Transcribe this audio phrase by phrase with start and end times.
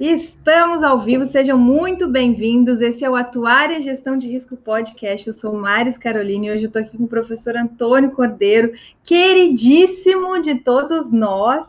[0.00, 2.80] Estamos ao vivo, sejam muito bem-vindos.
[2.80, 5.26] Esse é o Atuária e Gestão de Risco Podcast.
[5.26, 8.72] Eu sou Maris Caroline e hoje eu estou aqui com o professor Antônio Cordeiro,
[9.04, 11.66] queridíssimo de todos nós.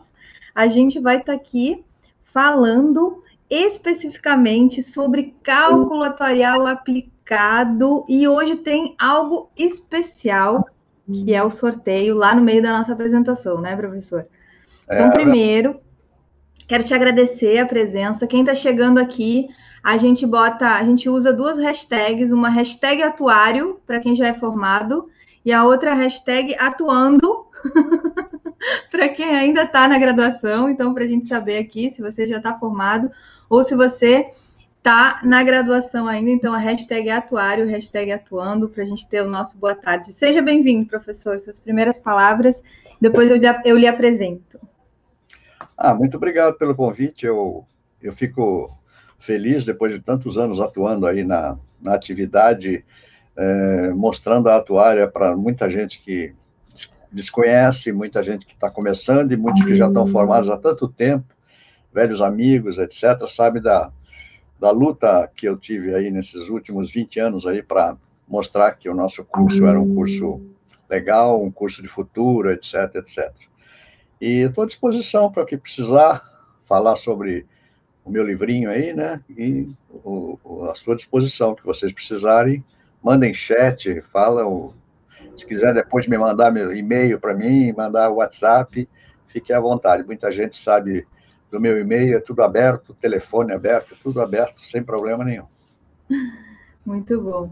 [0.54, 1.84] A gente vai estar tá aqui
[2.24, 10.66] falando especificamente sobre cálculo atuarial aplicado e hoje tem algo especial
[11.06, 14.26] que é o sorteio lá no meio da nossa apresentação, né, professor?
[14.84, 15.78] Então, é, primeiro,
[16.66, 18.26] Quero te agradecer a presença.
[18.26, 19.48] Quem está chegando aqui,
[19.82, 24.34] a gente bota, a gente usa duas hashtags, uma hashtag atuário para quem já é
[24.34, 25.08] formado
[25.44, 27.46] e a outra hashtag atuando
[28.90, 30.68] para quem ainda está na graduação.
[30.68, 33.10] Então, para a gente saber aqui se você já está formado
[33.50, 34.30] ou se você
[34.78, 36.30] está na graduação ainda.
[36.30, 40.12] Então, a hashtag atuário, hashtag atuando, para a gente ter o nosso boa tarde.
[40.12, 41.40] Seja bem-vindo, professor.
[41.40, 42.62] Suas primeiras palavras,
[43.00, 44.60] depois eu, eu lhe apresento.
[45.84, 47.26] Ah, muito obrigado pelo convite.
[47.26, 47.66] Eu,
[48.00, 48.72] eu fico
[49.18, 52.84] feliz, depois de tantos anos atuando aí na, na atividade,
[53.36, 56.32] é, mostrando a atuária para muita gente que
[57.10, 61.26] desconhece, muita gente que está começando e muitos que já estão formados há tanto tempo,
[61.92, 63.90] velhos amigos, etc., sabe da,
[64.60, 67.96] da luta que eu tive aí nesses últimos 20 anos aí para
[68.28, 70.40] mostrar que o nosso curso era um curso
[70.88, 73.32] legal, um curso de futuro, etc., etc.
[74.22, 76.22] E estou à disposição para que precisar,
[76.64, 77.44] falar sobre
[78.04, 79.20] o meu livrinho aí, né?
[79.28, 82.64] E o, o, à sua disposição, que vocês precisarem,
[83.02, 84.72] mandem chat, falam.
[85.36, 88.88] Se quiser depois me mandar e-mail para mim, mandar WhatsApp,
[89.26, 90.04] fique à vontade.
[90.04, 91.04] Muita gente sabe
[91.50, 95.46] do meu e-mail, é tudo aberto, telefone aberto, tudo aberto, sem problema nenhum.
[96.86, 97.50] Muito bom.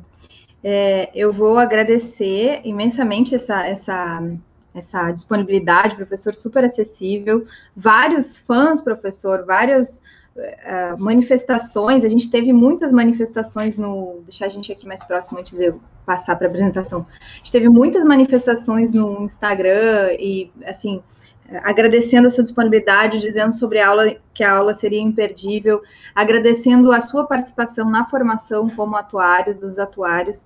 [0.62, 4.22] É, eu vou agradecer imensamente essa, essa
[4.74, 10.00] essa disponibilidade, professor super acessível, vários fãs, professor, várias
[10.36, 15.56] uh, manifestações, a gente teve muitas manifestações no, deixar a gente aqui mais próximo antes
[15.56, 21.02] de eu passar para a apresentação, a gente teve muitas manifestações no Instagram e, assim,
[21.64, 25.82] agradecendo a sua disponibilidade, dizendo sobre a aula, que a aula seria imperdível,
[26.14, 30.44] agradecendo a sua participação na formação como atuários, dos atuários,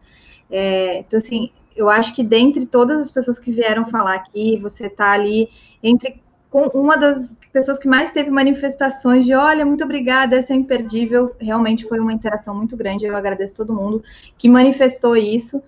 [0.51, 4.87] é, então, assim, eu acho que dentre todas as pessoas que vieram falar aqui, você
[4.87, 5.49] está ali
[5.83, 6.23] entre
[6.55, 11.35] com uma das pessoas que mais teve manifestações de olha, muito obrigada, essa é imperdível.
[11.41, 13.05] Realmente foi uma interação muito grande.
[13.05, 14.05] Eu agradeço todo mundo
[14.39, 15.61] que manifestou isso.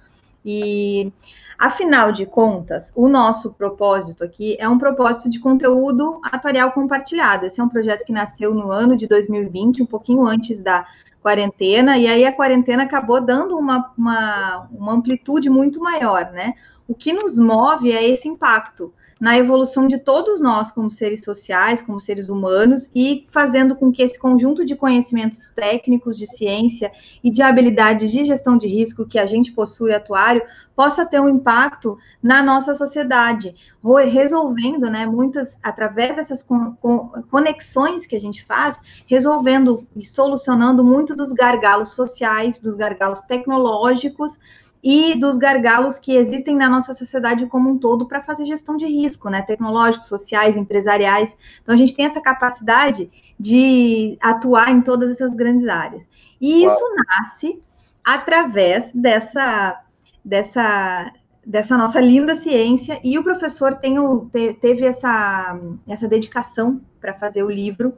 [0.45, 1.13] E
[1.59, 7.47] afinal de contas, o nosso propósito aqui é um propósito de conteúdo atuarial compartilhado.
[7.47, 10.87] Esse é um projeto que nasceu no ano de 2020, um pouquinho antes da
[11.27, 16.55] quarentena, e aí a quarentena acabou dando uma, uma, uma amplitude muito maior, né?
[16.87, 21.81] O que nos move é esse impacto na evolução de todos nós como seres sociais,
[21.81, 26.93] como seres humanos, e fazendo com que esse conjunto de conhecimentos técnicos, de ciência
[27.25, 30.43] e de habilidades de gestão de risco que a gente possui atuário
[30.75, 33.55] possa ter um impacto na nossa sociedade,
[34.11, 36.47] resolvendo, né, muitas, através dessas
[37.31, 44.39] conexões que a gente faz, resolvendo e solucionando muito dos gargalos sociais, dos gargalos tecnológicos,
[44.89, 48.87] e dos gargalos que existem na nossa sociedade como um todo para fazer gestão de
[48.87, 49.43] risco, né?
[49.43, 51.37] Tecnológicos, sociais, empresariais.
[51.61, 56.09] Então a gente tem essa capacidade de atuar em todas essas grandes áreas.
[56.41, 56.67] E Uau.
[56.67, 57.63] isso nasce
[58.05, 59.83] através dessa,
[60.25, 61.13] dessa,
[61.45, 65.59] dessa nossa linda ciência, e o professor tem o, te, teve essa,
[65.89, 67.93] essa dedicação para fazer o livro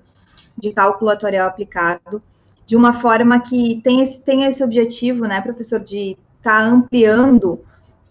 [0.57, 2.23] de cálculo atorial aplicado,
[2.67, 6.17] de uma forma que tem esse, tem esse objetivo, né, professor, de
[6.49, 7.63] está ampliando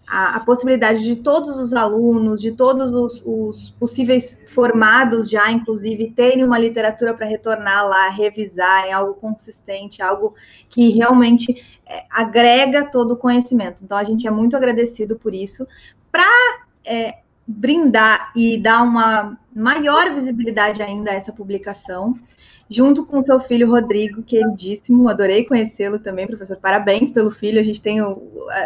[0.06, 6.12] a, a, possibilidade de todos os alunos, de todos os, os, possíveis formados já, inclusive,
[6.12, 10.34] terem uma literatura para retornar lá, revisar em algo consistente, algo
[10.70, 13.82] que realmente é, agrega todo o conhecimento.
[13.84, 15.66] Então, a gente é muito agradecido por isso.
[16.10, 16.24] Para
[16.84, 22.14] é, brindar e dar uma maior visibilidade ainda a essa publicação,
[22.68, 26.58] junto com seu filho Rodrigo, queridíssimo, adorei conhecê-lo também, professor.
[26.58, 27.58] Parabéns pelo filho.
[27.58, 28.22] A gente tem o,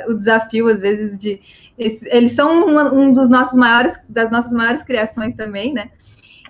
[0.08, 1.40] o desafio, às vezes, de.
[1.78, 5.90] Eles são um, um, dos nossos maiores, das nossas maiores criações também, né?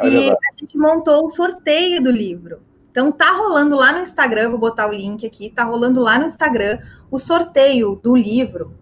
[0.03, 2.61] E a gente montou o sorteio do livro.
[2.91, 6.27] Então tá rolando lá no Instagram, vou botar o link aqui, tá rolando lá no
[6.27, 6.79] Instagram
[7.11, 8.75] o sorteio do livro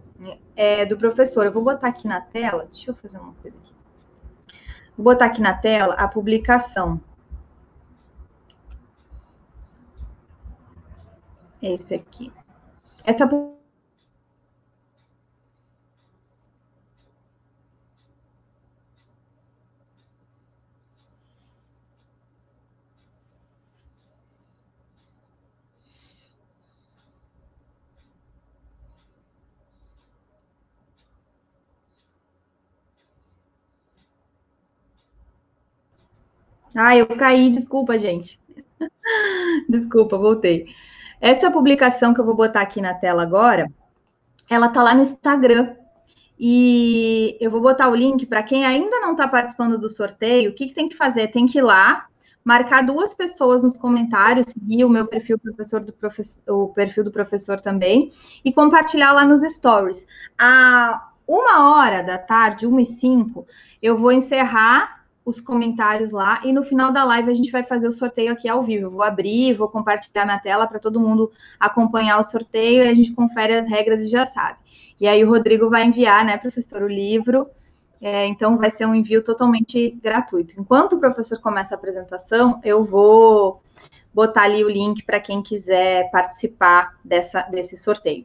[0.61, 1.47] é, do professor.
[1.47, 3.73] Eu vou botar aqui na tela, deixa eu fazer uma coisa aqui.
[4.95, 7.01] Vou botar aqui na tela a publicação.
[11.63, 12.31] Esse aqui.
[13.03, 13.27] Essa
[36.75, 38.39] Ah, eu caí, desculpa, gente.
[39.69, 40.69] desculpa, voltei.
[41.21, 43.71] Essa publicação que eu vou botar aqui na tela agora,
[44.49, 45.77] ela tá lá no Instagram.
[46.39, 50.51] E eu vou botar o link para quem ainda não está participando do sorteio.
[50.51, 51.29] O que, que tem que fazer?
[51.29, 52.07] Tem que ir lá,
[52.43, 57.13] marcar duas pessoas nos comentários, seguir o meu perfil professor do professor, o perfil do
[57.13, 58.11] professor também,
[58.43, 60.07] e compartilhar lá nos stories.
[60.39, 63.47] A uma hora da tarde, uma e cinco,
[63.81, 67.87] eu vou encerrar os comentários lá e no final da live a gente vai fazer
[67.87, 68.91] o sorteio aqui ao vivo.
[68.91, 73.13] Vou abrir, vou compartilhar minha tela para todo mundo acompanhar o sorteio e a gente
[73.13, 74.59] confere as regras e já sabe.
[74.99, 77.49] E aí o Rodrigo vai enviar, né, professor, o livro
[78.01, 80.59] é, então, vai ser um envio totalmente gratuito.
[80.59, 83.63] Enquanto o professor começa a apresentação, eu vou
[84.13, 88.25] botar ali o link para quem quiser participar dessa, desse sorteio.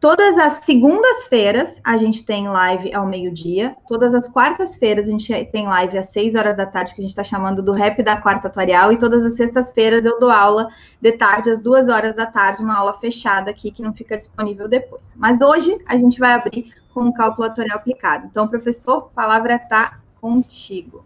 [0.00, 3.76] Todas as segundas-feiras a gente tem live ao meio-dia.
[3.88, 7.10] Todas as quartas-feiras a gente tem live às 6 horas da tarde, que a gente
[7.10, 8.92] está chamando do Rap da Quarta Atuarial.
[8.92, 10.68] E todas as sextas-feiras eu dou aula
[11.00, 14.68] de tarde, às 2 horas da tarde, uma aula fechada aqui que não fica disponível
[14.68, 15.14] depois.
[15.16, 18.26] Mas hoje a gente vai abrir com o cálculo atuarial aplicado.
[18.30, 21.04] Então, professor, a palavra está contigo.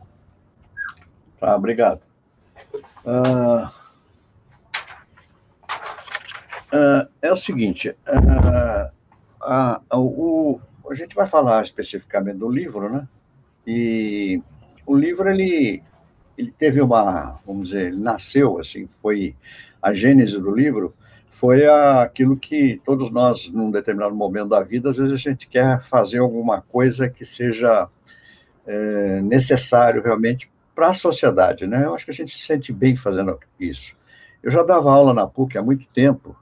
[1.41, 2.03] Tá, obrigado.
[3.07, 3.82] Uh...
[6.73, 8.91] Uh, é o seguinte, uh,
[9.95, 10.59] o,
[10.91, 13.07] a gente vai falar especificamente do livro, né?
[13.67, 14.43] E
[14.87, 15.83] o livro, ele,
[16.37, 19.37] ele teve uma, vamos dizer, ele nasceu, assim, foi
[19.83, 20.95] a gênese do livro,
[21.31, 25.81] foi aquilo que todos nós, num determinado momento da vida, às vezes a gente quer
[25.83, 27.89] fazer alguma coisa que seja
[28.67, 31.85] é, necessário realmente para a sociedade, né?
[31.85, 33.95] Eu acho que a gente se sente bem fazendo isso.
[34.43, 36.37] Eu já dava aula na PUC há muito tempo,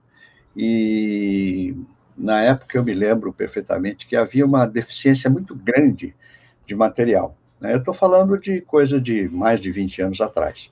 [0.57, 1.75] e
[2.17, 6.15] na época eu me lembro perfeitamente que havia uma deficiência muito grande
[6.67, 7.37] de material.
[7.61, 7.73] Né?
[7.75, 10.71] Eu estou falando de coisa de mais de 20 anos atrás.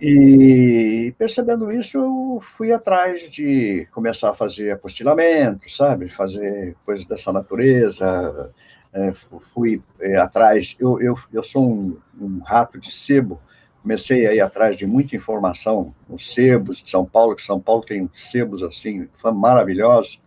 [0.00, 6.10] E percebendo isso, eu fui atrás de começar a fazer apostilamento, sabe?
[6.10, 8.52] Fazer coisas dessa natureza.
[8.92, 9.12] É,
[9.52, 10.76] fui é, atrás.
[10.78, 13.40] Eu, eu, eu sou um, um rato de sebo,
[13.84, 17.84] comecei a ir atrás de muita informação nos sebos de São Paulo, que São Paulo
[17.84, 20.22] tem sebos assim maravilhosos,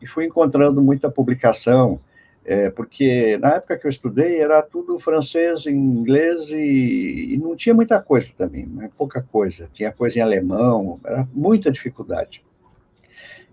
[0.00, 2.00] e fui encontrando muita publicação,
[2.42, 7.74] é, porque na época que eu estudei era tudo francês, inglês e, e não tinha
[7.74, 8.88] muita coisa também, né?
[8.96, 12.42] pouca coisa, tinha coisa em alemão, era muita dificuldade.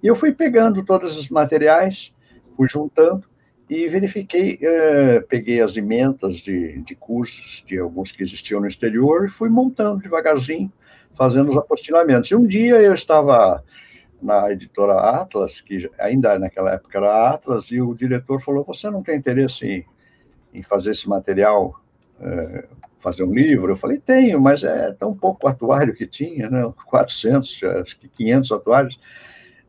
[0.01, 2.13] E eu fui pegando todos os materiais,
[2.55, 3.27] fui juntando,
[3.69, 9.25] e verifiquei, eh, peguei as emendas de, de cursos, de alguns que existiam no exterior,
[9.25, 10.71] e fui montando devagarzinho,
[11.15, 12.30] fazendo os apostilamentos.
[12.30, 13.63] E um dia eu estava
[14.21, 19.01] na editora Atlas, que ainda naquela época era Atlas, e o diretor falou: Você não
[19.01, 19.86] tem interesse em,
[20.54, 21.80] em fazer esse material,
[22.19, 22.65] eh,
[23.00, 23.71] fazer um livro?
[23.71, 26.71] Eu falei: Tenho, mas é tão pouco atuário que tinha, né?
[26.86, 29.00] 400, acho que 500 atuários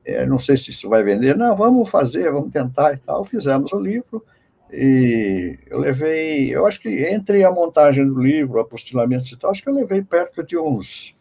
[0.04, 3.24] é, não sei se isso vai vender, não, vamos fazer, vamos tentar e tal.
[3.24, 4.24] Fizemos o livro
[4.70, 9.62] e eu levei, eu acho que entre a montagem do livro, apostilamentos e tal, acho
[9.62, 11.16] que eu levei perto de uns,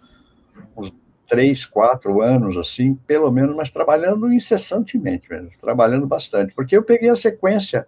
[0.75, 0.93] uns
[1.27, 7.09] três, quatro anos, assim, pelo menos, mas trabalhando incessantemente mesmo, trabalhando bastante, porque eu peguei
[7.09, 7.87] a sequência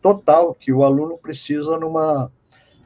[0.00, 2.30] total que o aluno precisa numa,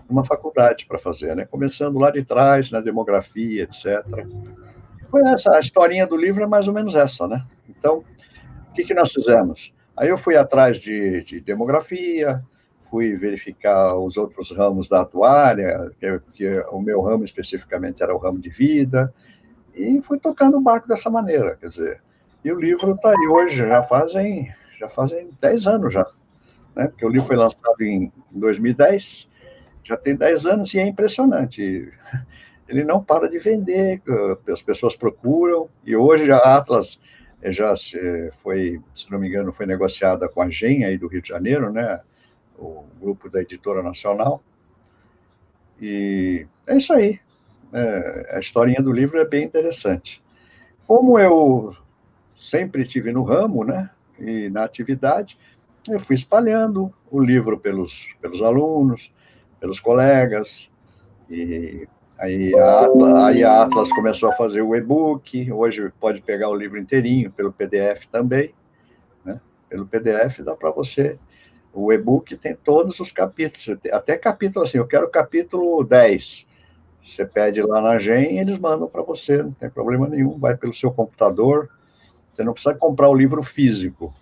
[0.08, 1.44] numa faculdade para fazer, né?
[1.44, 4.04] Começando lá de trás, na demografia, etc.
[5.10, 7.44] Foi essa, a historinha do livro é mais ou menos essa, né?
[7.68, 8.04] Então,
[8.70, 9.72] o que, que nós fizemos?
[9.96, 12.42] Aí eu fui atrás de, de demografia,
[12.88, 18.18] fui verificar os outros ramos da atuária, que, que, o meu ramo especificamente era o
[18.18, 19.12] ramo de vida,
[19.74, 22.02] e fui tocando o barco dessa maneira, quer dizer.
[22.44, 26.06] E o livro está aí hoje, já fazem, já fazem 10 anos já,
[26.74, 26.88] né?
[26.88, 29.28] Porque o livro foi lançado em 2010,
[29.84, 31.92] já tem 10 anos e é impressionante
[32.70, 34.00] ele não para de vender,
[34.50, 37.00] as pessoas procuram, e hoje a Atlas
[37.42, 37.74] eh, já
[38.42, 41.72] foi, se não me engano, foi negociada com a GEM aí do Rio de Janeiro,
[41.72, 42.00] né,
[42.56, 44.40] o grupo da Editora Nacional,
[45.82, 47.18] e é isso aí,
[47.72, 50.22] é, a historinha do livro é bem interessante.
[50.86, 51.74] Como eu
[52.36, 55.36] sempre tive no ramo, né, e na atividade,
[55.88, 59.12] eu fui espalhando o livro pelos, pelos alunos,
[59.58, 60.70] pelos colegas,
[61.28, 61.88] e
[62.20, 66.54] Aí a, Atlas, aí a Atlas começou a fazer o e-book, hoje pode pegar o
[66.54, 68.54] livro inteirinho pelo PDF também,
[69.24, 69.40] né?
[69.70, 71.18] Pelo PDF dá para você.
[71.72, 76.46] O e-book tem todos os capítulos, até capítulo assim, eu quero capítulo 10.
[77.06, 80.54] Você pede lá na GEM e eles mandam para você, não tem problema nenhum, vai
[80.54, 81.70] pelo seu computador.
[82.28, 84.14] Você não precisa comprar o livro físico.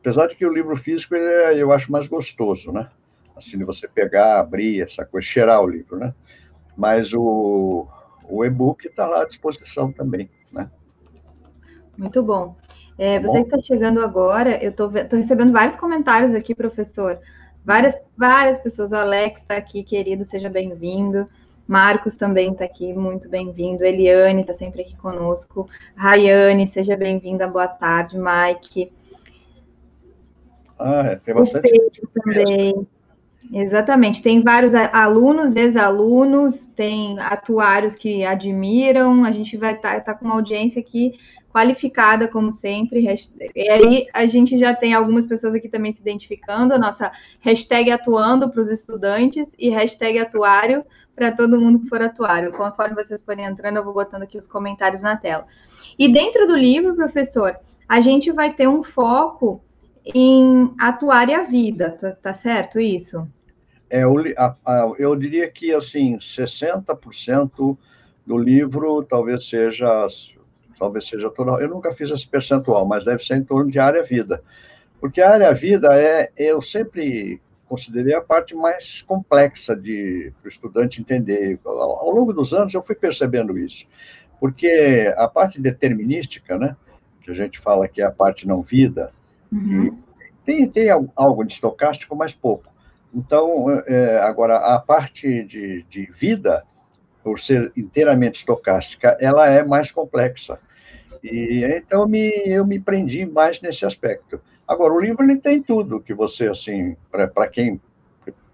[0.00, 2.88] Apesar de que o livro físico é, eu acho mais gostoso, né?
[3.36, 6.14] Assim, de você pegar, abrir, essa coisa, cheirar o livro, né?
[6.76, 7.86] Mas o,
[8.28, 10.70] o e-book está lá à disposição também, né?
[11.96, 12.56] Muito bom.
[12.98, 17.18] É, tá você que está chegando agora, eu estou recebendo vários comentários aqui, professor.
[17.64, 18.92] Várias, várias pessoas.
[18.92, 21.28] O Alex está aqui, querido, seja bem-vindo.
[21.66, 23.84] Marcos também está aqui, muito bem-vindo.
[23.84, 25.68] Eliane está sempre aqui conosco.
[25.96, 28.18] Rayane, seja bem-vinda, boa tarde.
[28.18, 28.92] Mike.
[30.78, 31.72] Ah, é, tem bastante.
[32.02, 32.86] O também.
[33.52, 40.14] Exatamente, tem vários alunos, ex-alunos, tem atuários que admiram, a gente vai estar tá, tá
[40.14, 41.12] com uma audiência aqui
[41.54, 43.04] qualificada, como sempre,
[43.54, 47.92] e aí a gente já tem algumas pessoas aqui também se identificando, a nossa hashtag
[47.92, 50.84] atuando para os estudantes e hashtag atuário
[51.14, 52.50] para todo mundo que for atuário.
[52.52, 55.46] Conforme vocês forem entrando, eu vou botando aqui os comentários na tela.
[55.96, 57.56] E dentro do livro, professor,
[57.88, 59.62] a gente vai ter um foco
[60.04, 63.28] em atuar e a vida, tá, tá certo isso?
[63.94, 64.02] É,
[64.98, 67.78] eu, diria que, assim, 60%
[68.26, 70.06] do livro talvez seja,
[70.78, 74.02] talvez seja toda, eu nunca fiz esse percentual, mas deve ser em torno de área
[74.02, 74.42] vida,
[75.00, 80.50] porque a área vida é, eu sempre considerei a parte mais complexa de para o
[80.50, 81.58] estudante entender.
[81.64, 83.86] Ao, ao longo dos anos eu fui percebendo isso,
[84.40, 86.76] porque a parte determinística, né,
[87.20, 89.12] que a gente fala que é a parte não vida,
[89.54, 89.96] Uhum.
[90.44, 92.73] Tem, tem algo de estocástico, mas pouco.
[93.14, 96.64] Então, é, agora, a parte de, de vida,
[97.22, 100.58] por ser inteiramente estocástica, ela é mais complexa.
[101.22, 104.40] E então me, eu me prendi mais nesse aspecto.
[104.66, 107.80] Agora, o livro ele tem tudo que você, assim, para quem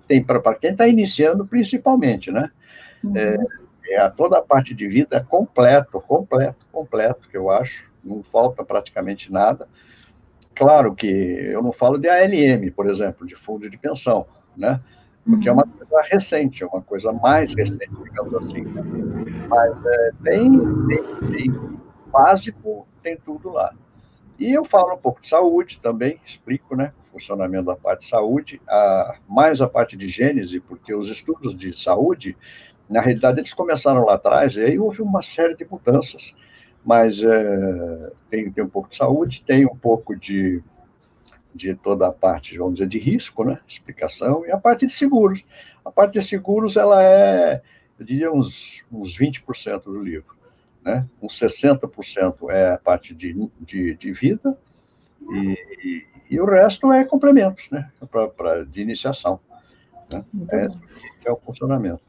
[0.07, 2.51] tem para quem está iniciando, principalmente, né?
[3.03, 3.17] Uhum.
[3.17, 3.37] É,
[3.91, 8.65] é, toda a parte de vida é completo, completo, completo, que eu acho, não falta
[8.65, 9.69] praticamente nada.
[10.55, 14.27] Claro que eu não falo de ALM, por exemplo, de fundo de pensão,
[14.57, 14.81] né?
[15.25, 15.71] Porque é uma uhum.
[15.71, 18.63] coisa recente, é uma coisa mais recente, digamos assim.
[18.63, 18.83] Né?
[19.49, 20.51] Mas é, tem,
[20.87, 23.73] tem, tem básico, tem tudo lá.
[24.39, 26.93] E eu falo um pouco de saúde também, explico, né?
[27.09, 31.55] O funcionamento da parte de saúde, a, mais a parte de gênese, porque os estudos
[31.55, 32.37] de saúde,
[32.89, 36.35] na realidade, eles começaram lá atrás, e aí houve uma série de mudanças
[36.85, 40.63] mas é, tem, tem um pouco de saúde, tem um pouco de,
[41.55, 43.59] de toda a parte, vamos dizer, de risco, né?
[43.67, 45.45] Explicação, e a parte de seguros.
[45.85, 47.61] A parte de seguros, ela é,
[47.99, 50.37] eu diria, uns, uns 20% do livro,
[50.85, 51.07] né?
[51.21, 54.57] Uns 60% é a parte de, de, de vida,
[55.31, 57.91] e, e, e, o resto é complementos, né?
[58.11, 59.39] Pra, pra de iniciação.
[60.11, 60.25] Né?
[60.53, 60.69] É,
[61.27, 62.01] é o funcionamento.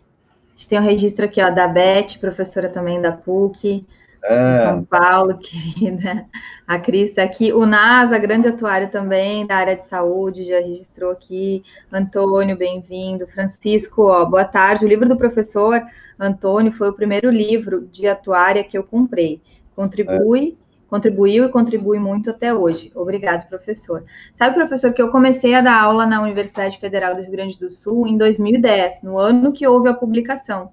[0.48, 3.86] A gente tem um registro aqui, ó, da Beth, professora também da PUC,
[4.24, 4.52] é.
[4.52, 6.26] de São Paulo, querida.
[6.68, 7.52] A Cris está aqui.
[7.52, 11.64] O NASA, grande atuário também da área de saúde, já registrou aqui.
[11.92, 13.28] Antônio, bem-vindo.
[13.28, 14.86] Francisco, ó, boa tarde.
[14.86, 15.82] O livro do professor
[16.20, 19.42] Antônio foi o primeiro livro de atuária que eu comprei.
[19.76, 20.58] Contribui.
[20.58, 20.62] É.
[20.92, 22.92] Contribuiu e contribui muito até hoje.
[22.94, 24.04] Obrigado, professor.
[24.36, 27.70] Sabe, professor, que eu comecei a dar aula na Universidade Federal do Rio Grande do
[27.70, 30.70] Sul em 2010, no ano que houve a publicação.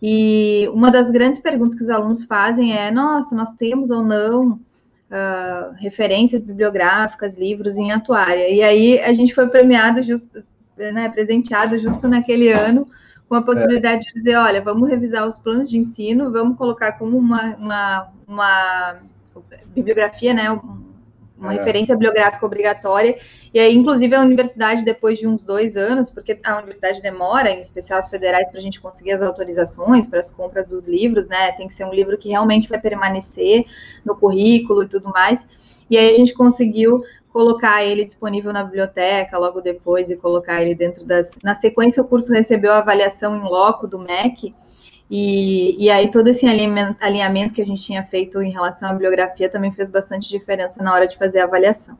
[0.00, 4.52] E uma das grandes perguntas que os alunos fazem é: nossa, nós temos ou não
[4.52, 8.48] uh, referências bibliográficas, livros em atuária?
[8.48, 10.42] E aí a gente foi premiado justo,
[10.76, 12.86] né, presenteado justo naquele ano
[13.28, 14.08] com a possibilidade é.
[14.08, 18.96] de dizer: olha, vamos revisar os planos de ensino, vamos colocar como uma, uma, uma
[19.74, 20.44] bibliografia, né,
[21.38, 21.56] uma é.
[21.56, 23.16] referência bibliográfica obrigatória.
[23.52, 27.60] E aí, inclusive, a universidade, depois de uns dois anos, porque a universidade demora, em
[27.60, 31.52] especial as federais, para a gente conseguir as autorizações para as compras dos livros, né?
[31.52, 33.64] Tem que ser um livro que realmente vai permanecer
[34.04, 35.46] no currículo e tudo mais.
[35.88, 37.02] E aí a gente conseguiu
[37.32, 41.30] colocar ele disponível na biblioteca logo depois e colocar ele dentro das.
[41.42, 44.54] Na sequência, o curso recebeu a avaliação em loco do MEC
[45.10, 49.48] e, e aí todo esse alinhamento, que a gente tinha feito em relação à bibliografia
[49.48, 51.96] também fez bastante diferença na hora de fazer a avaliação.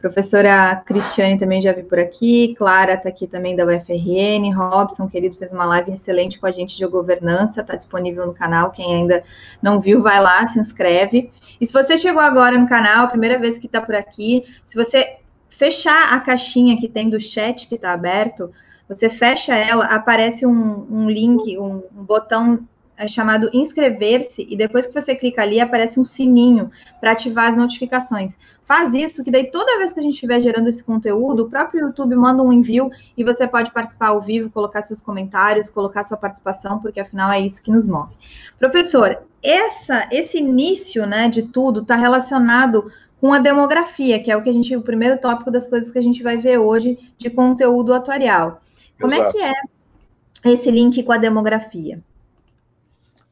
[0.00, 5.36] Professora Cristiane também já vi por aqui, Clara está aqui também da UFRN, Robson, querido,
[5.36, 9.22] fez uma live excelente com a gente de governança, está disponível no canal, quem ainda
[9.60, 11.30] não viu, vai lá, se inscreve.
[11.60, 15.18] E se você chegou agora no canal, primeira vez que está por aqui, se você
[15.50, 18.50] fechar a caixinha que tem do chat que está aberto,
[18.90, 22.66] você fecha ela, aparece um, um link, um, um botão
[22.96, 26.70] é chamado inscrever-se, e depois que você clica ali, aparece um sininho
[27.00, 28.36] para ativar as notificações.
[28.62, 31.86] Faz isso, que daí toda vez que a gente estiver gerando esse conteúdo, o próprio
[31.86, 36.18] YouTube manda um envio e você pode participar ao vivo, colocar seus comentários, colocar sua
[36.18, 38.12] participação, porque afinal é isso que nos move.
[38.58, 44.42] Professor, essa, esse início né, de tudo está relacionado com a demografia, que é o
[44.42, 47.30] que a gente, o primeiro tópico das coisas que a gente vai ver hoje de
[47.30, 48.60] conteúdo atuarial.
[49.00, 49.38] Como Exato.
[49.38, 52.00] é que é esse link com a demografia?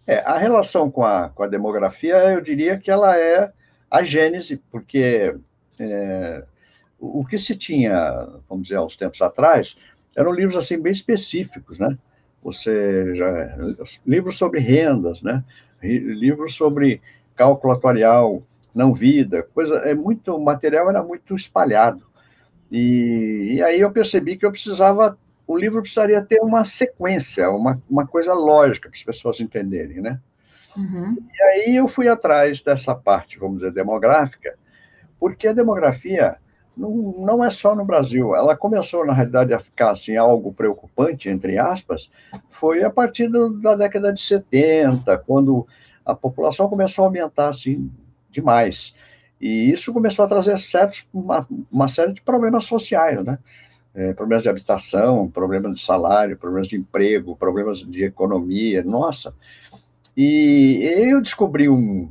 [0.07, 3.53] É, a relação com a, com a demografia, eu diria que ela é
[3.91, 5.35] a gênese, porque
[5.79, 6.45] é,
[6.99, 9.77] o que se tinha, vamos dizer, há uns tempos atrás,
[10.17, 11.97] eram livros assim bem específicos, né?
[12.43, 13.59] Você já,
[14.07, 15.45] livros sobre rendas, né?
[15.83, 17.01] Livros sobre
[17.37, 18.43] cálculo atuarial,
[18.75, 22.03] não vida, coisa, é muito, o material era muito espalhado.
[22.71, 25.17] E, e aí eu percebi que eu precisava,
[25.49, 30.21] o livro precisaria ter uma sequência, uma, uma coisa lógica para as pessoas entenderem, né?
[30.77, 31.17] Uhum.
[31.35, 34.55] E aí eu fui atrás dessa parte, vamos dizer, demográfica,
[35.19, 36.37] porque a demografia
[36.77, 38.37] não, não é só no Brasil.
[38.37, 42.11] Ela começou, na realidade, a ficar assim, algo preocupante, entre aspas,
[42.51, 45.67] foi a partir do, da década de 70, quando
[46.05, 47.91] a população começou a aumentar assim,
[48.31, 48.95] demais.
[49.41, 53.39] E isso começou a trazer certos, uma, uma série de problemas sociais, né?
[53.95, 59.35] É, problemas de habitação, problemas de salário, problemas de emprego, problemas de economia, nossa.
[60.17, 62.11] E eu descobri um,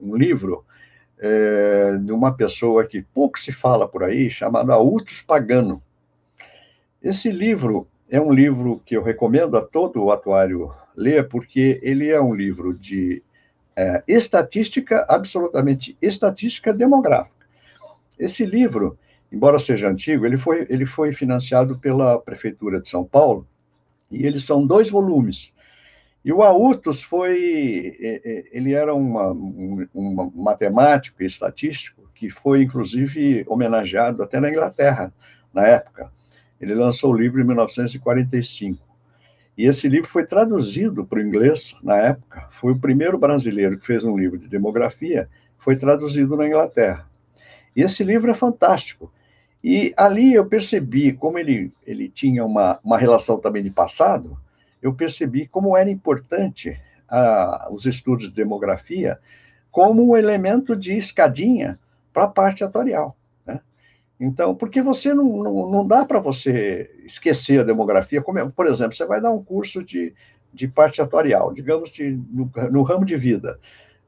[0.00, 0.64] um, livro
[1.18, 5.82] é, de uma pessoa que pouco se fala por aí, chamada Autos Pagano.
[7.02, 12.08] Esse livro é um livro que eu recomendo a todo o atuário ler, porque ele
[12.08, 13.22] é um livro de
[13.76, 17.46] é, estatística, absolutamente estatística demográfica.
[18.18, 18.98] Esse livro,
[19.32, 23.46] embora seja antigo, ele foi, ele foi financiado pela Prefeitura de São Paulo,
[24.10, 25.52] e eles são dois volumes.
[26.24, 27.96] E o Autos foi,
[28.52, 35.12] ele era uma, um, um matemático e estatístico que foi, inclusive, homenageado até na Inglaterra,
[35.54, 36.10] na época.
[36.60, 38.84] Ele lançou o livro em 1945.
[39.56, 42.48] E esse livro foi traduzido para o inglês na época.
[42.50, 47.08] Foi o primeiro brasileiro que fez um livro de demografia, foi traduzido na Inglaterra.
[47.74, 49.12] E esse livro é fantástico.
[49.62, 54.38] E ali eu percebi como ele, ele tinha uma, uma relação também de passado,
[54.80, 59.18] eu percebi como era importante ah, os estudos de demografia
[59.70, 61.78] como um elemento de escadinha
[62.12, 63.16] para a parte atuarial.
[64.20, 68.66] Então, porque você não, não, não dá para você esquecer a demografia, como, é, por
[68.66, 70.12] exemplo, você vai dar um curso de,
[70.52, 73.60] de parte atuarial, digamos, de, no, no ramo de vida.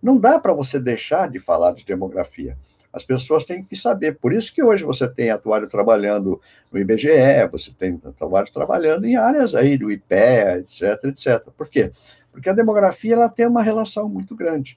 [0.02, 2.58] Não dá para você deixar de falar de demografia.
[2.92, 4.18] As pessoas têm que saber.
[4.18, 6.40] Por isso que hoje você tem atuário trabalhando
[6.72, 11.48] no IBGE, você tem atuário trabalhando em áreas aí do IPE, etc, etc.
[11.56, 11.90] Por quê?
[12.32, 14.76] Porque a demografia ela tem uma relação muito grande.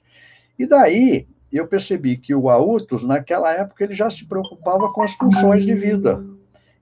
[0.58, 5.12] E daí, eu percebi que o AUTOS, naquela época, ele já se preocupava com as
[5.12, 6.24] funções de vida.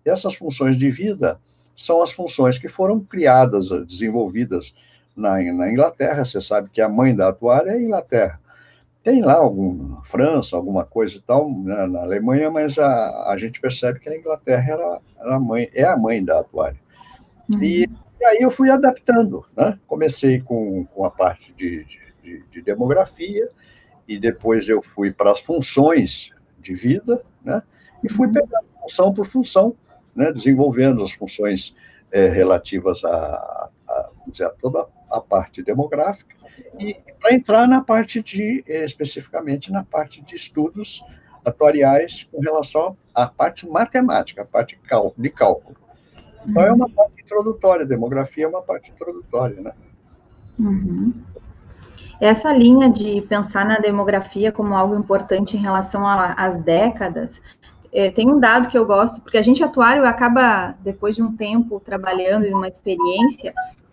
[0.05, 1.39] E essas funções de vida
[1.77, 4.75] são as funções que foram criadas, desenvolvidas
[5.17, 6.25] na, na Inglaterra.
[6.25, 8.41] Você sabe que a mãe da atuária é a Inglaterra.
[9.03, 13.61] Tem lá alguma França, alguma coisa e tal, né, na Alemanha, mas a, a gente
[13.61, 16.79] percebe que a Inglaterra era, era a mãe, é a mãe da atuária.
[17.53, 17.63] Uhum.
[17.63, 19.77] E, e, aí eu fui adaptando, né?
[19.89, 21.85] Comecei com, com a parte de,
[22.23, 23.51] de, de demografia,
[24.07, 27.61] e depois eu fui para as funções de vida, né?
[28.05, 28.33] E fui uhum.
[28.33, 29.75] pegando função por função,
[30.15, 30.31] né?
[30.31, 31.75] Desenvolvendo as funções
[32.13, 36.37] é, relativas a, a, dizer, a, toda a parte demográfica
[36.79, 41.03] e para entrar na parte de, especificamente na parte de estudos
[41.45, 44.79] atuariais com relação à parte matemática, a parte
[45.17, 45.77] de cálculo.
[46.47, 46.93] Então, é uma uhum.
[46.93, 49.73] parte introdutória, demografia é uma parte introdutória, né?
[50.59, 51.13] Uhum.
[52.21, 57.41] Essa linha de pensar na demografia como algo importante em relação às décadas,
[57.93, 61.37] é, tem um dado que eu gosto, porque a gente atuário acaba, depois de um
[61.37, 63.53] tempo trabalhando em uma experiência,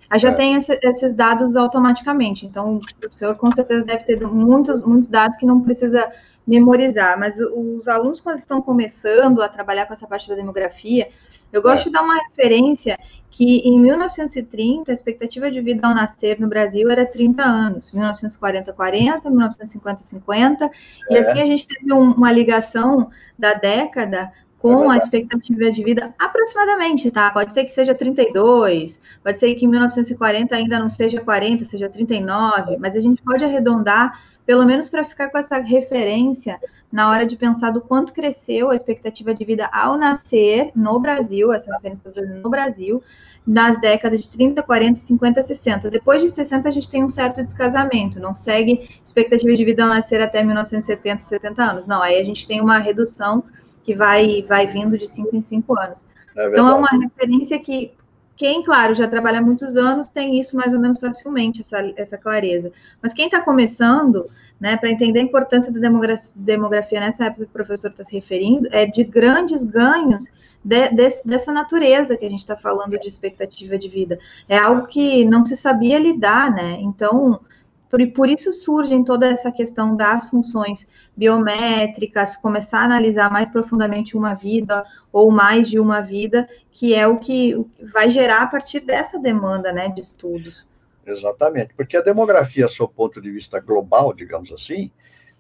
[0.10, 0.34] a já é.
[0.34, 2.46] tem esse, esses dados automaticamente.
[2.46, 6.12] Então, o senhor com certeza deve ter muitos, muitos dados que não precisa
[6.48, 11.10] memorizar, mas os alunos, quando estão começando a trabalhar com essa parte da demografia,
[11.54, 11.84] eu gosto é.
[11.86, 12.98] de dar uma referência
[13.30, 18.74] que em 1930 a expectativa de vida ao nascer no Brasil era 30 anos, 1940
[18.74, 20.70] 40, 1950 50, é.
[21.12, 25.84] e assim a gente teve um, uma ligação da década com é a expectativa de
[25.84, 27.32] vida aproximadamente, tá?
[27.32, 31.90] Pode ser que seja 32, pode ser que em 1940 ainda não seja 40, seja
[31.90, 36.60] 39, mas a gente pode arredondar pelo menos para ficar com essa referência
[36.92, 41.54] na hora de pensar do quanto cresceu a expectativa de vida ao nascer no Brasil,
[41.54, 42.12] essa referência
[42.44, 43.02] no Brasil,
[43.46, 45.92] nas décadas de 30, 40, 50, 60.
[45.92, 49.90] Depois de 60, a gente tem um certo descasamento, não segue expectativa de vida ao
[49.90, 51.88] nascer até 1970, 70 anos.
[51.88, 53.44] Não, aí a gente tem uma redução
[53.84, 56.06] que vai, vai vindo de 5 em 5 anos.
[56.36, 57.94] É então, é uma referência que
[58.40, 62.18] quem, claro, já trabalha há muitos anos tem isso mais ou menos facilmente, essa, essa
[62.18, 62.72] clareza.
[63.02, 67.50] Mas quem está começando, né, para entender a importância da demografia, demografia nessa época que
[67.50, 70.32] o professor está se referindo, é de grandes ganhos
[70.64, 74.18] de, de, dessa natureza que a gente está falando de expectativa de vida.
[74.48, 76.78] É algo que não se sabia lidar, né?
[76.80, 77.42] Então,
[77.90, 84.16] por, por isso surge toda essa questão das funções biométricas, começar a analisar mais profundamente
[84.16, 87.56] uma vida ou mais de uma vida, que é o que
[87.92, 90.70] vai gerar a partir dessa demanda né, de estudos.
[91.06, 94.92] Exatamente, porque a demografia, sob ponto de vista global, digamos assim,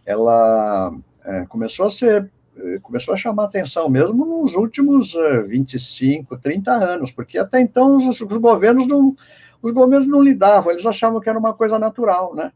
[0.04, 0.92] ela
[1.24, 5.14] é, começou a ser é, começou a chamar atenção mesmo nos últimos
[5.48, 9.16] 25, é, 30 anos, porque até então os, os governos não,
[9.62, 12.52] os governos não lidavam, eles achavam que era uma coisa natural, né?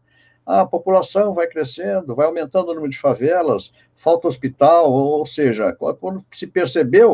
[0.46, 6.24] A população vai crescendo, vai aumentando o número de favelas, falta hospital, ou seja, quando
[6.32, 7.14] se percebeu,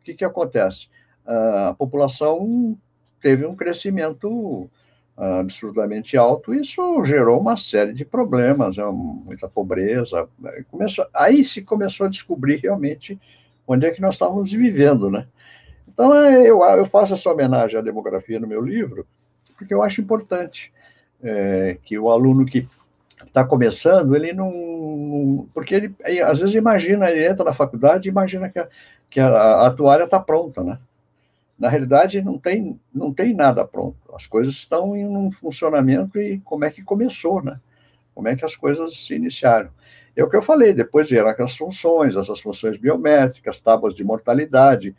[0.00, 0.88] o que, que acontece?
[1.24, 2.76] A população
[3.20, 4.68] teve um crescimento
[5.16, 8.84] absurdamente alto, isso gerou uma série de problemas, né?
[8.86, 10.28] muita pobreza.
[10.70, 13.18] Começou, aí se começou a descobrir realmente
[13.66, 15.26] onde é que nós estávamos vivendo, né?
[15.88, 19.06] Então, é, eu faço essa homenagem à demografia no meu livro,
[19.64, 20.70] porque eu acho importante
[21.22, 22.68] é, que o aluno que
[23.26, 25.48] está começando, ele não.
[25.54, 28.68] Porque ele, às vezes, imagina, ele entra na faculdade e imagina que a,
[29.08, 30.78] que a, a atuária está pronta, né?
[31.58, 33.96] Na realidade, não tem, não tem nada pronto.
[34.14, 37.58] As coisas estão em um funcionamento e como é que começou, né?
[38.14, 39.70] Como é que as coisas se iniciaram.
[40.14, 44.94] É o que eu falei, depois vieram aquelas funções, essas funções biométricas, tábuas de mortalidade,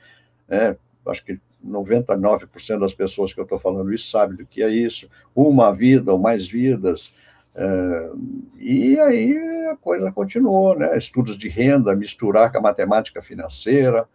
[0.48, 0.76] né?
[1.06, 5.10] acho que 99% das pessoas que eu estou falando isso sabem do que é isso,
[5.36, 7.14] uma vida ou mais vidas,
[7.56, 8.10] é,
[8.58, 9.38] e aí
[9.72, 10.98] a coisa continuou, né?
[10.98, 14.08] Estudos de renda, misturar com a matemática financeira,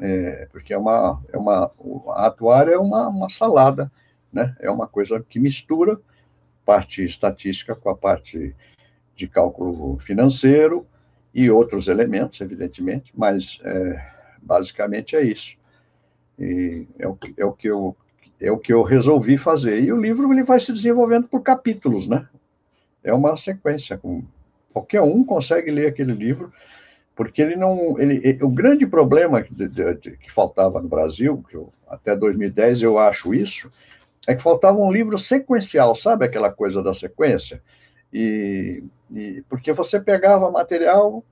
[0.00, 1.70] é, porque é uma, é uma,
[2.10, 3.90] a atuária é uma, uma salada,
[4.32, 4.56] né?
[4.60, 6.00] É uma coisa que mistura
[6.64, 8.54] parte estatística com a parte
[9.14, 10.84] de cálculo financeiro
[11.32, 14.04] e outros elementos, evidentemente, mas é,
[14.42, 15.56] basicamente é isso.
[16.38, 17.96] E é o, é o que eu
[18.40, 19.82] é o que eu resolvi fazer.
[19.82, 22.28] E o livro ele vai se desenvolvendo por capítulos, né?
[23.02, 24.00] É uma sequência.
[24.72, 26.52] Qualquer um consegue ler aquele livro,
[27.14, 27.98] porque ele não.
[27.98, 32.98] Ele, o grande problema de, de, de, que faltava no Brasil, eu, até 2010 eu
[32.98, 33.70] acho isso,
[34.26, 37.62] é que faltava um livro sequencial, sabe aquela coisa da sequência?
[38.12, 38.82] E,
[39.14, 41.24] e porque você pegava material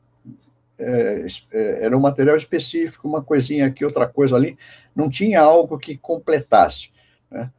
[0.82, 4.56] é, é, era um material específico, uma coisinha aqui, outra coisa ali,
[4.94, 6.90] não tinha algo que completasse.
[7.30, 7.50] Né?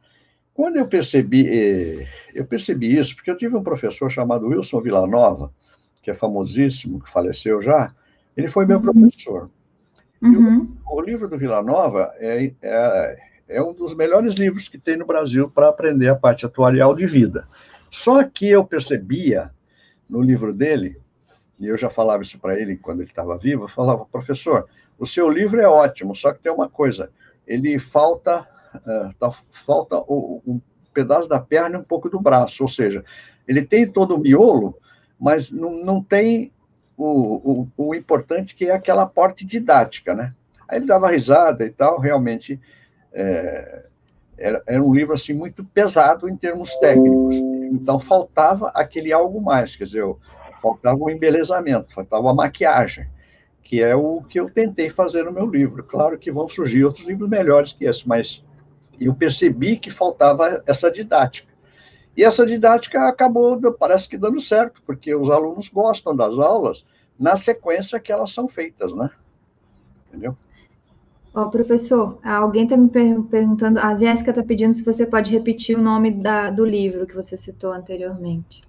[0.52, 5.52] Quando eu percebi, é, eu percebi isso, porque eu tive um professor chamado Wilson Villanova,
[6.02, 7.92] que é famosíssimo, que faleceu já,
[8.36, 8.82] ele foi meu uhum.
[8.82, 9.50] professor.
[10.22, 10.76] Uhum.
[10.86, 15.06] O, o, livro do Villanova é, é, é um dos melhores livros que tem no
[15.06, 17.48] Brasil para aprender a parte atuarial de vida.
[17.90, 19.50] Só que eu percebia
[20.08, 20.98] no livro dele
[21.58, 25.06] e eu já falava isso para ele quando ele estava vivo, eu falava, professor, o
[25.06, 27.10] seu livro é ótimo, só que tem uma coisa,
[27.46, 29.30] ele falta, uh, tá,
[29.66, 30.60] falta o, um
[30.92, 33.04] pedaço da perna e um pouco do braço, ou seja,
[33.46, 34.76] ele tem todo o miolo,
[35.18, 36.52] mas não, não tem
[36.96, 40.34] o, o, o importante que é aquela parte didática, né?
[40.68, 42.60] Aí ele dava risada e tal, realmente
[43.12, 43.84] é,
[44.38, 47.36] era, era, um livro assim muito pesado em termos técnicos.
[47.72, 50.04] Então faltava aquele algo mais, quer dizer,
[50.64, 53.06] faltava o embelezamento, faltava a maquiagem,
[53.62, 55.84] que é o que eu tentei fazer no meu livro.
[55.84, 58.42] Claro que vão surgir outros livros melhores que esse, mas
[58.98, 61.52] eu percebi que faltava essa didática.
[62.16, 66.82] E essa didática acabou, parece que dando certo, porque os alunos gostam das aulas
[67.18, 69.10] na sequência que elas são feitas, né?
[70.08, 70.34] Entendeu?
[71.34, 75.82] oh, professor, alguém está me perguntando, a Jéssica está pedindo se você pode repetir o
[75.82, 78.62] nome da, do livro que você citou anteriormente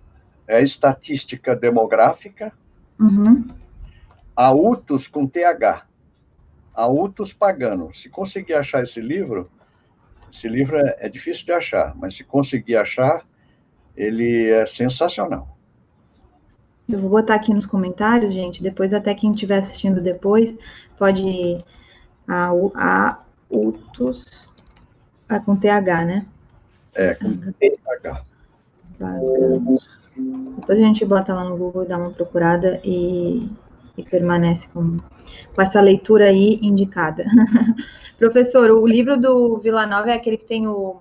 [0.48, 2.52] é estatística demográfica,
[3.00, 3.48] uhum.
[4.36, 5.86] Autos com TH,
[6.74, 7.94] Autos Pagano.
[7.96, 9.50] Se conseguir achar esse livro,
[10.32, 13.26] esse livro é, é difícil de achar, mas se conseguir achar,
[13.96, 15.56] ele é sensacional.
[16.88, 18.62] Eu vou botar aqui nos comentários, gente.
[18.62, 20.58] Depois, até quem estiver assistindo depois,
[20.98, 21.58] pode.
[22.28, 24.54] A, a Utus.
[25.28, 26.28] Ah, com TH, né?
[26.94, 28.24] É, com TH.
[29.00, 30.05] Pagamos.
[30.18, 33.50] Depois a gente bota lá no Google, dá uma procurada e,
[33.98, 34.98] e permanece com,
[35.56, 37.26] com essa leitura aí indicada.
[38.18, 40.98] Professor, o livro do Vila Nova é aquele que tem o,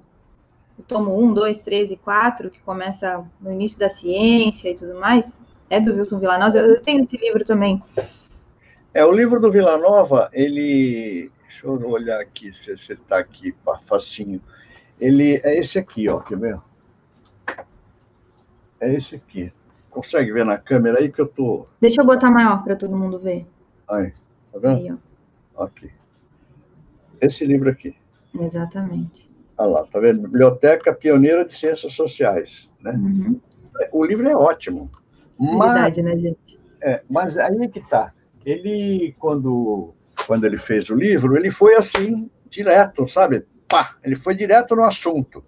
[0.79, 4.99] o tomo 1, 2, 3 e 4, que começa no início da ciência e tudo
[4.99, 5.39] mais?
[5.71, 6.59] É do Wilson Villanova?
[6.59, 7.83] Eu tenho esse livro também.
[8.93, 13.55] É, o livro do Vila Nova, ele Deixa eu olhar aqui se, está aqui,
[13.87, 14.41] facinho.
[15.01, 16.59] Ele é esse aqui, ó, quer ver?
[18.85, 19.51] É esse aqui.
[19.89, 21.67] Consegue ver na câmera aí que eu tô.
[21.81, 23.47] Deixa eu botar maior para todo mundo ver.
[23.89, 24.13] Aí,
[24.53, 24.77] tá vendo?
[24.77, 24.93] Aí,
[25.57, 25.65] ó.
[25.65, 25.91] Aqui.
[27.19, 27.97] Esse livro aqui.
[28.39, 29.31] Exatamente.
[29.57, 30.21] Olha lá, tá vendo?
[30.21, 32.69] Biblioteca Pioneira de Ciências Sociais.
[32.81, 32.91] Né?
[32.91, 33.41] Uhum.
[33.91, 34.91] O livro é ótimo.
[35.41, 36.61] Verdade, mas, né, gente?
[36.83, 38.13] É, mas aí é que tá.
[38.45, 39.95] Ele, quando,
[40.27, 43.47] quando ele fez o livro, ele foi assim, direto, sabe?
[43.67, 45.43] Pá, ele foi direto no assunto.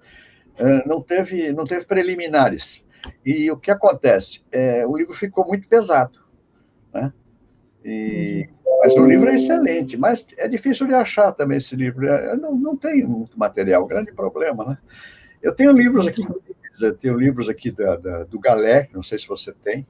[0.56, 2.85] É, não, teve, não teve preliminares.
[3.24, 4.44] E o que acontece?
[4.50, 6.18] É, o livro ficou muito pesado.
[6.92, 7.12] Né?
[7.84, 8.48] E,
[8.80, 12.08] mas o livro é excelente, mas é difícil de achar também esse livro.
[12.08, 14.78] É, não, não tem muito material, grande problema, né?
[15.42, 16.26] Eu tenho livros aqui,
[16.80, 19.86] eu tenho livros aqui da, da, do Galé, não sei se você tem.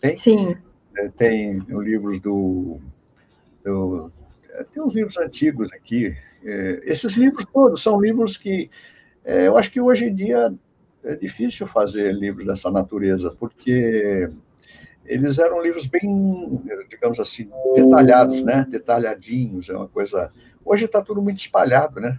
[0.00, 0.16] Tem?
[0.16, 0.56] Sim.
[0.96, 2.80] É, tem livros do,
[3.64, 4.12] do,
[4.50, 6.16] é, Tem uns livros antigos aqui.
[6.84, 8.70] Esses livros todos são livros que
[9.24, 10.54] eu acho que hoje em dia
[11.04, 14.30] é difícil fazer livros dessa natureza, porque
[15.04, 18.66] eles eram livros bem, digamos assim, detalhados, né?
[18.68, 20.30] Detalhadinhos, é uma coisa.
[20.64, 22.18] Hoje está tudo muito espalhado, né?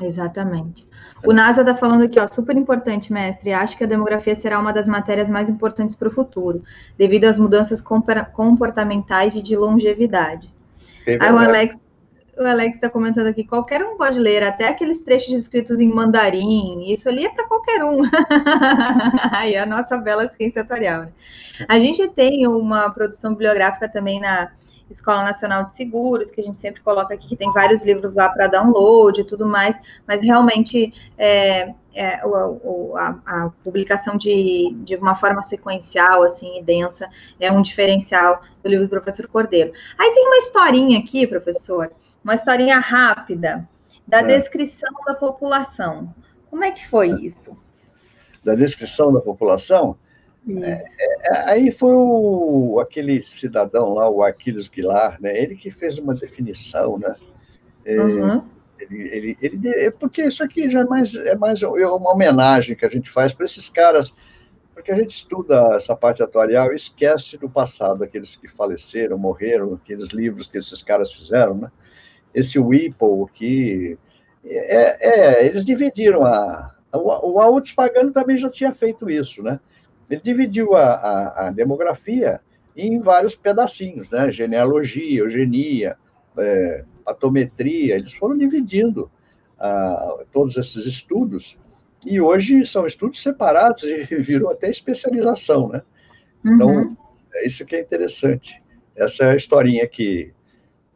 [0.00, 0.86] Exatamente.
[1.24, 3.52] O NASA está falando aqui, ó, super importante, mestre.
[3.52, 6.62] Acho que a demografia será uma das matérias mais importantes para o futuro,
[6.96, 10.52] devido às mudanças comportamentais e de longevidade.
[11.06, 11.76] Aí o Alex,
[12.38, 16.84] o Alex está comentando aqui, qualquer um pode ler, até aqueles trechos escritos em mandarim,
[16.90, 18.02] isso ali é para qualquer um.
[19.32, 21.02] Aí a nossa bela ciência atuarial.
[21.02, 21.12] Né?
[21.68, 24.52] A gente tem uma produção bibliográfica também na
[24.90, 28.28] Escola Nacional de Seguros, que a gente sempre coloca aqui, que tem vários livros lá
[28.28, 32.30] para download e tudo mais, mas realmente é, é, o,
[32.92, 38.40] o, a, a, publicação de, de uma forma sequencial, assim, e densa, é um diferencial
[38.62, 39.72] do livro do professor Cordeiro.
[39.98, 41.90] Aí tem uma historinha aqui, professor,
[42.28, 43.66] uma historinha rápida
[44.06, 44.22] da é.
[44.22, 46.14] descrição da população.
[46.50, 47.56] Como é que foi isso?
[48.44, 49.96] Da descrição da população?
[50.46, 55.38] É, é, aí foi o, aquele cidadão lá, o Aquiles Guilar, né?
[55.38, 57.14] Ele que fez uma definição, né?
[57.86, 58.44] É, uhum.
[58.78, 62.84] ele, ele, ele, é porque isso aqui já é mais, é mais uma homenagem que
[62.84, 64.14] a gente faz para esses caras,
[64.74, 69.74] porque a gente estuda essa parte atuarial e esquece do passado, aqueles que faleceram, morreram,
[69.74, 71.72] aqueles livros que esses caras fizeram, né?
[72.34, 73.98] Esse Whipple aqui,
[74.44, 76.74] é, é, eles dividiram a...
[76.92, 79.60] O, o Pagano também já tinha feito isso, né?
[80.08, 82.40] Ele dividiu a, a, a demografia
[82.74, 84.30] em vários pedacinhos, né?
[84.30, 85.96] Genealogia, eugenia,
[86.38, 89.10] é, atometria, eles foram dividindo
[89.58, 91.58] a, todos esses estudos,
[92.06, 95.82] e hoje são estudos separados e virou até especialização, né?
[96.44, 96.96] Então, uhum.
[97.34, 98.62] é isso que é interessante.
[98.94, 100.32] Essa é a historinha que,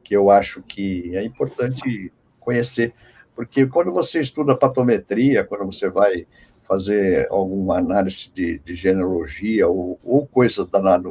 [0.03, 2.93] que eu acho que é importante conhecer,
[3.35, 6.27] porque quando você estuda patometria, quando você vai
[6.63, 10.67] fazer alguma análise de, de genealogia ou, ou coisas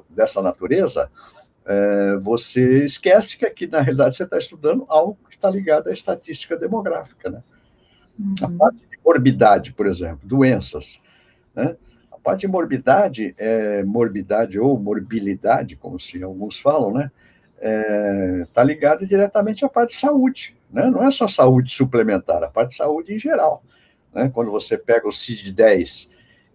[0.09, 1.09] dessa natureza,
[1.65, 5.93] é, você esquece que aqui, na realidade, você está estudando algo que está ligado à
[5.93, 7.29] estatística demográfica.
[7.29, 7.43] Né?
[8.19, 8.35] Uhum.
[8.41, 10.99] A parte de morbidade, por exemplo, doenças.
[11.55, 11.75] Né?
[12.11, 17.11] A parte de morbidade, é, morbidade ou morbilidade, como se alguns falam, né?
[17.61, 20.55] Está é, tá ligada diretamente à parte de saúde.
[20.71, 20.89] Né?
[20.89, 23.63] Não é só saúde suplementar, a parte de saúde em geral.
[24.11, 24.31] Né?
[24.33, 26.09] Quando você pega o CID-10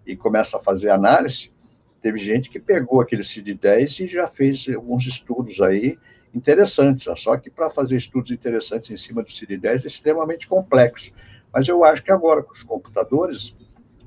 [0.04, 1.52] e começa a fazer análise,
[2.00, 5.96] teve gente que pegou aquele CID-10 e já fez alguns estudos aí
[6.34, 11.12] interessantes, só que para fazer estudos interessantes em cima do CID-10 é extremamente complexo.
[11.52, 13.54] Mas eu acho que agora, com os computadores,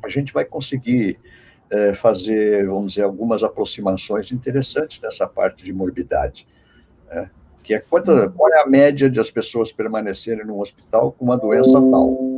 [0.03, 1.17] a gente vai conseguir
[1.71, 6.45] é, fazer, vamos dizer, algumas aproximações interessantes dessa parte de morbidade.
[7.09, 7.29] Né?
[7.63, 11.37] Que é quanta, qual é a média de as pessoas permanecerem no hospital com uma
[11.37, 12.29] doença tal?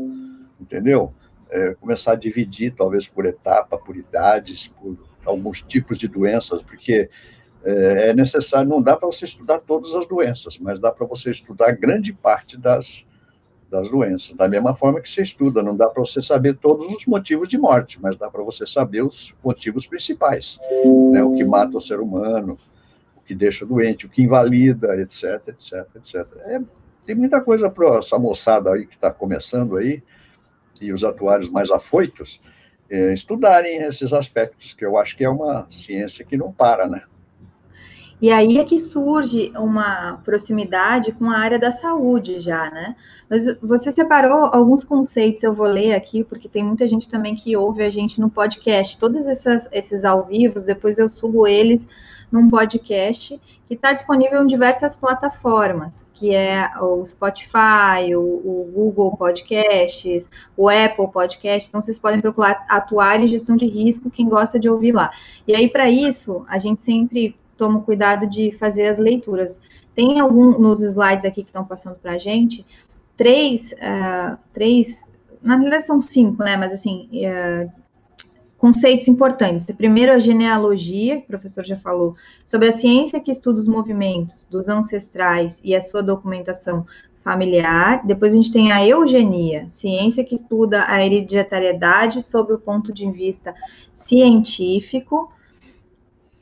[0.61, 1.13] entendeu?
[1.49, 7.09] É, começar a dividir, talvez por etapa, por idades, por alguns tipos de doenças, porque
[7.63, 11.29] é, é necessário, não dá para você estudar todas as doenças, mas dá para você
[11.29, 13.05] estudar grande parte das,
[13.69, 14.35] das doenças.
[14.35, 17.57] Da mesma forma que você estuda, não dá para você saber todos os motivos de
[17.57, 20.57] morte, mas dá para você saber os motivos principais,
[21.11, 21.21] né?
[21.21, 22.57] o que mata o ser humano,
[23.21, 26.27] o que deixa doente, o que invalida, etc, etc, etc.
[26.45, 26.61] É,
[27.05, 30.03] tem muita coisa para essa moçada aí que está começando aí,
[30.81, 32.41] e os atuários mais afoitos
[32.89, 37.03] é, estudarem esses aspectos, que eu acho que é uma ciência que não para, né?
[38.21, 42.95] E aí é que surge uma proximidade com a área da saúde já, né?
[43.27, 47.57] Mas você separou alguns conceitos, eu vou ler aqui, porque tem muita gente também que
[47.57, 48.99] ouve a gente no podcast.
[48.99, 51.87] Todos essas, esses ao vivo, depois eu subo eles
[52.31, 59.17] num podcast que está disponível em diversas plataformas que é o Spotify, o, o, Google
[59.17, 61.67] Podcasts, o Apple Podcasts.
[61.67, 65.09] Então, vocês podem procurar atuar em gestão de risco, quem gosta de ouvir lá.
[65.47, 69.59] E aí, para isso, a gente sempre toma cuidado de fazer as leituras.
[69.95, 72.63] Tem algum nos slides aqui que estão passando para a gente,
[73.17, 75.03] três, uh, três,
[75.41, 76.55] na realidade são cinco, né?
[76.55, 77.80] Mas assim, uh,
[78.61, 79.65] conceitos importantes.
[79.75, 84.47] Primeiro, a genealogia, que o professor já falou, sobre a ciência que estuda os movimentos
[84.51, 86.85] dos ancestrais e a sua documentação
[87.23, 88.05] familiar.
[88.05, 93.09] Depois a gente tem a eugenia, ciência que estuda a hereditariedade sob o ponto de
[93.09, 93.55] vista
[93.95, 95.33] científico.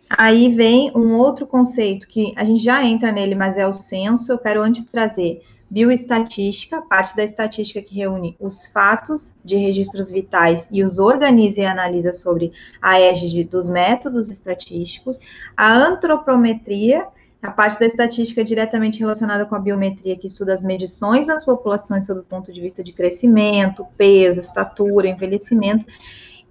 [0.10, 4.29] Aí vem um outro conceito que a gente já entra nele, mas é o censo.
[4.29, 10.67] Eu quero antes trazer Bioestatística, parte da estatística que reúne os fatos de registros vitais
[10.71, 12.51] e os organiza e analisa sobre
[12.82, 15.19] a égide dos métodos estatísticos.
[15.55, 17.05] A antropometria,
[17.39, 22.08] a parte da estatística diretamente relacionada com a biometria, que estuda as medições das populações
[22.08, 25.86] sob o ponto de vista de crescimento, peso, estatura, envelhecimento.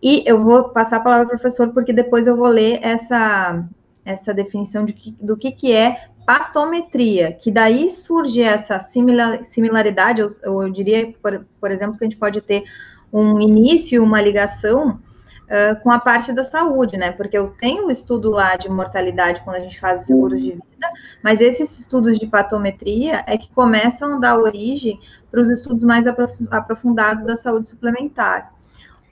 [0.00, 3.68] E eu vou passar a palavra ao professor, porque depois eu vou ler essa,
[4.04, 10.20] essa definição de que, do que, que é patometria, que daí surge essa similar, similaridade,
[10.20, 12.64] eu, eu diria, por, por, exemplo, que a gente pode ter
[13.10, 17.12] um início, uma ligação uh, com a parte da saúde, né?
[17.12, 20.50] Porque eu tenho o estudo lá de mortalidade quando a gente faz os seguros de
[20.50, 20.90] vida,
[21.24, 26.06] mas esses estudos de patometria é que começam a dar origem para os estudos mais
[26.06, 28.52] aprofundados da saúde suplementar.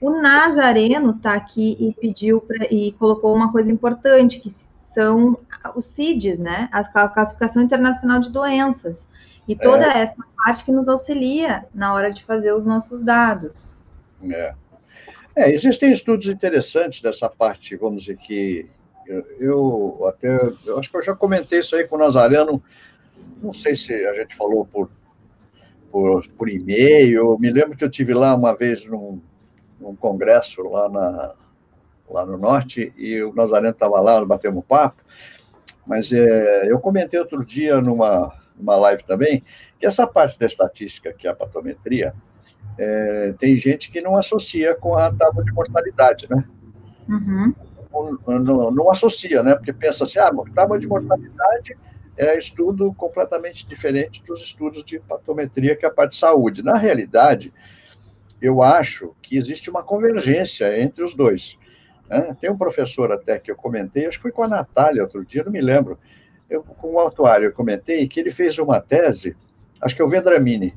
[0.02, 4.50] O Nazareno está aqui e pediu pra, e colocou uma coisa importante que
[4.96, 5.38] são
[5.74, 6.70] os CIDs, né?
[6.72, 9.06] A classificação internacional de doenças.
[9.46, 9.98] E toda é.
[9.98, 13.70] essa parte que nos auxilia na hora de fazer os nossos dados.
[14.30, 14.54] É.
[15.36, 18.66] é existem estudos interessantes dessa parte, vamos dizer que
[19.06, 22.62] eu, eu, até eu acho que eu já comentei isso aí com o Nazareno.
[23.42, 24.90] Não sei se a gente falou por
[25.92, 27.38] por, por e-mail.
[27.38, 29.20] Me lembro que eu tive lá uma vez num,
[29.80, 31.34] num congresso lá na
[32.08, 35.02] lá no norte, e o Nazareno estava lá, batemos papo,
[35.86, 39.44] mas é, eu comentei outro dia numa, numa live também,
[39.78, 42.14] que essa parte da estatística, que é a patometria,
[42.78, 46.44] é, tem gente que não associa com a tábua de mortalidade, né?
[47.08, 47.54] Uhum.
[48.26, 49.54] Não, não, não, associa, né?
[49.54, 51.76] Porque pensa assim, ah, tábua de mortalidade
[52.16, 56.62] é estudo completamente diferente dos estudos de patometria, que é a parte de saúde.
[56.62, 57.52] Na realidade,
[58.40, 61.58] eu acho que existe uma convergência entre os dois.
[62.08, 62.36] Né?
[62.40, 65.44] Tem um professor até que eu comentei, acho que foi com a Natália outro dia,
[65.44, 65.98] não me lembro,
[66.48, 69.36] eu, com o autuário eu comentei que ele fez uma tese,
[69.80, 70.74] acho que é o Vendramini,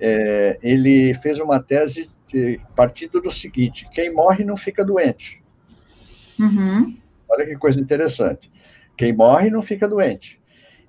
[0.00, 5.42] é, ele fez uma tese de, partindo do seguinte, quem morre não fica doente.
[6.40, 6.96] Uhum.
[7.28, 8.50] Olha que coisa interessante.
[8.96, 10.40] Quem morre não fica doente.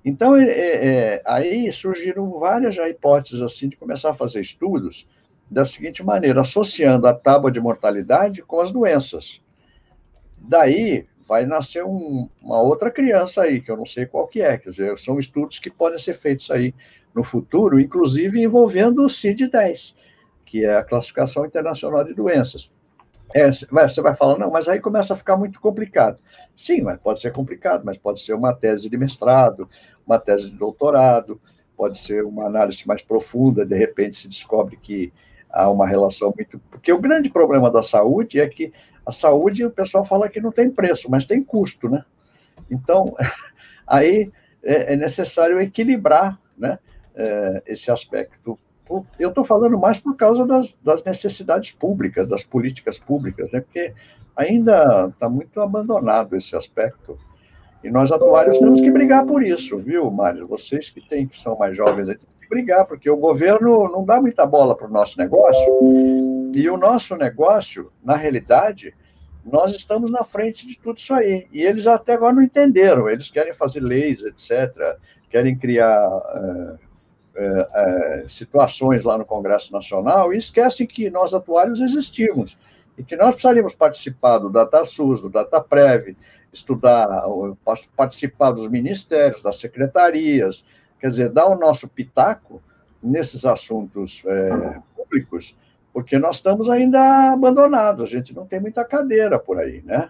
[0.04, 5.08] Então, é, é, aí surgiram várias já hipóteses assim de começar a fazer estudos
[5.50, 9.40] da seguinte maneira, associando a tábua de mortalidade com as doenças.
[10.46, 14.58] Daí vai nascer um, uma outra criança aí, que eu não sei qual que é,
[14.58, 16.74] quer dizer, são estudos que podem ser feitos aí
[17.14, 19.94] no futuro, inclusive envolvendo o CID-10,
[20.44, 22.70] que é a Classificação Internacional de Doenças.
[23.32, 26.18] É, você vai falar, não, mas aí começa a ficar muito complicado.
[26.56, 29.68] Sim, mas pode ser complicado, mas pode ser uma tese de mestrado,
[30.06, 31.40] uma tese de doutorado,
[31.76, 35.12] pode ser uma análise mais profunda, de repente se descobre que
[35.54, 36.58] há uma relação muito.
[36.70, 38.72] Porque o grande problema da saúde é que
[39.06, 42.04] a saúde, o pessoal fala que não tem preço, mas tem custo, né?
[42.70, 43.04] Então,
[43.86, 46.78] aí é, é necessário equilibrar né,
[47.14, 48.58] é, esse aspecto.
[49.18, 53.60] Eu estou falando mais por causa das, das, necessidades públicas, das políticas públicas, né?
[53.60, 53.94] porque
[54.36, 57.18] ainda está muito abandonado esse aspecto.
[57.82, 60.46] E nós atuários temos que brigar por isso, viu, Mário?
[60.46, 62.08] Vocês que, têm, que são mais jovens,
[62.44, 66.76] que brigar, porque o governo não dá muita bola para o nosso negócio e o
[66.76, 68.94] nosso negócio, na realidade,
[69.44, 71.46] nós estamos na frente de tudo isso aí.
[71.52, 73.08] E eles até agora não entenderam.
[73.08, 74.96] Eles querem fazer leis, etc.,
[75.28, 76.76] querem criar é,
[77.36, 82.56] é, é, situações lá no Congresso Nacional e esquecem que nós atuários existimos
[82.96, 86.16] e que nós precisaríamos participar do DataSUS, do DataPrev,
[86.52, 87.08] estudar,
[87.96, 90.64] participar dos ministérios, das secretarias,
[91.04, 92.62] quer dizer, dar o nosso pitaco
[93.02, 95.54] nesses assuntos é, públicos
[95.92, 100.08] porque nós estamos ainda abandonados, a gente não tem muita cadeira por aí, né?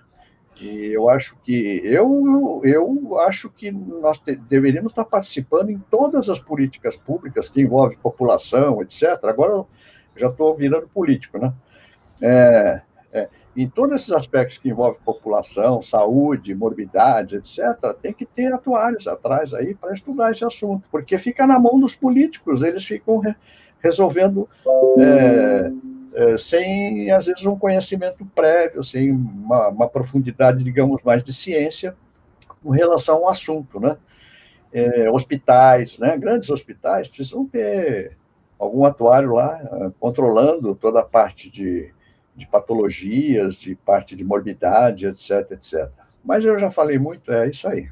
[0.61, 6.29] E eu acho que eu, eu acho que nós te, deveríamos estar participando em todas
[6.29, 9.25] as políticas públicas que envolvem população, etc.
[9.25, 9.69] Agora eu
[10.17, 11.53] já estou virando político, né?
[12.23, 12.81] É,
[13.13, 19.07] é, em todos esses aspectos que envolvem população, saúde, morbidade, etc., tem que ter atuários
[19.07, 23.35] atrás aí para estudar esse assunto, porque fica na mão dos políticos, eles ficam re
[23.81, 24.49] resolvendo
[24.99, 25.71] é,
[26.15, 31.95] é, sem, às vezes, um conhecimento prévio, sem uma, uma, profundidade, digamos, mais de ciência
[32.63, 33.99] com relação ao assunto, né?
[34.73, 36.17] É, hospitais, né?
[36.17, 38.17] Grandes hospitais precisam ter
[38.59, 41.93] algum atuário lá controlando toda a parte de
[42.35, 45.89] de patologias, de parte de morbidade, etc, etc.
[46.25, 47.89] Mas eu já falei muito, é isso aí.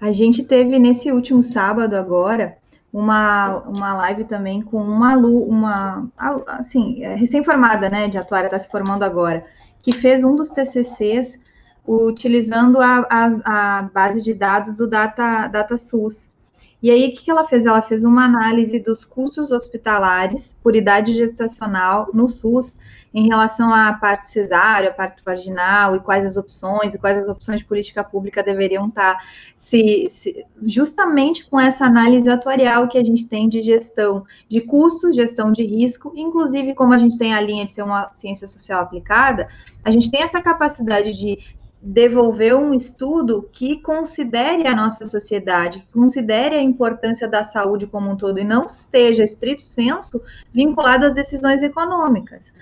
[0.00, 2.58] A gente teve nesse último sábado agora
[2.92, 6.08] uma, uma live também com uma uma
[6.46, 9.44] assim, é, recém-formada, né, de atuária, está se formando agora,
[9.82, 11.38] que fez um dos TCCs
[11.86, 16.34] utilizando a, a, a base de dados do Data, DataSUS.
[16.82, 17.64] E aí, o que ela fez?
[17.64, 22.74] Ela fez uma análise dos custos hospitalares por idade gestacional no SUS
[23.16, 27.26] em relação à parte cesárea, à parte vaginal, e quais as opções, e quais as
[27.26, 29.16] opções de política pública deveriam estar,
[29.56, 35.16] se, se, justamente com essa análise atuarial que a gente tem de gestão de custos,
[35.16, 38.82] gestão de risco, inclusive como a gente tem a linha de ser uma ciência social
[38.82, 39.48] aplicada,
[39.82, 41.38] a gente tem essa capacidade de
[41.80, 48.10] devolver um estudo que considere a nossa sociedade, que considere a importância da saúde como
[48.10, 50.20] um todo e não esteja, estrito senso,
[50.52, 52.52] vinculado às decisões econômicas.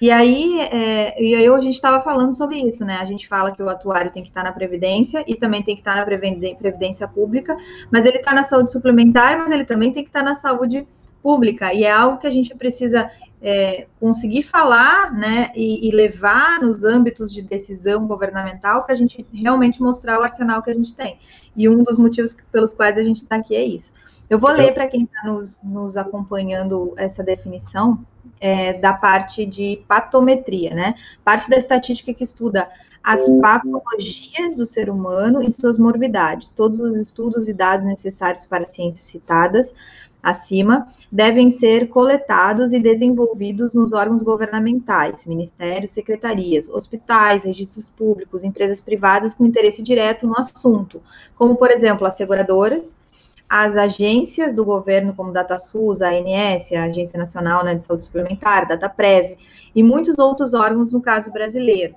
[0.00, 2.96] E aí, é, e aí a gente estava falando sobre isso, né?
[2.96, 5.82] A gente fala que o atuário tem que estar na Previdência e também tem que
[5.82, 7.54] estar na Previdência Pública,
[7.92, 10.88] mas ele está na saúde suplementar, mas ele também tem que estar na saúde
[11.22, 11.74] pública.
[11.74, 13.10] E é algo que a gente precisa
[13.42, 15.50] é, conseguir falar, né?
[15.54, 20.62] E, e, levar nos âmbitos de decisão governamental para a gente realmente mostrar o arsenal
[20.62, 21.18] que a gente tem.
[21.54, 23.92] E um dos motivos pelos quais a gente está aqui é isso.
[24.30, 27.98] Eu vou ler para quem está nos, nos acompanhando essa definição
[28.40, 30.94] é, da parte de patometria, né?
[31.24, 32.68] Parte da estatística que estuda
[33.02, 36.50] as patologias do ser humano e suas morbidades.
[36.50, 39.74] Todos os estudos e dados necessários para as ciências citadas
[40.22, 48.80] acima devem ser coletados e desenvolvidos nos órgãos governamentais, ministérios, secretarias, hospitais, registros públicos, empresas
[48.80, 51.02] privadas com interesse direto no assunto,
[51.36, 52.94] como, por exemplo, as seguradoras,
[53.50, 58.68] as agências do governo, como DataSUS, a ANS, a Agência Nacional né, de Saúde Suplementar,
[58.68, 59.36] DataPrev,
[59.74, 61.96] e muitos outros órgãos no caso brasileiro.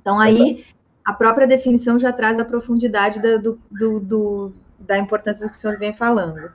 [0.00, 0.64] Então, aí,
[1.04, 5.56] a própria definição já traz a profundidade da, do, do, do, da importância do que
[5.56, 6.50] o senhor vem falando.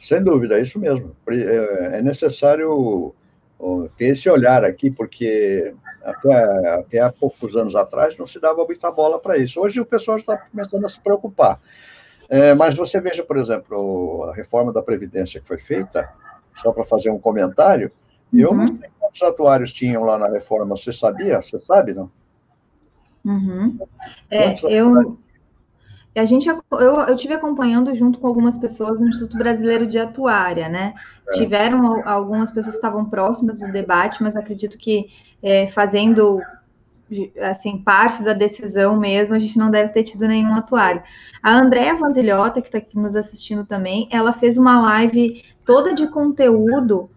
[0.00, 1.14] Sem dúvida, é isso mesmo.
[1.28, 3.14] É, é necessário
[3.98, 8.90] ter esse olhar aqui, porque até, até há poucos anos atrás não se dava muita
[8.90, 9.60] bola para isso.
[9.60, 11.60] Hoje o pessoal está começando a se preocupar.
[12.28, 16.08] É, mas você veja, por exemplo, a reforma da Previdência que foi feita,
[16.56, 17.90] só para fazer um comentário,
[18.32, 18.40] uhum.
[18.40, 21.40] eu não sei quantos atuários tinham lá na reforma, você sabia?
[21.40, 22.10] Você sabe, não?
[23.24, 23.78] Uhum.
[24.30, 25.16] É, eu,
[26.16, 30.68] a gente, eu, eu tive acompanhando junto com algumas pessoas no Instituto Brasileiro de Atuária,
[30.68, 30.94] né?
[31.28, 31.32] É.
[31.32, 35.08] Tiveram algumas pessoas que estavam próximas do debate, mas acredito que
[35.42, 36.40] é, fazendo
[37.40, 41.02] assim, parte da decisão mesmo, a gente não deve ter tido nenhum atuário.
[41.42, 46.06] A Andréa Vanzilhota, que está aqui nos assistindo também, ela fez uma live toda de
[46.08, 47.10] conteúdo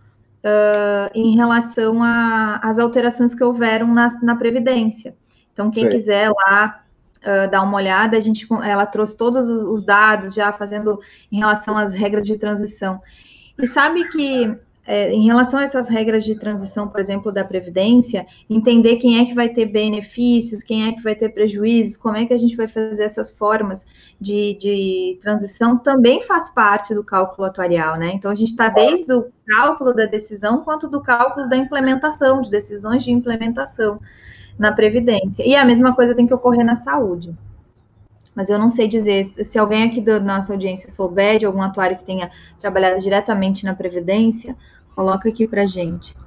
[0.43, 5.16] uh, em relação às alterações que houveram na, na Previdência.
[5.54, 5.89] Então, quem Sim.
[5.89, 6.84] quiser lá
[7.24, 11.00] uh, dar uma olhada, a gente, ela trouxe todos os, os dados já fazendo
[11.32, 13.02] em relação às regras de transição.
[13.58, 14.56] E sabe que
[14.88, 19.25] é, em relação a essas regras de transição, por exemplo, da Previdência, entender quem é
[19.25, 22.55] que vai ter benefícios, quem é que vai ter prejuízos, como é que a gente
[22.55, 23.85] vai fazer essas formas
[24.19, 28.13] de, de transição, também faz parte do cálculo atuarial, né?
[28.13, 32.49] Então, a gente está desde o cálculo da decisão, quanto do cálculo da implementação, de
[32.49, 33.99] decisões de implementação
[34.57, 35.45] na Previdência.
[35.45, 37.35] E a mesma coisa tem que ocorrer na saúde
[38.38, 41.97] mas eu não sei dizer se alguém aqui da nossa audiência souber de algum atuário
[41.97, 42.29] que tenha
[42.59, 44.55] trabalhado diretamente na Previdência,
[44.98, 46.18] Coloca aqui para gente.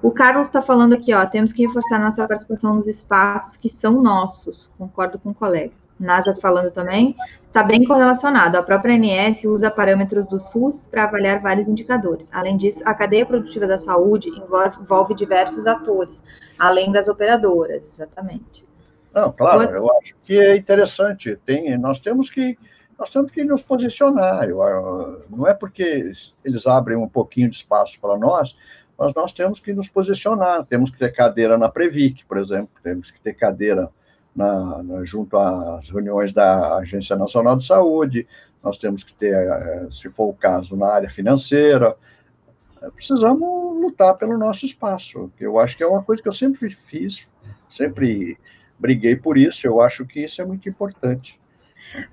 [0.00, 4.00] O Carlos está falando aqui, ó, temos que reforçar nossa participação nos espaços que são
[4.00, 4.72] nossos.
[4.78, 5.72] Concordo com o colega.
[5.98, 8.56] NASA falando também, está bem correlacionado.
[8.56, 12.30] A própria ANS usa parâmetros do SUS para avaliar vários indicadores.
[12.32, 16.22] Além disso, a cadeia produtiva da saúde envolve, envolve diversos atores,
[16.56, 18.64] além das operadoras, exatamente.
[19.12, 21.36] Não, claro, eu acho que é interessante.
[21.44, 22.56] Tem, nós temos que
[22.98, 24.48] nós temos que nos posicionar.
[24.48, 26.12] Eu, não é porque
[26.44, 28.56] eles abrem um pouquinho de espaço para nós,
[28.98, 30.64] mas nós temos que nos posicionar.
[30.66, 33.90] Temos que ter cadeira na Previc, por exemplo, temos que ter cadeira
[34.34, 38.26] na, na, junto às reuniões da Agência Nacional de Saúde,
[38.62, 41.96] nós temos que ter, eh, se for o caso, na área financeira.
[42.94, 43.40] precisamos
[43.80, 45.30] lutar pelo nosso espaço.
[45.38, 47.26] Eu acho que é uma coisa que eu sempre fiz,
[47.68, 48.38] sempre
[48.78, 49.66] briguei por isso.
[49.66, 51.40] Eu acho que isso é muito importante.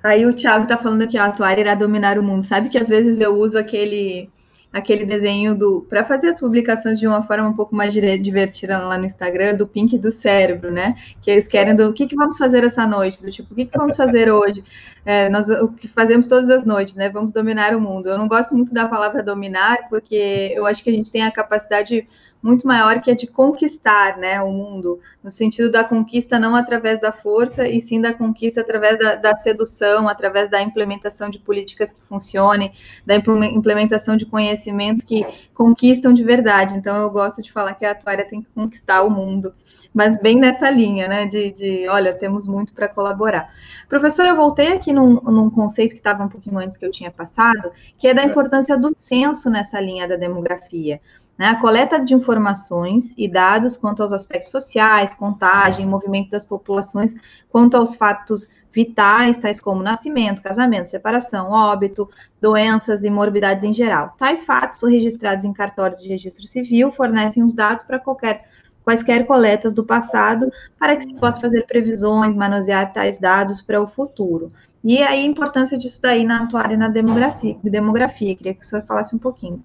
[0.04, 2.44] Aí o Thiago está falando que a atuária irá dominar o mundo.
[2.44, 4.30] Sabe que às vezes eu uso aquele
[4.72, 8.98] aquele desenho do para fazer as publicações de uma forma um pouco mais divertida lá
[8.98, 10.96] no Instagram do Pink do cérebro, né?
[11.22, 13.66] Que eles querem do o que, que vamos fazer essa noite, do tipo o que,
[13.66, 14.64] que vamos fazer hoje,
[15.06, 17.10] é, nós o que fazemos todas as noites, né?
[17.10, 18.10] Vamos dominar o mundo.
[18.10, 21.32] Eu não gosto muito da palavra dominar porque eu acho que a gente tem a
[21.32, 22.08] capacidade
[22.42, 27.00] muito maior que é de conquistar né, o mundo, no sentido da conquista não através
[27.00, 31.92] da força, e sim da conquista através da, da sedução, através da implementação de políticas
[31.92, 32.72] que funcionem,
[33.06, 36.78] da implementação de conhecimentos que conquistam de verdade.
[36.78, 39.54] Então, eu gosto de falar que a atuária tem que conquistar o mundo,
[39.94, 43.54] mas bem nessa linha, né, de, de olha, temos muito para colaborar.
[43.90, 47.12] Professor, eu voltei aqui num, num conceito que estava um pouquinho antes que eu tinha
[47.12, 48.26] passado, que é da é.
[48.26, 51.02] importância do censo nessa linha da demografia
[51.40, 57.16] né, a coleta de informações e dados quanto aos aspectos sociais, contagem, movimento das populações,
[57.50, 62.10] quanto aos fatos vitais, tais como nascimento, casamento, separação, óbito,
[62.42, 64.14] doenças e morbidades em geral.
[64.18, 68.50] Tais fatos registrados em cartórios de registro civil fornecem os dados para qualquer
[68.84, 73.88] quaisquer coletas do passado para que se possa fazer previsões, manusear tais dados para o
[73.88, 74.52] futuro.
[74.84, 78.36] E aí a importância disso daí na atuária na demografia, demografia.
[78.36, 79.64] Queria que o senhor falasse um pouquinho.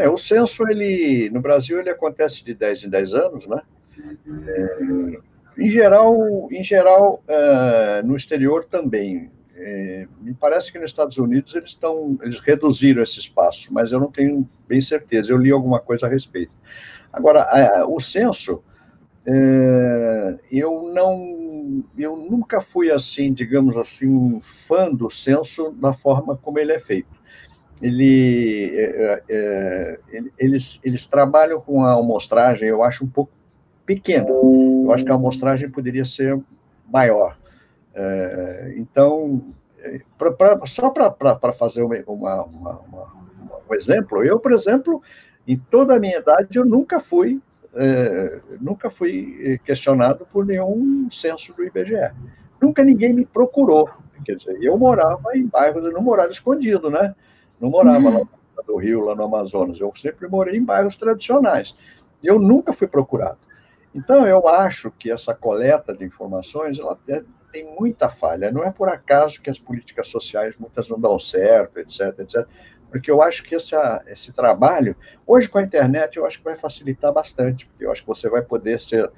[0.00, 3.60] É, o censo, ele, no Brasil, ele acontece de 10 em 10 anos, né?
[4.48, 5.18] É,
[5.58, 9.30] em geral, em geral é, no exterior também.
[9.54, 14.00] É, me parece que nos Estados Unidos eles estão, eles reduziram esse espaço, mas eu
[14.00, 15.32] não tenho bem certeza.
[15.32, 16.52] Eu li alguma coisa a respeito.
[17.12, 17.46] Agora,
[17.86, 18.62] o censo,
[19.26, 26.38] é, eu não, eu nunca fui assim, digamos assim, um fã do censo da forma
[26.38, 27.19] como ele é feito
[27.80, 33.32] ele, é, é, é eles, eles trabalham com a amostragem, eu acho um pouco
[33.86, 34.28] pequena.
[34.28, 36.38] Eu acho que a amostragem poderia ser
[36.90, 37.36] maior.
[37.94, 39.42] É, então,
[39.78, 42.80] é, pra, pra, só para fazer uma, uma, uma,
[43.68, 45.02] um exemplo, eu, por exemplo,
[45.46, 47.40] em toda a minha idade, eu nunca fui
[47.74, 52.12] é, nunca fui questionado por nenhum censo do IBGE.
[52.60, 53.88] Nunca ninguém me procurou.
[54.24, 57.14] Quer dizer, eu morava em bairros, eu não morava escondido, né?
[57.60, 58.26] Não morava lá
[58.66, 59.78] no Rio, lá no Amazonas.
[59.78, 61.76] Eu sempre morei em bairros tradicionais.
[62.22, 63.38] Eu nunca fui procurado.
[63.94, 66.98] Então, eu acho que essa coleta de informações ela
[67.52, 68.50] tem muita falha.
[68.50, 72.46] Não é por acaso que as políticas sociais muitas não dão certo, etc, etc.
[72.88, 73.74] Porque eu acho que esse,
[74.06, 74.96] esse trabalho,
[75.26, 77.66] hoje com a internet, eu acho que vai facilitar bastante.
[77.66, 79.10] Porque eu acho que você vai poder ser,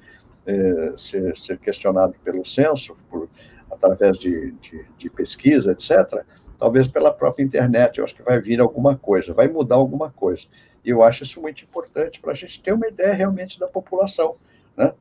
[0.47, 3.29] é, ser, ser, questionado pelo censo, por,
[3.71, 6.25] através de, de, de pesquisa, etc
[6.59, 10.47] talvez pela própria internet, eu acho que vai vir alguma coisa, vai mudar alguma coisa.
[10.85, 14.37] E eu acho isso muito importante para a gente ter uma ideia realmente da população,
[14.77, 14.93] né?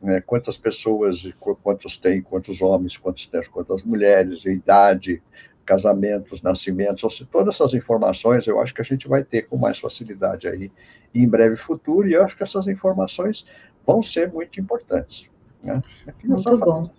[0.00, 5.20] É, quantas pessoas, quantos tem, quantos homens, quantos tem, quantas mulheres, idade,
[5.66, 9.56] casamentos, nascimentos, ou seja, todas essas informações eu acho que a gente vai ter com
[9.56, 10.70] mais facilidade aí
[11.14, 13.44] em breve futuro, e eu acho que essas informações
[13.84, 15.28] vão ser muito importantes.
[15.62, 15.82] Né?
[16.24, 16.90] muito bom.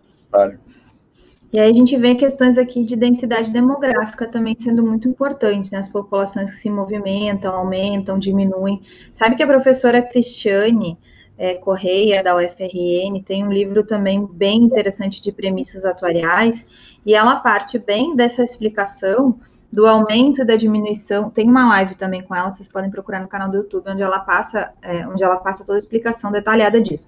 [1.51, 5.79] E aí a gente vê questões aqui de densidade demográfica também sendo muito importantes, né?
[5.79, 8.81] As populações que se movimentam, aumentam, diminuem.
[9.15, 10.95] Sabe que a professora Cristiane
[11.39, 16.67] é, Correia, da UFRN, tem um livro também bem interessante de premissas atuariais,
[17.05, 19.39] e ela parte bem dessa explicação
[19.71, 21.29] do aumento e da diminuição.
[21.29, 24.19] Tem uma live também com ela, vocês podem procurar no canal do YouTube, onde ela
[24.19, 27.07] passa, é, onde ela passa toda a explicação detalhada disso.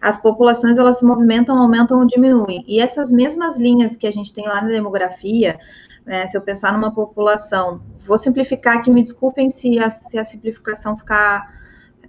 [0.00, 2.64] As populações elas se movimentam, aumentam ou diminuem.
[2.66, 5.58] E essas mesmas linhas que a gente tem lá na demografia,
[6.06, 10.24] é, se eu pensar numa população, vou simplificar aqui, me desculpem se a, se a
[10.24, 11.56] simplificação ficar.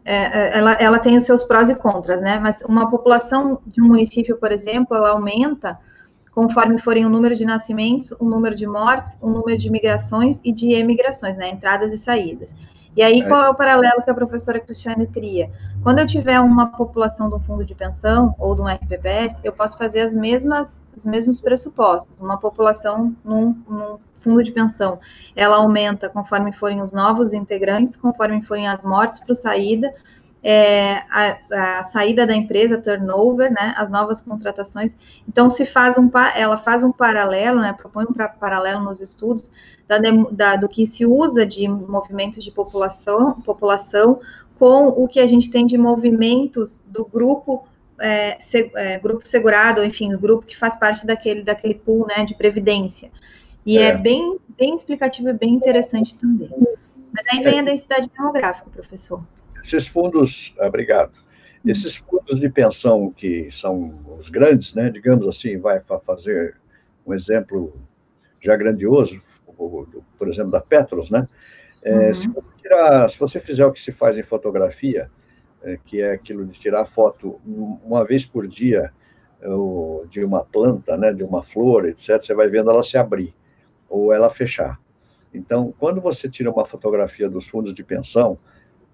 [0.06, 2.40] É, é ela, ela tem os seus prós e contras, né?
[2.40, 5.80] Mas uma população de um município, por exemplo, ela aumenta
[6.38, 10.52] conforme forem o número de nascimentos, o número de mortes, o número de migrações e
[10.52, 12.54] de emigrações, né, entradas e saídas.
[12.96, 15.50] E aí, qual é o paralelo que a professora Cristiane cria?
[15.82, 19.52] Quando eu tiver uma população de um fundo de pensão ou de um RPPS, eu
[19.52, 22.22] posso fazer as mesmas, os mesmos pressupostos.
[22.22, 25.00] Uma população num, num fundo de pensão,
[25.36, 29.92] ela aumenta conforme forem os novos integrantes, conforme forem as mortes para saída,
[30.44, 34.96] é, a, a, saída da empresa, turnover, né, as novas contratações.
[35.28, 39.52] Então, se faz um, ela faz um paralelo, né, propõe um paralelo nos estudos
[39.88, 39.98] da,
[40.32, 44.20] da, do que se usa de movimentos de população, população
[44.56, 47.68] com o que a gente tem de movimentos do grupo
[48.00, 52.24] é, se, é, grupo segurado, enfim, o grupo que faz parte daquele, daquele pool né,
[52.24, 53.12] de previdência.
[53.66, 56.50] E é, é bem, bem explicativo e bem interessante também.
[57.12, 59.22] Mas aí vem a densidade demográfica, professor.
[59.68, 61.12] Esses fundos, obrigado.
[61.66, 66.56] Esses fundos de pensão que são os grandes, né, digamos assim, vai fazer
[67.06, 67.78] um exemplo
[68.42, 69.22] já grandioso,
[70.18, 71.28] por exemplo, da Petros, né?
[71.84, 72.14] É, uhum.
[72.14, 75.12] se, você tirar, se, você fizer o que se faz em fotografia,
[75.62, 78.94] é, que é aquilo de tirar foto uma vez por dia
[79.42, 79.48] é,
[80.10, 83.36] de uma planta, né, de uma flor, etc., você vai vendo ela se abrir
[83.90, 84.80] ou ela fechar.
[85.34, 88.40] Então, quando você tira uma fotografia dos fundos de pensão,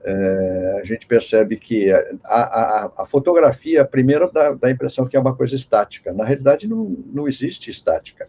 [0.06, 5.16] é, a gente percebe que a, a, a fotografia, primeiro, dá, dá, a impressão que
[5.16, 6.12] é uma coisa estática.
[6.12, 8.28] Na realidade, não, não existe estática.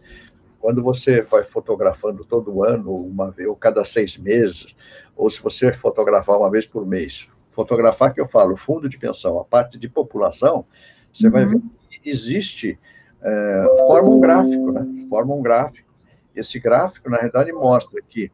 [0.59, 4.73] Quando você vai fotografando todo ano, uma vez, ou cada seis meses,
[5.15, 9.37] ou se você fotografar uma vez por mês, fotografar que eu falo, fundo de pensão,
[9.39, 10.65] a parte de população,
[11.13, 11.31] você uhum.
[11.31, 11.61] vai ver
[12.01, 12.79] que existe,
[13.21, 15.07] é, forma um gráfico, né?
[15.09, 15.93] Forma um gráfico.
[16.33, 18.31] Esse gráfico, na realidade, mostra que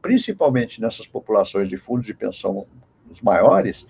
[0.00, 2.66] principalmente nessas populações de fundos de pensão
[3.10, 3.86] os maiores,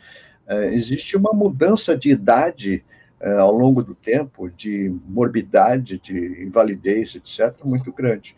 [0.47, 2.85] é, existe uma mudança de idade
[3.19, 8.37] é, ao longo do tempo, de morbidade, de invalidez, etc., muito grande.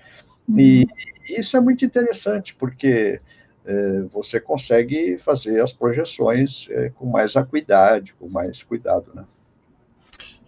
[0.56, 0.86] E
[1.28, 3.20] isso é muito interessante, porque
[3.66, 9.24] é, você consegue fazer as projeções com mais acuidade, com mais cuidado, né?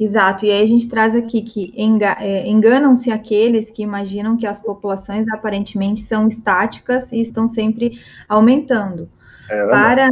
[0.00, 1.74] Exato, e aí a gente traz aqui que
[2.20, 9.10] é, enganam-se aqueles que imaginam que as populações aparentemente são estáticas e estão sempre aumentando.
[9.50, 10.08] É para,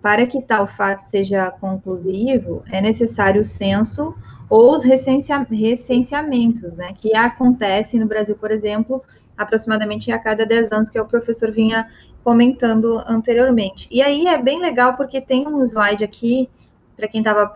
[0.00, 4.14] para que tal fato seja conclusivo, é necessário o censo
[4.48, 9.02] ou os recensia, recenseamentos, né, que acontecem no Brasil, por exemplo,
[9.36, 11.88] aproximadamente a cada 10 anos, que o professor vinha
[12.22, 13.88] comentando anteriormente.
[13.90, 16.48] E aí é bem legal porque tem um slide aqui
[16.96, 17.52] para quem estava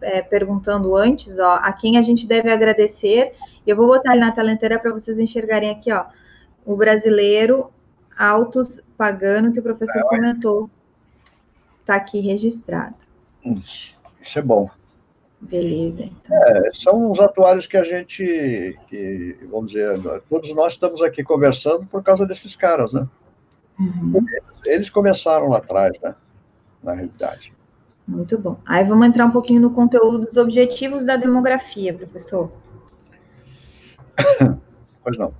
[0.00, 3.34] é, perguntando antes, ó, a quem a gente deve agradecer.
[3.66, 6.06] Eu vou botar ali na tela inteira para vocês enxergarem aqui, ó,
[6.64, 7.70] o brasileiro
[8.18, 10.70] Autos Pagano, que o professor é, comentou.
[11.80, 12.96] Está aqui registrado.
[13.44, 14.68] Isso, isso é bom.
[15.40, 16.02] Beleza.
[16.02, 16.36] Então.
[16.36, 21.86] É, são os atuários que a gente, que, vamos dizer, todos nós estamos aqui conversando
[21.86, 23.06] por causa desses caras, né?
[23.78, 24.24] Uhum.
[24.64, 26.14] Eles começaram lá atrás, né?
[26.82, 27.52] Na realidade.
[28.06, 28.56] Muito bom.
[28.64, 32.50] Aí vamos entrar um pouquinho no conteúdo dos objetivos da demografia, professor.
[35.02, 35.32] Pois não.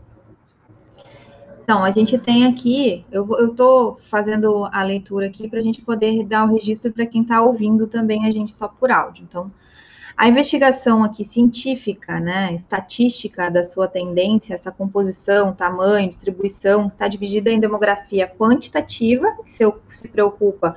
[1.66, 6.24] Então, a gente tem aqui, eu estou fazendo a leitura aqui para a gente poder
[6.24, 9.26] dar o registro para quem está ouvindo também a gente só por áudio.
[9.28, 9.50] Então,
[10.16, 17.50] a investigação aqui científica, né, estatística da sua tendência, essa composição, tamanho, distribuição, está dividida
[17.50, 20.76] em demografia quantitativa, que se, se preocupa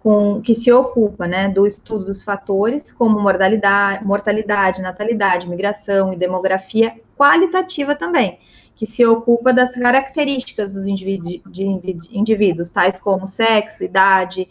[0.00, 6.16] com, que se ocupa né, do estudo dos fatores como mortalidade, mortalidade, natalidade, migração e
[6.16, 8.38] demografia qualitativa também,
[8.76, 11.40] que se ocupa das características dos indivíduos,
[12.10, 14.48] indivíduos tais como sexo, idade,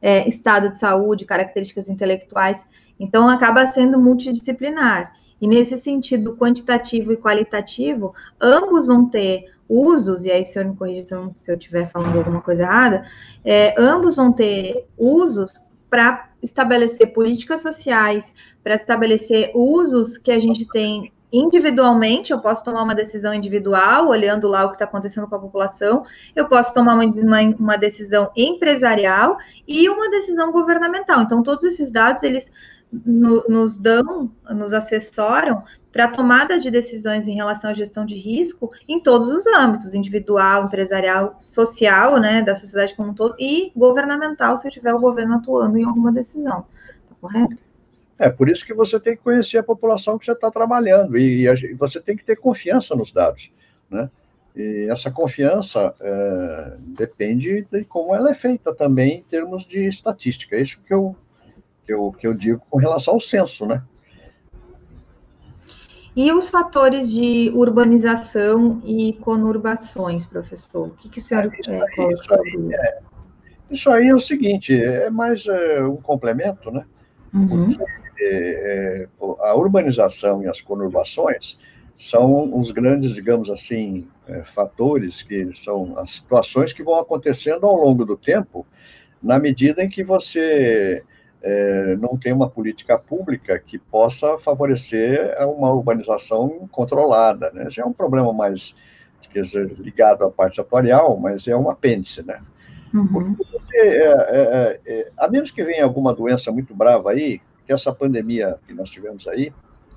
[0.00, 2.64] é, estado de saúde, características intelectuais.
[2.98, 5.14] Então, acaba sendo multidisciplinar.
[5.40, 10.76] E nesse sentido quantitativo e qualitativo, ambos vão ter usos, e aí o senhor me
[10.76, 11.04] corrija
[11.34, 13.04] se eu, estiver falando alguma coisa errada,
[13.44, 15.52] é, ambos vão ter usos
[15.88, 22.82] para estabelecer políticas sociais, para estabelecer usos que a gente tem individualmente, eu posso tomar
[22.82, 26.04] uma decisão individual, olhando lá o que está acontecendo com a população,
[26.36, 31.22] eu posso tomar uma, uma, uma, decisão empresarial e uma decisão governamental.
[31.22, 32.52] Então, todos esses dados, eles
[32.92, 35.62] no, nos dão, nos assessoram
[35.92, 40.64] para tomada de decisões em relação à gestão de risco em todos os âmbitos, individual,
[40.64, 45.34] empresarial, social, né, da sociedade como um todo, e governamental, se eu tiver o governo
[45.34, 46.64] atuando em alguma decisão.
[47.08, 47.62] Tá correto?
[48.18, 51.46] É, por isso que você tem que conhecer a população que você está trabalhando, e,
[51.46, 53.50] e, você tem que ter confiança nos dados,
[53.90, 54.08] né?
[54.54, 60.56] E essa confiança é, depende de como ela é feita também em termos de estatística.
[60.56, 61.16] É isso que eu
[61.84, 63.82] que eu, que eu digo com relação ao censo, né?
[66.14, 70.88] E os fatores de urbanização e conurbações, professor?
[70.88, 73.00] O que, que o senhor é, isso, é, aí, isso, aí é,
[73.70, 76.84] isso aí é o seguinte, é mais é, um complemento, né?
[77.32, 77.74] Uhum.
[77.74, 79.08] Porque, é,
[79.40, 81.56] a urbanização e as conurbações
[81.98, 87.76] são os grandes, digamos assim, é, fatores que são as situações que vão acontecendo ao
[87.76, 88.66] longo do tempo,
[89.22, 91.02] na medida em que você
[91.42, 97.50] é, não tem uma política pública que possa favorecer uma urbanização controlada.
[97.52, 97.68] Né?
[97.68, 98.74] Já é um problema mais
[99.32, 102.22] dizer, ligado à parte atuarial, mas é um apêndice.
[102.22, 102.40] Né?
[102.92, 103.34] Uhum.
[103.34, 107.92] Você, é, é, é, a menos que venha alguma doença muito brava aí, que essa
[107.92, 109.52] pandemia que nós tivemos aí,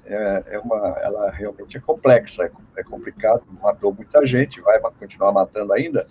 [0.05, 5.31] é, é uma, ela realmente é complexa, é, é complicado, matou muita gente, vai continuar
[5.31, 6.07] matando ainda,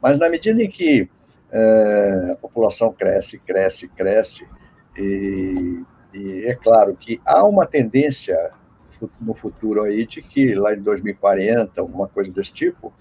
[0.00, 1.08] Mas na medida em que
[1.52, 4.48] é, a população cresce, cresce, cresce,
[4.96, 5.82] e,
[6.14, 8.52] e é claro que há uma tendência
[9.20, 12.92] no futuro aí de que lá em 2040, alguma coisa desse tipo,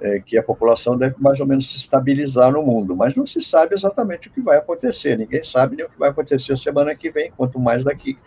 [0.00, 3.40] é, que a população deve mais ou menos se estabilizar no mundo, mas não se
[3.40, 7.10] sabe exatamente o que vai acontecer, ninguém sabe nem o que vai acontecer semana que
[7.10, 8.18] vem, quanto mais daqui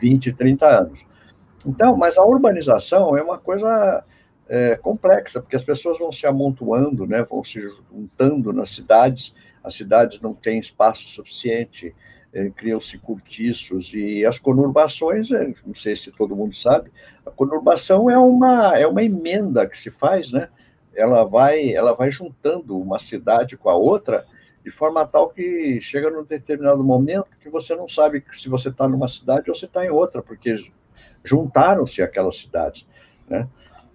[0.00, 1.00] 20, 30 anos.
[1.66, 4.04] Então, mas a urbanização é uma coisa
[4.48, 7.60] é, complexa, porque as pessoas vão se amontoando, né, vão se
[7.90, 11.94] juntando nas cidades, as cidades não têm espaço suficiente,
[12.56, 16.90] criam-se cortiços, e as conurbações, é, não sei se todo mundo sabe,
[17.24, 20.48] a conurbação é uma, é uma emenda que se faz, né,
[20.94, 24.24] ela vai, ela vai juntando uma cidade com a outra,
[24.64, 28.88] de forma tal que chega num determinado momento que você não sabe se você está
[28.88, 30.56] numa cidade ou se está em outra, porque
[31.22, 32.86] juntaram-se aquelas cidades,
[33.28, 33.46] né?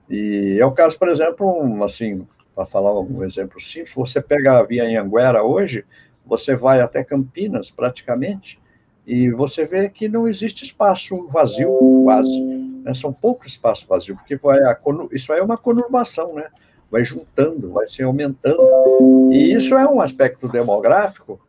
[0.09, 4.57] E é o caso, por exemplo, um, assim, para falar um exemplo simples, você pega
[4.57, 5.85] a Via Anhanguera hoje,
[6.25, 8.59] você vai até Campinas, praticamente,
[9.05, 12.41] e você vê que não existe espaço vazio, quase.
[12.41, 12.93] Né?
[12.93, 14.77] São poucos espaços vazios, porque vai a,
[15.11, 16.47] isso é uma conurbação, né?
[16.91, 19.31] vai juntando, vai se aumentando.
[19.31, 21.39] E isso é um aspecto demográfico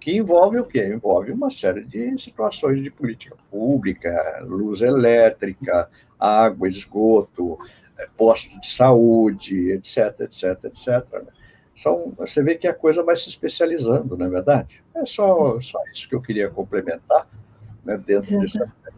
[0.00, 0.86] que envolve o quê?
[0.86, 7.58] Envolve uma série de situações de política pública, luz elétrica, água, esgoto,
[7.98, 11.24] é, postos de saúde, etc, etc, etc.
[11.76, 14.82] São, você vê que a coisa vai se especializando, não é verdade?
[14.94, 17.28] É só, só isso que eu queria complementar
[17.84, 18.96] né, dentro desse aspecto.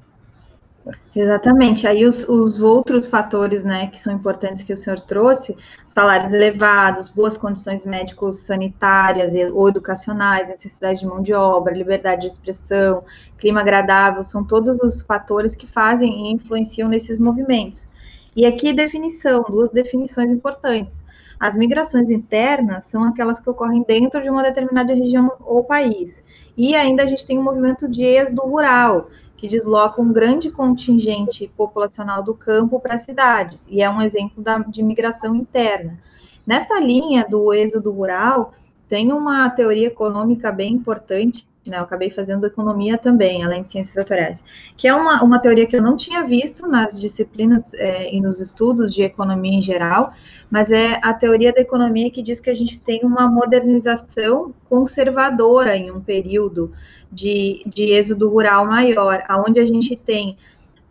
[1.15, 1.87] Exatamente.
[1.87, 5.57] Aí os, os, outros fatores, né, que são importantes que o senhor trouxe,
[5.87, 13.05] salários elevados, boas condições médicos-sanitárias ou educacionais, necessidade de mão de obra, liberdade de expressão,
[13.37, 17.89] clima agradável, são todos os fatores que fazem e influenciam nesses movimentos.
[18.35, 21.03] E aqui definição, duas definições importantes.
[21.39, 26.23] As migrações internas são aquelas que ocorrem dentro de uma determinada região ou país.
[26.57, 31.51] E ainda a gente tem um movimento de êxodo rural, que desloca um grande contingente
[31.57, 35.97] populacional do campo para as cidades, e é um exemplo da, de migração interna.
[36.45, 38.53] Nessa linha do êxodo rural,
[38.89, 43.97] tem uma teoria econômica bem importante, né, eu acabei fazendo economia também, além de ciências
[43.97, 44.43] atuais,
[44.77, 48.41] que é uma, uma teoria que eu não tinha visto nas disciplinas é, e nos
[48.41, 50.13] estudos de economia em geral,
[50.51, 55.77] mas é a teoria da economia que diz que a gente tem uma modernização conservadora
[55.77, 56.73] em um período
[57.11, 60.37] de, de êxodo rural maior, aonde a gente tem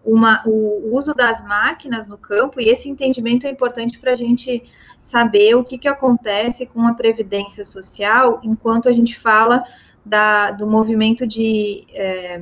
[0.04, 4.64] uma, o uso das máquinas no campo, e esse entendimento é importante para a gente
[5.02, 9.64] saber o que, que acontece com a previdência social enquanto a gente fala
[10.08, 12.42] da, do movimento de é,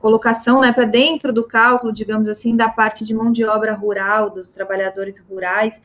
[0.00, 4.30] colocação né, para dentro do cálculo, digamos assim, da parte de mão de obra rural,
[4.30, 5.80] dos trabalhadores rurais,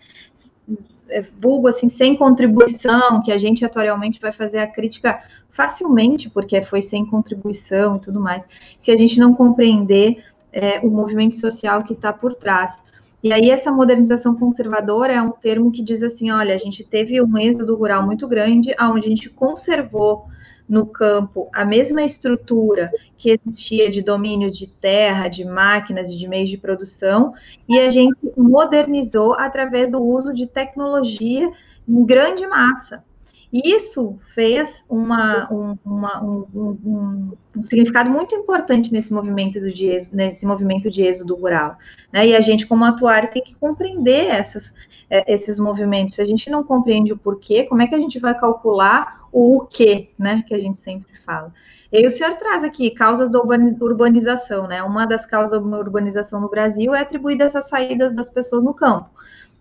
[1.09, 5.21] é, vulgo assim, sem contribuição, que a gente atualmente vai fazer a crítica
[5.51, 8.47] facilmente, porque foi sem contribuição e tudo mais,
[8.77, 12.79] se a gente não compreender é, o movimento social que está por trás.
[13.23, 17.21] E aí, essa modernização conservadora é um termo que diz assim: olha, a gente teve
[17.21, 20.27] um êxodo rural muito grande, onde a gente conservou
[20.67, 26.27] no campo a mesma estrutura que existia de domínio de terra, de máquinas e de
[26.27, 27.33] meios de produção,
[27.67, 31.49] e a gente modernizou através do uso de tecnologia
[31.87, 33.03] em grande massa.
[33.51, 39.87] Isso fez uma, um, uma, um, um, um, significado muito importante nesse movimento, do de
[39.87, 41.77] êxodo, nesse movimento de êxodo rural.
[42.11, 42.27] Né?
[42.27, 44.75] E a gente, como atuário, tem que compreender essas,
[45.09, 46.15] é, esses movimentos.
[46.15, 49.61] Se a gente não compreende o porquê, como é que a gente vai calcular o
[49.61, 51.53] que, né, que a gente sempre fala.
[51.91, 54.81] E aí o senhor traz aqui causas da urbanização, né?
[54.81, 58.73] Uma das causas da urbanização no Brasil é atribuída a essas saídas das pessoas no
[58.73, 59.11] campo.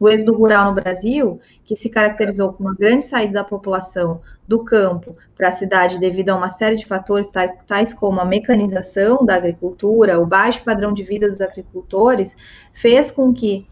[0.00, 4.64] O êxodo rural no Brasil, que se caracterizou por uma grande saída da população do
[4.64, 7.30] campo para a cidade devido a uma série de fatores,
[7.66, 12.34] tais como a mecanização da agricultura, o baixo padrão de vida dos agricultores,
[12.72, 13.66] fez com que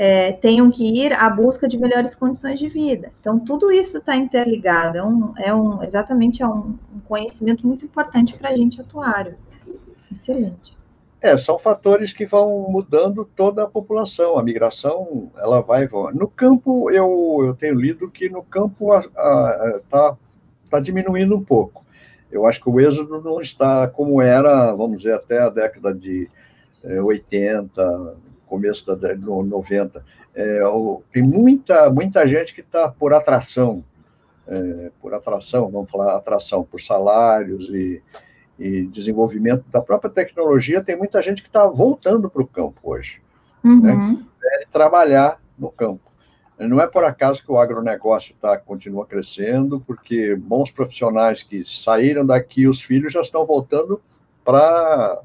[0.00, 3.10] é, tenham que ir à busca de melhores condições de vida.
[3.18, 7.84] Então, tudo isso está interligado, é, um, é um, exatamente é um, um conhecimento muito
[7.84, 9.34] importante para a gente atuário.
[10.08, 10.78] Excelente.
[11.20, 14.38] É, são fatores que vão mudando toda a população.
[14.38, 15.88] A migração, ela vai.
[16.14, 20.16] No campo, eu, eu tenho lido que no campo está
[20.70, 21.84] tá diminuindo um pouco.
[22.30, 26.30] Eu acho que o êxodo não está como era, vamos dizer, até a década de
[26.84, 30.04] 80, é, começo da década de 90.
[30.34, 30.60] É,
[31.12, 33.84] tem muita, muita gente que está por atração,
[34.46, 38.02] é, por atração, vamos falar atração, por salários e,
[38.58, 43.20] e desenvolvimento da própria tecnologia, tem muita gente que está voltando para o campo hoje,
[43.64, 43.80] uhum.
[44.40, 46.08] né, trabalhar no campo.
[46.58, 52.26] Não é por acaso que o agronegócio tá, continua crescendo, porque bons profissionais que saíram
[52.26, 54.00] daqui, os filhos já estão voltando
[54.44, 55.20] para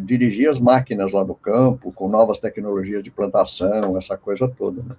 [0.00, 4.82] dirigir as máquinas lá no campo, com novas tecnologias de plantação, essa coisa toda.
[4.82, 4.96] Né?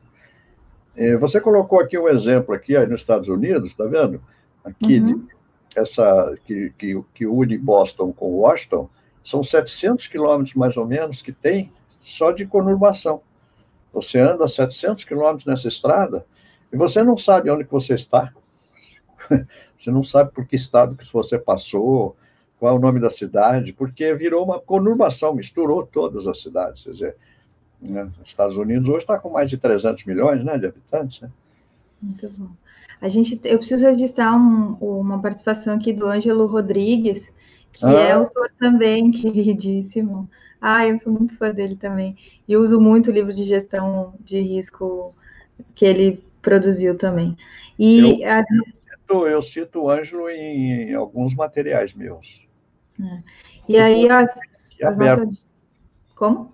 [0.96, 4.22] É, você colocou aqui um exemplo aqui nos Estados Unidos, está vendo?
[4.64, 5.28] Aqui, uhum.
[5.76, 8.90] essa que, que, que une Boston com Washington,
[9.24, 11.72] são 700 quilômetros mais ou menos que tem
[12.02, 13.22] só de conurbação.
[13.92, 16.26] Você anda 700 quilômetros nessa estrada
[16.72, 18.32] e você não sabe onde que você está.
[19.78, 22.16] Você não sabe por que estado que você passou,
[22.60, 26.84] qual é o nome da cidade, porque virou uma conurbação, misturou todas as cidades.
[26.84, 27.16] Quer dizer,
[27.82, 28.10] né?
[28.22, 31.22] os Estados Unidos hoje está com mais de 300 milhões né, de habitantes.
[31.22, 31.30] Né?
[32.02, 32.50] Muito bom.
[33.02, 37.30] A gente, eu preciso registrar um, uma participação aqui do Ângelo Rodrigues,
[37.74, 38.00] que é ah.
[38.00, 40.30] é autor também, queridíssimo.
[40.62, 42.18] Ah, eu sou muito fã dele também.
[42.48, 45.14] E uso muito o livro de gestão de risco
[45.76, 47.38] que ele produziu também.
[47.78, 48.40] E eu, a...
[48.40, 52.45] eu, cito, eu cito o Ângelo em, em alguns materiais meus.
[53.02, 53.20] É.
[53.68, 54.32] E aí as,
[54.84, 55.46] as nossas...
[56.16, 56.54] Como?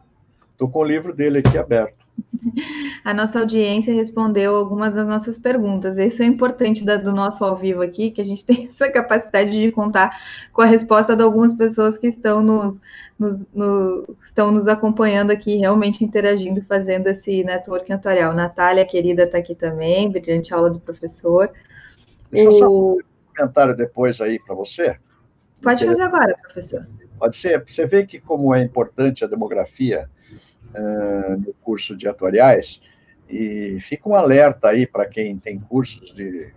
[0.51, 2.01] Estou com o livro dele aqui aberto.
[3.03, 5.97] A nossa audiência respondeu algumas das nossas perguntas.
[5.97, 9.51] Isso é importante da, do nosso ao vivo aqui, que a gente tem essa capacidade
[9.51, 10.17] de contar
[10.51, 12.81] com a resposta de algumas pessoas que estão nos,
[13.17, 18.33] nos, no, estão nos acompanhando aqui, realmente interagindo, fazendo esse networking atuarial.
[18.33, 21.49] Natália, querida, está aqui também, brilhante aula do professor.
[22.31, 22.53] Deixa o...
[22.53, 22.97] eu só um
[23.35, 24.97] comentário depois aí para você.
[25.61, 26.87] Pode fazer agora, professor.
[27.19, 27.63] Pode ser.
[27.65, 30.09] Você vê que como é importante a demografia
[30.73, 32.81] uh, no curso de atuariais,
[33.31, 36.51] e fica um alerta aí para quem tem cursos de,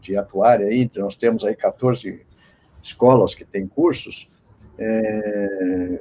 [0.00, 2.24] de atuária aí, nós temos aí 14
[2.82, 4.28] escolas que têm cursos,
[4.78, 6.00] é,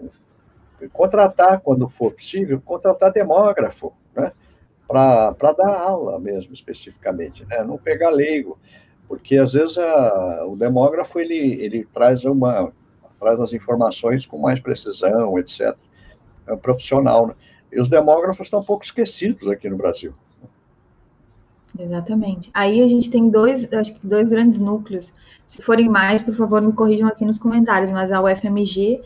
[0.93, 4.31] contratar, quando for possível, contratar demógrafo, né?
[4.87, 7.63] Para dar aula mesmo, especificamente, né?
[7.63, 8.59] Não pegar leigo,
[9.11, 12.71] porque às vezes a, o demógrafo, ele, ele traz uma
[13.19, 15.75] traz as informações com mais precisão, etc.
[16.47, 17.35] É um profissional, né?
[17.73, 20.13] E os demógrafos estão um pouco esquecidos aqui no Brasil.
[21.77, 22.49] Exatamente.
[22.53, 25.13] Aí a gente tem dois, acho que dois grandes núcleos.
[25.45, 27.89] Se forem mais, por favor, me corrijam aqui nos comentários.
[27.89, 29.01] Mas a UFMG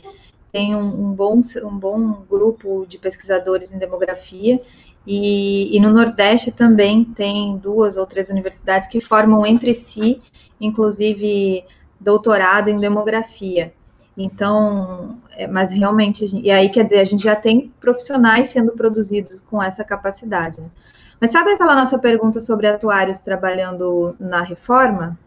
[0.51, 4.62] tem um, um bom, um bom grupo de pesquisadores em demografia
[5.06, 10.22] e, e, no Nordeste também tem duas ou três universidades que formam entre si,
[10.60, 11.64] inclusive
[11.99, 13.72] doutorado em demografia.
[14.18, 18.72] Então, é, mas realmente, gente, e aí quer dizer, a gente já tem profissionais sendo
[18.72, 20.60] produzidos com essa capacidade.
[20.60, 20.70] Né?
[21.20, 25.20] Mas sabe aquela nossa pergunta sobre atuários trabalhando na reforma?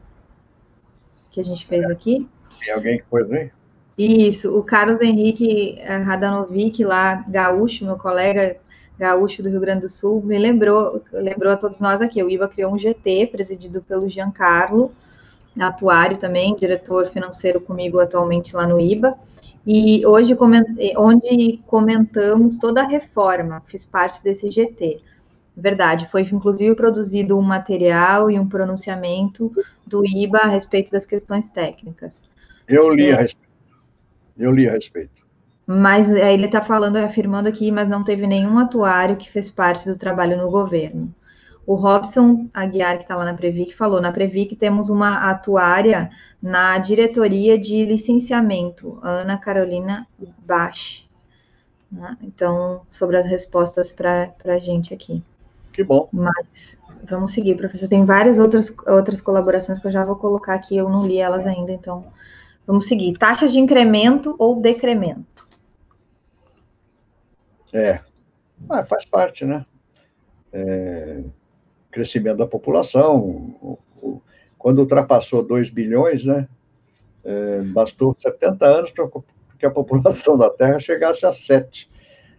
[1.30, 2.28] Que a gente fez aqui?
[2.64, 3.50] Tem alguém que pôs aí?
[3.96, 8.56] Isso, o Carlos Henrique Radanovic, lá, gaúcho, meu colega
[8.98, 12.22] gaúcho do Rio Grande do Sul, me lembrou, lembrou a todos nós aqui.
[12.22, 14.92] O IBA criou um GT presidido pelo Giancarlo,
[15.58, 19.16] atuário também, diretor financeiro comigo atualmente lá no IBA,
[19.66, 20.36] e hoje
[20.96, 25.00] onde comentamos toda a reforma, fiz parte desse GT.
[25.56, 29.52] Verdade, foi inclusive produzido um material e um pronunciamento
[29.86, 32.22] do IBA a respeito das questões técnicas.
[32.68, 33.48] Eu li é, a respeito.
[34.38, 35.17] Eu li a respeito.
[35.70, 39.98] Mas ele está falando, afirmando aqui, mas não teve nenhum atuário que fez parte do
[39.98, 41.14] trabalho no governo.
[41.66, 46.10] O Robson Aguiar, que está lá na Previc, falou: na Previc temos uma atuária
[46.42, 50.06] na diretoria de licenciamento, Ana Carolina
[50.46, 51.06] Bach.
[51.92, 52.16] Né?
[52.22, 55.22] Então, sobre as respostas para a gente aqui.
[55.70, 56.08] Que bom.
[56.10, 57.90] Mas vamos seguir, professor.
[57.90, 61.44] Tem várias outras, outras colaborações que eu já vou colocar aqui, eu não li elas
[61.46, 62.06] ainda, então
[62.66, 63.18] vamos seguir.
[63.18, 65.47] Taxas de incremento ou decremento?
[67.72, 68.00] É,
[68.68, 69.64] ah, faz parte, né?
[70.52, 71.22] É,
[71.90, 73.78] crescimento da população.
[74.58, 76.48] Quando ultrapassou 2 bilhões, né,
[77.24, 79.08] é, bastou 70 anos para
[79.58, 81.90] que a população da Terra chegasse a 7.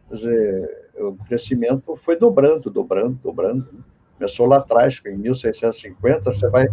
[0.07, 3.67] Quer dizer, o crescimento foi dobrando, dobrando, dobrando.
[3.71, 3.79] Né?
[4.17, 6.67] Começou lá atrás, em 1650, você vai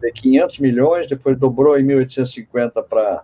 [0.00, 3.22] ter 500 milhões, depois dobrou em 1850 para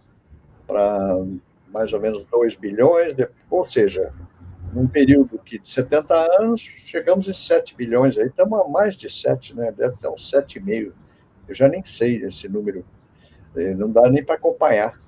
[1.69, 3.17] mais ou menos 2 bilhões,
[3.51, 4.13] ou seja,
[4.73, 9.11] num período que de 70 anos, chegamos em 7 bilhões, aí estamos a mais de
[9.11, 9.73] 7, né?
[9.73, 10.93] Deve estar uns 7,5.
[11.49, 12.85] Eu já nem sei esse número,
[13.57, 15.01] eh, não dá nem para acompanhar.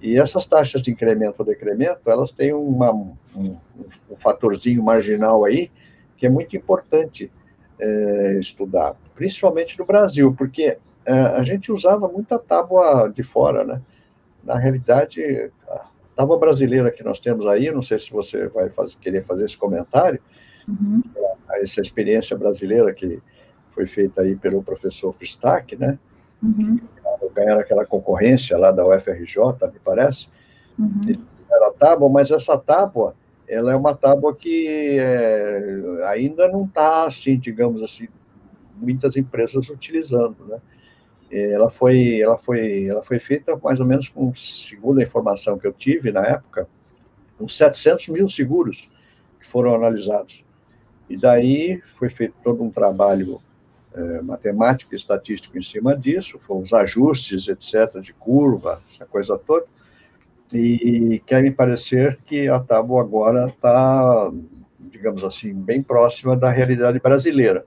[0.00, 3.16] E essas taxas de incremento ou decremento, elas têm uma, um,
[4.10, 5.70] um fatorzinho marginal aí,
[6.16, 7.32] que é muito importante
[7.78, 13.80] é, estudar, principalmente no Brasil, porque é, a gente usava muita tábua de fora, né?
[14.42, 15.50] Na realidade,
[16.16, 19.56] tábua brasileira que nós temos aí, não sei se você vai fazer, querer fazer esse
[19.56, 20.20] comentário,
[20.68, 21.02] uhum.
[21.50, 23.20] essa experiência brasileira que
[23.74, 25.98] foi feita aí pelo professor Fristac, né?
[26.42, 26.78] Uhum.
[27.34, 29.36] Ganharam aquela concorrência lá da UFRJ,
[29.72, 30.28] me parece.
[30.78, 31.20] Uhum.
[31.50, 33.14] Era tábua, mas essa tábua,
[33.48, 38.08] ela é uma tábua que é, ainda não está, assim, digamos assim,
[38.76, 40.58] muitas empresas utilizando, né?
[41.36, 45.66] Ela foi, ela foi, ela foi feita mais ou menos com, segundo a informação que
[45.66, 46.68] eu tive na época,
[47.40, 48.88] uns 700 mil seguros
[49.40, 50.44] que foram analisados.
[51.10, 53.40] E daí foi feito todo um trabalho
[53.94, 59.36] é, matemático e estatístico em cima disso, foram os ajustes, etc., de curva, essa coisa
[59.36, 59.66] toda,
[60.52, 64.30] e quer me parecer que a tábua agora está,
[64.78, 67.64] digamos assim, bem próxima da realidade brasileira.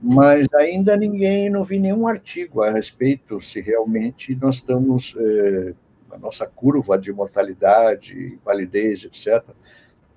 [0.00, 5.74] Mas ainda ninguém, não vi nenhum artigo a respeito se realmente nós estamos, é,
[6.12, 9.44] a nossa curva de mortalidade, validez, etc.,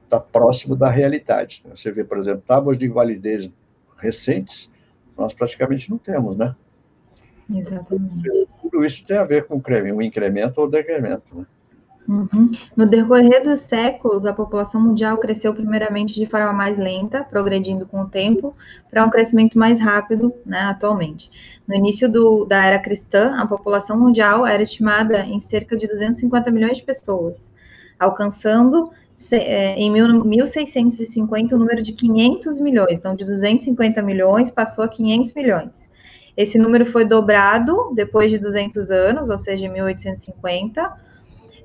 [0.04, 1.64] está próximo da realidade.
[1.70, 3.50] Você vê, por exemplo, tábuas de validez
[3.98, 4.70] recentes,
[5.18, 6.56] nós praticamente não temos, né?
[7.50, 8.48] Exatamente.
[8.62, 11.46] Tudo isso tem a ver com o incremento ou decremento, né?
[12.08, 12.50] Uhum.
[12.76, 18.02] No decorrer dos séculos, a população mundial cresceu primeiramente de forma mais lenta, progredindo com
[18.02, 18.56] o tempo,
[18.90, 21.32] para um crescimento mais rápido né, atualmente.
[21.68, 26.52] No início do, da era cristã, a população mundial era estimada em cerca de 250
[26.52, 27.50] milhões de pessoas,
[28.00, 28.92] alcançando
[29.32, 33.00] é, em 1650 o número de 500 milhões.
[33.00, 35.90] Então, de 250 milhões passou a 500 milhões.
[36.36, 41.11] Esse número foi dobrado depois de 200 anos, ou seja, em 1850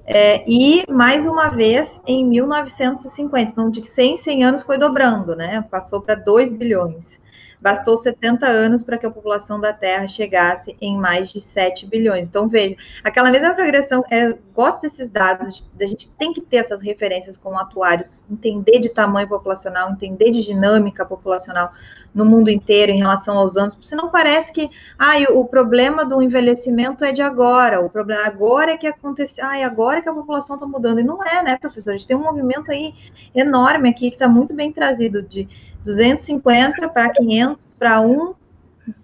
[0.07, 5.35] é, e, mais uma vez, em 1950, então de 100 em 100 anos foi dobrando,
[5.35, 5.65] né?
[5.69, 7.21] Passou para 2 bilhões.
[7.61, 12.29] Bastou 70 anos para que a população da Terra chegasse em mais de 7 bilhões.
[12.29, 16.83] Então, veja, aquela mesma progressão, é, gosto desses dados, a gente tem que ter essas
[16.83, 21.73] referências como atuários, entender de tamanho populacional, entender de dinâmica populacional
[22.15, 26.23] no mundo inteiro em relação aos anos, porque senão parece que ah, o problema do
[26.23, 30.15] envelhecimento é de agora, o problema agora é que acontece, ah, agora é que a
[30.15, 31.01] população está mudando.
[31.01, 31.91] E não é, né, professor?
[31.91, 32.95] A gente tem um movimento aí
[33.35, 35.47] enorme aqui que está muito bem trazido de
[35.87, 38.34] 250 para 500 para 1,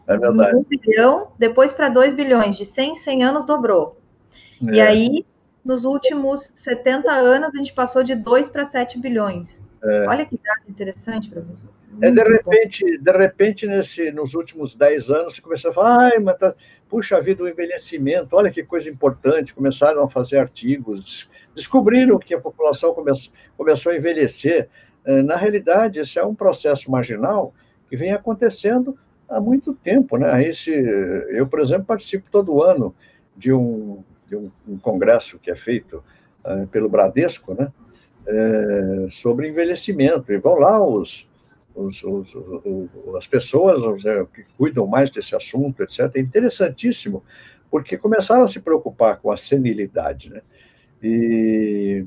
[0.06, 3.98] é 1 bilhão, depois para 2 bilhões, de 100 em 100 anos dobrou.
[4.68, 4.74] É.
[4.74, 5.26] E aí,
[5.64, 9.62] nos últimos 70 anos, a gente passou de 2 para 7 bilhões.
[9.82, 10.06] É.
[10.08, 11.70] Olha que dado interessante, professor.
[12.00, 16.18] É, de repente, de repente nesse, nos últimos 10 anos, você começou a falar, ai,
[16.18, 16.54] mas tá,
[16.88, 22.40] puxa vida, o envelhecimento, olha que coisa importante, começaram a fazer artigos, descobriram que a
[22.40, 23.12] população come,
[23.56, 24.68] começou a envelhecer,
[25.04, 27.52] na realidade, esse é um processo marginal
[27.88, 28.96] que vem acontecendo
[29.28, 30.16] há muito tempo.
[30.16, 30.46] Né?
[30.48, 30.70] Esse,
[31.30, 32.94] eu, por exemplo, participo todo ano
[33.36, 36.02] de um, de um, um congresso que é feito
[36.44, 37.72] uh, pelo Bradesco né?
[38.24, 40.32] É, sobre envelhecimento.
[40.32, 41.28] E vão lá os,
[41.74, 43.82] os, os, os, as pessoas
[44.32, 46.10] que cuidam mais desse assunto, etc.
[46.14, 47.24] É interessantíssimo,
[47.70, 50.30] porque começaram a se preocupar com a senilidade.
[50.30, 50.40] Né?
[51.02, 52.04] E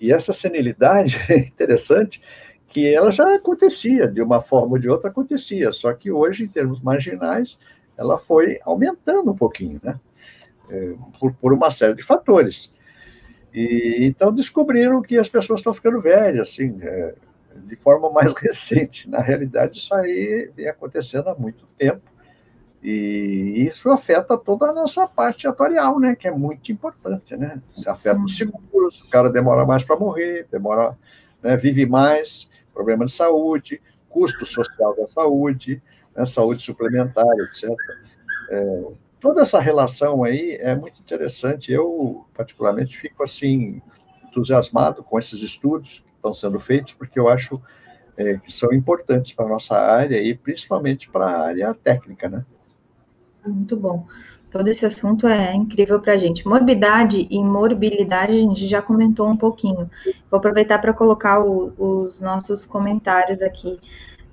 [0.00, 2.22] e essa senilidade é interessante
[2.68, 6.48] que ela já acontecia, de uma forma ou de outra acontecia, só que hoje, em
[6.48, 7.58] termos marginais,
[7.96, 9.98] ela foi aumentando um pouquinho, né?
[10.68, 12.72] É, por, por uma série de fatores.
[13.54, 17.14] E, então descobriram que as pessoas estão ficando velhas, assim, é,
[17.64, 19.08] de forma mais recente.
[19.08, 22.02] Na realidade, isso aí vem acontecendo há muito tempo.
[22.82, 26.14] E isso afeta toda a nossa parte atuarial, né?
[26.14, 27.60] Que é muito importante, né?
[27.76, 28.50] Se afeta os uhum.
[28.50, 30.96] seguros, o cara demora mais para morrer, demora,
[31.42, 35.82] né, vive mais, problema de saúde, custo social da saúde,
[36.14, 37.70] né, saúde suplementar, etc.
[38.50, 38.84] É,
[39.20, 41.72] toda essa relação aí é muito interessante.
[41.72, 43.80] Eu, particularmente, fico assim
[44.28, 47.60] entusiasmado com esses estudos que estão sendo feitos, porque eu acho
[48.16, 52.44] é, que são importantes para a nossa área e principalmente para a área técnica, né?
[53.46, 54.06] Muito bom.
[54.50, 56.46] Todo esse assunto é incrível para a gente.
[56.46, 59.90] Morbidade e morbilidade a gente já comentou um pouquinho.
[60.30, 63.76] Vou aproveitar para colocar o, os nossos comentários aqui.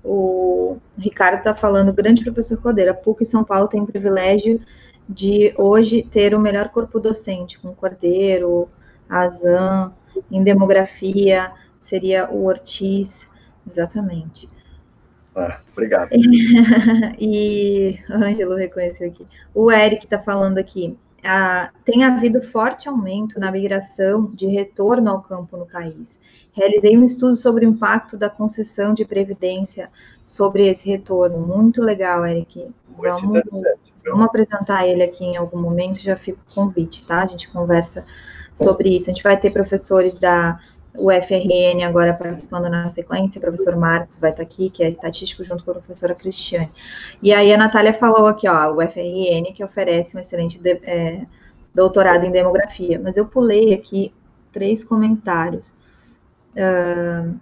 [0.04, 4.62] O Ricardo está falando, grande professor Cordeiro, a PUC São Paulo tem o privilégio
[5.08, 8.70] de hoje ter o melhor corpo docente, com Cordeiro,
[9.10, 9.94] Azam,
[10.32, 13.28] em demografia, seria o Ortiz,
[13.68, 14.50] exatamente.
[15.36, 16.10] Ah, obrigado.
[17.20, 19.26] e o Ângelo reconheceu aqui.
[19.54, 20.98] O Eric está falando aqui.
[21.26, 26.20] Ah, tem havido forte aumento na migração de retorno ao campo no país.
[26.52, 29.90] Realizei um estudo sobre o impacto da concessão de previdência
[30.22, 31.40] sobre esse retorno.
[31.40, 32.74] Muito legal, Eric.
[32.98, 33.42] Vamos,
[34.06, 37.24] vamos apresentar ele aqui em algum momento, já fica o convite, tá?
[37.24, 38.06] A gente conversa
[38.54, 39.10] sobre isso.
[39.10, 40.60] A gente vai ter professores da
[40.96, 45.44] o FRN agora participando na sequência, o professor Marcos vai estar aqui, que é estatístico,
[45.44, 46.72] junto com a professora Cristiane.
[47.22, 51.26] E aí a Natália falou aqui, ó, o FRN, que oferece um excelente de, é,
[51.74, 54.14] doutorado em demografia, mas eu pulei aqui
[54.52, 55.74] três comentários.
[56.56, 57.36] Uh,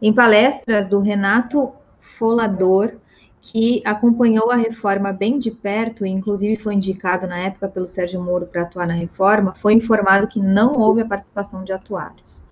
[0.00, 2.94] em palestras do Renato Folador,
[3.40, 8.20] que acompanhou a reforma bem de perto, e inclusive foi indicado na época pelo Sérgio
[8.20, 12.44] Moro para atuar na reforma, foi informado que não houve a participação de atuários.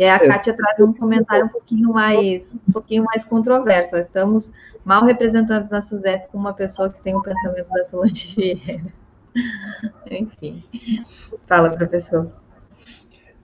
[0.00, 0.28] E aí a é.
[0.28, 3.98] Kátia traz um comentário um pouquinho mais, um pouquinho mais controverso.
[3.98, 4.50] estamos
[4.82, 8.82] mal representados na SUSEP com uma pessoa que tem o pensamento da Solange Vieira.
[10.10, 10.64] Enfim.
[11.46, 12.32] Fala, professor.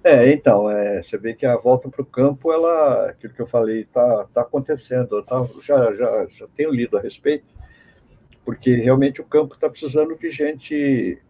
[0.02, 3.46] É, então, é, você vê que a volta para o campo, ela, aquilo que eu
[3.46, 5.14] falei, está tá acontecendo.
[5.14, 7.44] Eu tá, já, já, já tenho lido a respeito,
[8.46, 11.20] porque realmente o campo está precisando de gente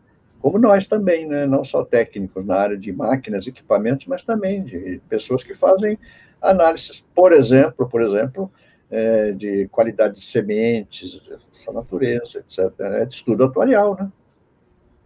[0.41, 1.47] como nós também, né?
[1.47, 5.99] não só técnicos na área de máquinas, equipamentos, mas também de pessoas que fazem
[6.41, 8.51] análises, por exemplo, por exemplo,
[8.91, 11.23] é, de qualidade de sementes,
[11.65, 12.73] sua natureza, etc.
[12.81, 14.11] É de estudo atuarial, né?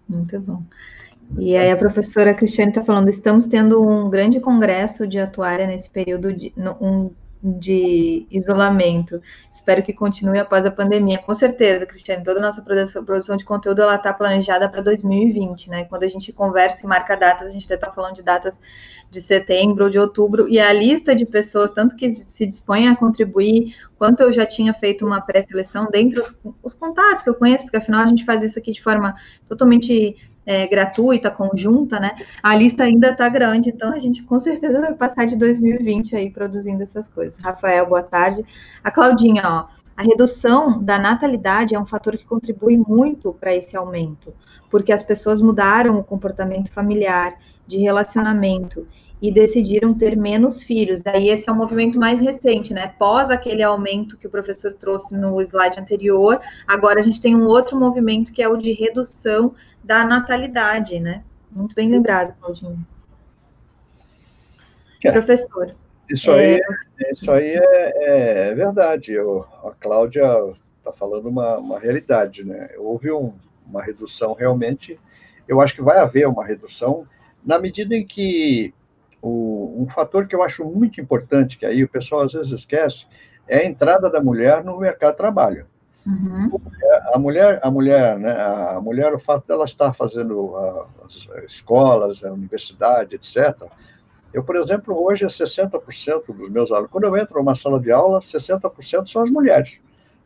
[0.08, 0.62] Muito bom.
[1.38, 5.88] E aí a professora Cristiane está falando, estamos tendo um grande congresso de atuária nesse
[5.88, 7.10] período de um,
[7.42, 9.20] de isolamento.
[9.52, 11.18] Espero que continue após a pandemia.
[11.18, 15.84] Com certeza, Cristiane, toda a nossa produção, de conteúdo ela está planejada para 2020, né?
[15.84, 18.58] Quando a gente conversa e marca datas, a gente está falando de datas
[19.10, 22.94] de setembro ou de outubro, e a lista de pessoas, tanto que se dispõem a
[22.94, 27.64] contribuir, quanto eu já tinha feito uma pré-seleção dentre os, os contatos que eu conheço,
[27.64, 29.14] porque afinal a gente faz isso aqui de forma
[29.48, 30.16] totalmente
[30.50, 32.16] é, gratuita, conjunta, né?
[32.42, 36.28] A lista ainda está grande, então a gente com certeza vai passar de 2020 aí
[36.28, 37.38] produzindo essas coisas.
[37.38, 38.44] Rafael, boa tarde.
[38.82, 43.76] A Claudinha, ó, a redução da natalidade é um fator que contribui muito para esse
[43.76, 44.34] aumento,
[44.68, 48.88] porque as pessoas mudaram o comportamento familiar, de relacionamento
[49.22, 51.02] e decidiram ter menos filhos.
[51.02, 52.92] Daí esse é um movimento mais recente, né?
[52.98, 57.46] Pós aquele aumento que o professor trouxe no slide anterior, agora a gente tem um
[57.46, 61.22] outro movimento que é o de redução da natalidade, né?
[61.50, 62.86] Muito bem lembrado, Claudinho.
[65.04, 65.12] É.
[65.12, 65.74] Professor.
[66.08, 66.60] Isso aí,
[67.00, 69.12] é, isso aí é, é verdade.
[69.12, 70.26] Eu, a Cláudia
[70.78, 72.70] está falando uma, uma realidade, né?
[72.76, 73.32] Houve um,
[73.66, 74.98] uma redução realmente.
[75.46, 77.06] Eu acho que vai haver uma redução
[77.44, 78.74] na medida em que
[79.22, 83.06] o, um fator que eu acho muito importante, que aí o pessoal às vezes esquece,
[83.46, 85.66] é a entrada da mulher no mercado de trabalho.
[86.06, 86.58] Uhum.
[87.12, 90.56] A mulher, a mulher, né, a mulher, o fato dela estar fazendo
[91.04, 93.54] as escolas, a universidade, etc.
[94.32, 96.90] Eu, por exemplo, hoje é 60% dos meus alunos.
[96.90, 99.78] Quando eu entro numa sala de aula, 60% são as mulheres.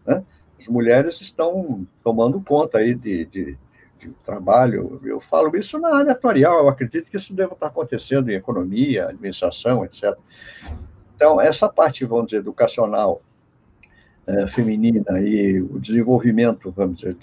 [0.07, 0.23] Né?
[0.61, 3.59] As mulheres estão tomando conta aí de, de,
[3.99, 5.01] de trabalho.
[5.03, 6.59] Eu falo isso na área atuarial.
[6.59, 10.15] Eu acredito que isso deve estar acontecendo em economia, administração, etc.
[11.17, 13.23] Então, essa parte, vamos dizer, educacional
[14.27, 17.17] é, feminina e o desenvolvimento, vamos dizer,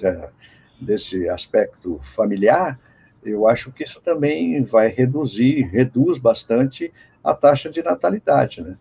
[0.79, 2.79] desse aspecto familiar,
[3.23, 6.91] eu acho que isso também vai reduzir, reduz bastante
[7.23, 8.75] a taxa de natalidade, né?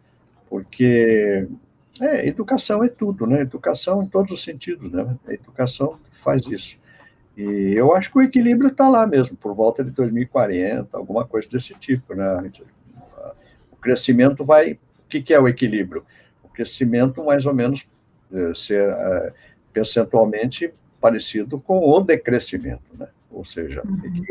[0.48, 1.46] Porque
[2.00, 3.42] é, educação é tudo, né?
[3.42, 5.16] Educação em todos os sentidos, né?
[5.26, 6.78] A educação faz isso.
[7.36, 11.48] E eu acho que o equilíbrio está lá mesmo, por volta de 2040, alguma coisa
[11.48, 12.50] desse tipo, né?
[13.70, 14.72] O crescimento vai.
[14.72, 16.04] O que, que é o equilíbrio?
[16.42, 17.86] O crescimento, mais ou menos,
[18.54, 19.32] ser é,
[19.72, 23.08] percentualmente parecido com o decrescimento, né?
[23.30, 24.24] Ou seja, uhum.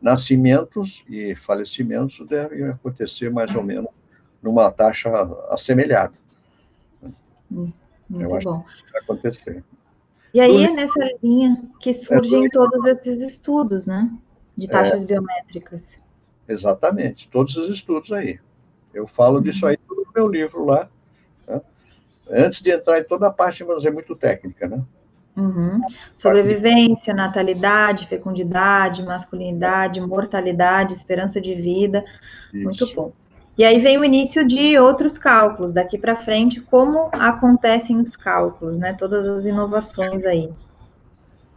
[0.00, 3.90] nascimentos e falecimentos devem acontecer mais ou menos
[4.42, 5.10] numa taxa
[5.50, 6.14] assemelhada.
[7.50, 7.72] Hum,
[8.08, 8.62] muito Eu acho bom.
[8.62, 9.64] que vai acontecer.
[10.32, 14.10] E aí é nessa linha que surgem é, todos esses estudos, né?
[14.56, 14.70] De é.
[14.70, 16.00] taxas é, biométricas.
[16.48, 18.38] Exatamente, todos os estudos aí.
[18.92, 19.42] Eu falo uhum.
[19.42, 20.88] disso aí no meu livro lá,
[22.30, 24.82] antes de entrar em toda a parte, vamos dizer, muito técnica, né?
[25.36, 25.80] Uhum.
[26.16, 32.04] Sobrevivência, natalidade, fecundidade, masculinidade, mortalidade, esperança de vida.
[32.52, 32.64] Isso.
[32.64, 33.12] Muito bom.
[33.56, 38.78] E aí vem o início de outros cálculos, daqui para frente, como acontecem os cálculos,
[38.78, 38.94] né?
[38.94, 40.50] Todas as inovações aí.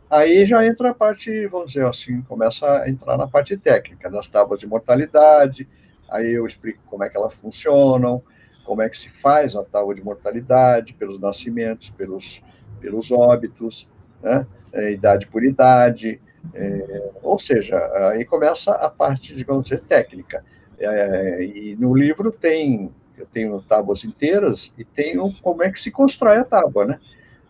[0.10, 4.28] Aí já entra a parte, vamos dizer assim, começa a entrar na parte técnica, das
[4.28, 5.68] tábuas de mortalidade,
[6.08, 8.22] aí eu explico como é que elas funcionam,
[8.64, 12.42] como é que se faz a tábua de mortalidade pelos nascimentos, pelos,
[12.80, 13.90] pelos óbitos,
[14.22, 14.46] né?
[14.72, 16.20] é, idade por idade,
[16.54, 17.78] é, ou seja,
[18.10, 20.44] aí começa a parte, digamos dizer, técnica.
[20.80, 25.92] É, e no livro tem, eu tenho tábuas inteiras e tenho como é que se
[25.92, 27.00] constrói a tábua, né?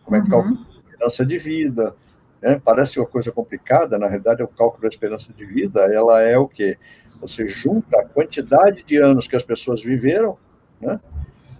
[0.04, 0.42] Como é que uhum.
[0.42, 1.96] calcula a esperança de vida,
[2.40, 2.60] né?
[2.62, 6.46] parece uma coisa complicada, na realidade o cálculo da esperança de vida, ela é o
[6.46, 6.76] quê?
[7.20, 10.36] Você junta a quantidade de anos que as pessoas viveram,
[10.84, 11.00] né?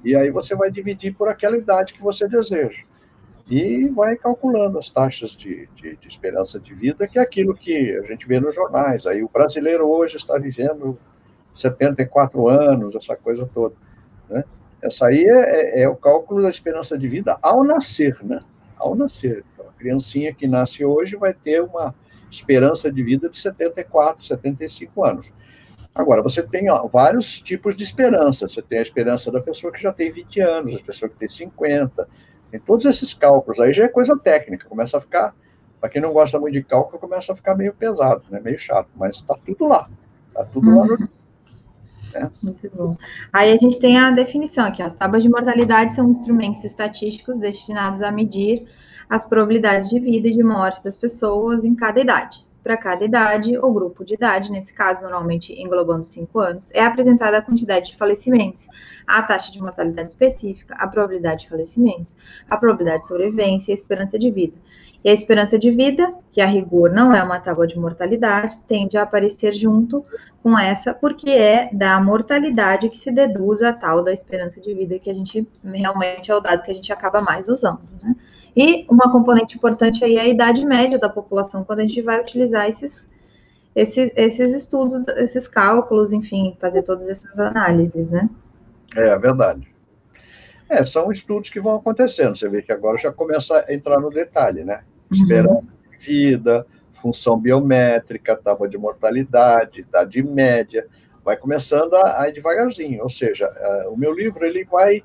[0.05, 2.83] e aí você vai dividir por aquela idade que você deseja.
[3.49, 7.95] E vai calculando as taxas de, de, de esperança de vida, que é aquilo que
[7.97, 9.07] a gente vê nos jornais.
[9.07, 10.99] Aí o brasileiro hoje está vivendo
[11.55, 13.75] 74 anos, essa coisa toda.
[14.31, 14.45] Né?
[14.83, 18.43] Essa aí é, é, é, o cálculo da esperança de vida ao nascer, né?
[18.77, 19.45] Ao nascer.
[19.53, 21.95] Então, a criancinha que nasce hoje vai ter uma
[22.31, 25.33] esperança de vida de 74, 75 anos.
[25.95, 28.49] Agora, você tem ó, vários tipos de esperança.
[28.49, 31.29] Você tem a esperança da pessoa que já tem 20 anos, a pessoa que tem
[31.29, 32.09] 50.
[32.51, 33.61] Tem todos esses cálculos.
[33.61, 34.69] Aí já é coisa técnica.
[34.69, 35.35] Começa a ficar,
[35.81, 38.41] para quem não gosta muito de cálculo, começa a ficar meio pesado, né?
[38.41, 38.89] meio chato.
[38.97, 39.89] Mas está tudo lá.
[40.29, 40.81] Está tudo uhum.
[40.81, 41.09] lá no
[42.15, 42.31] né?
[42.43, 42.97] Muito bom.
[43.33, 48.03] Aí a gente tem a definição aqui: as tábuas de mortalidade são instrumentos estatísticos destinados
[48.03, 48.67] a medir
[49.11, 52.47] as probabilidades de vida e de morte das pessoas em cada idade.
[52.65, 57.37] Para cada idade ou grupo de idade, nesse caso, normalmente englobando cinco anos, é apresentada
[57.37, 58.67] a quantidade de falecimentos,
[59.07, 62.17] a taxa de mortalidade específica, a probabilidade de falecimentos,
[62.49, 64.57] a probabilidade de sobrevivência e a esperança de vida.
[65.05, 68.97] E a esperança de vida, que a rigor não é uma tábua de mortalidade, tende
[68.97, 70.03] a aparecer junto
[70.43, 74.99] com essa, porque é da mortalidade que se deduz a tal da esperança de vida,
[74.99, 78.17] que a gente realmente é o dado que a gente acaba mais usando, né?
[78.57, 82.21] E uma componente importante aí é a idade média da população, quando a gente vai
[82.21, 83.09] utilizar esses,
[83.75, 88.29] esses, esses estudos, esses cálculos, enfim, fazer todas essas análises, né?
[88.95, 89.67] É, verdade.
[90.69, 92.37] É, são estudos que vão acontecendo.
[92.37, 94.83] Você vê que agora já começa a entrar no detalhe, né?
[95.11, 95.67] esperança uhum.
[95.91, 96.67] de vida,
[97.01, 100.87] função biométrica, tábua de mortalidade, idade média,
[101.25, 103.03] vai começando a, a ir devagarzinho.
[103.03, 105.03] Ou seja, uh, o meu livro ele vai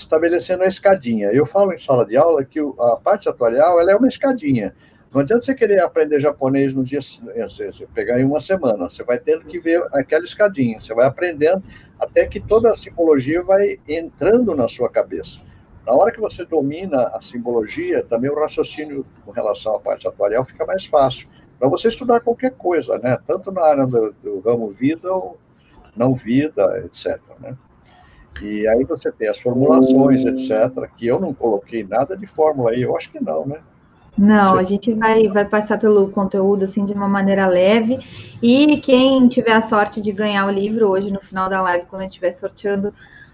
[0.00, 1.28] estabelecendo a escadinha.
[1.28, 4.74] Eu falo em sala de aula que a parte atuarial ela é uma escadinha.
[5.12, 8.88] Não adianta você querer aprender japonês no dia, você pegar em uma semana.
[8.88, 10.80] Você vai tendo que ver aquela escadinha.
[10.80, 11.62] Você vai aprendendo
[11.98, 15.38] até que toda a simbologia vai entrando na sua cabeça.
[15.84, 20.44] Na hora que você domina a simbologia, também o raciocínio com relação à parte atuarial
[20.44, 21.28] fica mais fácil.
[21.58, 23.18] Para você estudar qualquer coisa, né?
[23.26, 25.38] Tanto na área do, do ramo vida ou
[25.96, 27.20] não vida, etc.
[27.40, 27.56] Né?
[28.42, 32.82] E aí você tem as formulações, etc., que eu não coloquei nada de fórmula aí,
[32.82, 33.58] eu acho que não, né?
[34.16, 37.98] Não, a gente vai, vai passar pelo conteúdo assim de uma maneira leve.
[38.42, 42.00] E quem tiver a sorte de ganhar o livro hoje, no final da live, quando
[42.00, 42.92] a gente estiver sorteando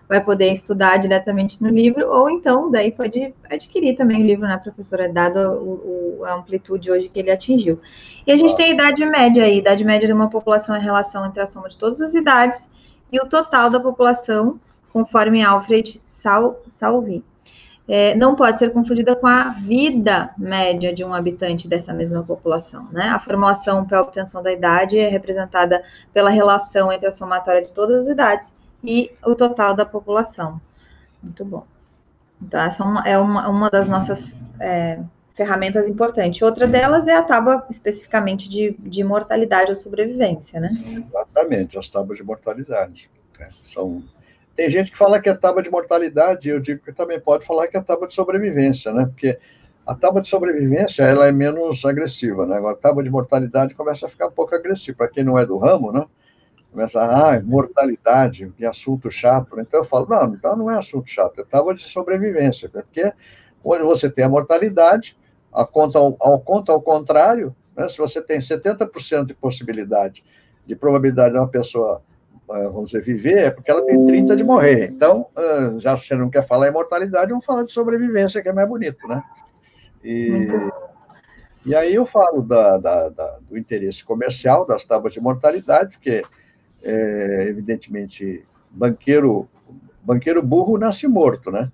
[0.09, 4.57] vai poder estudar diretamente no livro, ou então daí pode adquirir também o livro, né,
[4.57, 7.81] professora, dado o, o, a amplitude hoje que ele atingiu.
[8.27, 10.81] E a gente tem a idade média aí, idade média de uma população é a
[10.81, 12.71] relação entre a soma de todas as idades
[13.11, 14.61] e o total da população,
[14.97, 17.23] conforme Alfred Sal, Salvi.
[17.87, 22.89] É, não pode ser confundida com a vida média de um habitante dessa mesma população.
[22.91, 23.07] Né?
[23.11, 27.75] A formulação para a obtenção da idade é representada pela relação entre a somatória de
[27.75, 30.59] todas as idades e o total da população.
[31.23, 31.67] Muito bom.
[32.41, 34.99] Então, essa é uma, é uma, das nossas é,
[35.35, 36.41] ferramentas importantes.
[36.41, 40.71] Outra delas é a tábua especificamente de, de mortalidade ou sobrevivência, né?
[41.07, 43.11] Exatamente, as tábuas de mortalidade.
[43.39, 43.51] Né?
[43.61, 44.03] São...
[44.57, 47.69] Tem gente que fala que é tábua de mortalidade, eu digo que também pode falar
[47.69, 49.05] que é tábua de sobrevivência, né?
[49.05, 49.39] Porque
[49.87, 52.57] a tábua de sobrevivência ela é menos agressiva, né?
[52.57, 54.97] Agora, a tábua de mortalidade começa a ficar um pouco agressiva.
[54.97, 56.07] Para quem não é do ramo, né?
[56.77, 59.59] começa, ah, mortalidade, que assunto chato.
[59.59, 63.13] Então eu falo, não, então não é assunto chato, é tábua de sobrevivência, porque
[63.65, 65.17] onde você tem a mortalidade,
[65.51, 70.23] a conta ao, conta ao contrário, né, se você tem 70% de possibilidade,
[70.67, 72.03] de probabilidade de uma pessoa,
[72.47, 74.91] vamos dizer, viver, é porque ela tem 30% de morrer.
[74.91, 78.53] Então, ah, já você não quer falar em mortalidade, vamos falar de sobrevivência, que é
[78.53, 79.23] mais bonito, né?
[80.05, 80.49] E,
[81.65, 86.23] e aí eu falo da, da, da, do interesse comercial das tábuas de mortalidade, porque
[86.83, 89.49] é, evidentemente, banqueiro,
[90.03, 91.71] banqueiro burro nasce morto, né?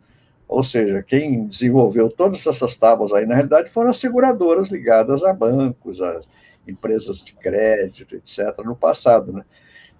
[0.48, 5.32] Ou seja, quem desenvolveu todas essas tábuas aí, na realidade, foram as seguradoras ligadas a
[5.32, 6.20] bancos, a
[6.66, 9.44] empresas de crédito, etc., no passado, né?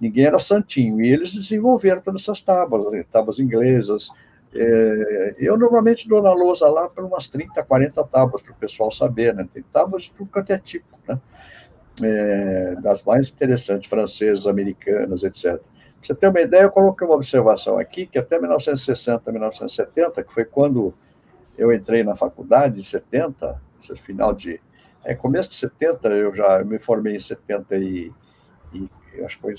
[0.02, 3.04] Ninguém era santinho, e eles desenvolveram todas essas tábuas, né?
[3.12, 4.10] tábuas inglesas.
[4.52, 8.90] É, eu normalmente dou na lousa lá para umas 30, 40 tábuas, para o pessoal
[8.90, 9.48] saber, né?
[9.54, 10.12] Tem tábuas de
[10.52, 11.20] é tipo, né?
[12.02, 15.44] é, das mais interessantes, francesas, americanas, etc.
[15.44, 15.60] Para
[16.02, 20.44] você ter uma ideia, eu coloquei uma observação aqui, que até 1960, 1970, que foi
[20.44, 20.92] quando
[21.56, 23.62] eu entrei na faculdade, em 70,
[24.04, 24.60] final de...
[25.04, 28.12] É, começo de 70, eu já eu me formei em 70 e, e
[29.24, 29.54] acho que foi,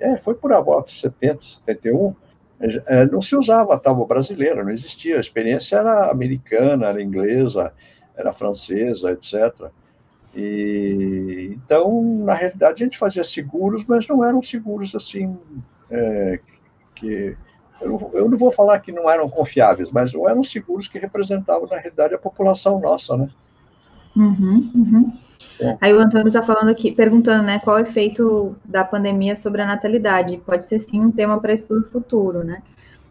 [0.00, 2.14] é, foi por volta de 70, 71,
[2.60, 7.72] é, não se usava a tábua brasileira, não existia, a experiência era americana, era inglesa,
[8.16, 9.70] era francesa, etc.,
[10.34, 15.36] E, então, na realidade, a gente fazia seguros, mas não eram seguros assim
[15.90, 16.38] é,
[16.94, 17.36] que
[17.80, 21.66] eu, eu, não vou falar que não eram confiáveis, mas não eram seguros que representavam,
[21.68, 23.28] na realidade, a população nossa, né?
[24.18, 25.12] Uhum, uhum.
[25.60, 25.76] É.
[25.80, 29.62] Aí o Antônio está falando aqui, perguntando, né, qual é o efeito da pandemia sobre
[29.62, 30.36] a natalidade.
[30.44, 32.62] Pode ser sim um tema para estudo futuro, né?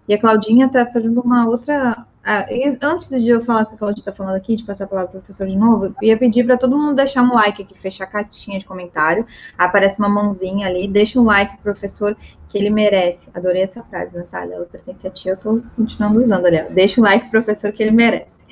[0.08, 2.06] E a Claudinha está fazendo uma outra.
[2.24, 2.46] Ah,
[2.82, 5.12] antes de eu falar o que a Claudinha está falando aqui, de passar a palavra
[5.12, 7.78] para o professor de novo, eu ia pedir para todo mundo deixar um like aqui,
[7.78, 9.26] fechar a caixinha de comentário.
[9.58, 12.16] Aparece uma mãozinha ali, deixa um like pro professor
[12.50, 13.30] que ele merece.
[13.34, 14.56] Adorei essa frase, Natália.
[14.56, 16.62] Ela pertence a ti, eu estou continuando usando ali.
[16.70, 18.46] Deixa um like pro professor que ele merece.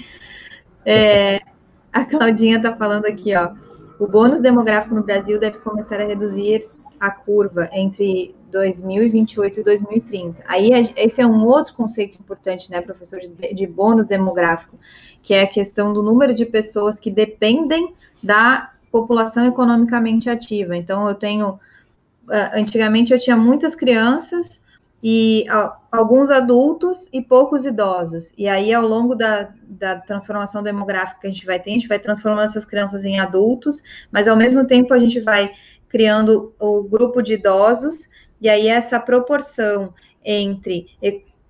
[0.86, 1.42] É,
[1.96, 3.54] a Claudinha está falando aqui, ó.
[3.98, 6.68] O bônus demográfico no Brasil deve começar a reduzir
[7.00, 10.44] a curva entre 2028 e 2030.
[10.46, 14.78] Aí, esse é um outro conceito importante, né, professor, de, de bônus demográfico,
[15.24, 20.76] que é a questão do número de pessoas que dependem da população economicamente ativa.
[20.76, 21.58] Então, eu tenho.
[22.30, 24.62] Ah, antigamente, eu tinha muitas crianças
[25.04, 25.46] e
[25.92, 28.34] alguns adultos e poucos idosos.
[28.38, 31.88] E aí, ao longo da, da transformação demográfica que a gente vai ter, a gente
[31.88, 35.52] vai transformando essas crianças em adultos, mas ao mesmo tempo a gente vai
[35.88, 38.10] criando o grupo de idosos,
[38.42, 39.94] e aí essa proporção
[40.24, 40.88] entre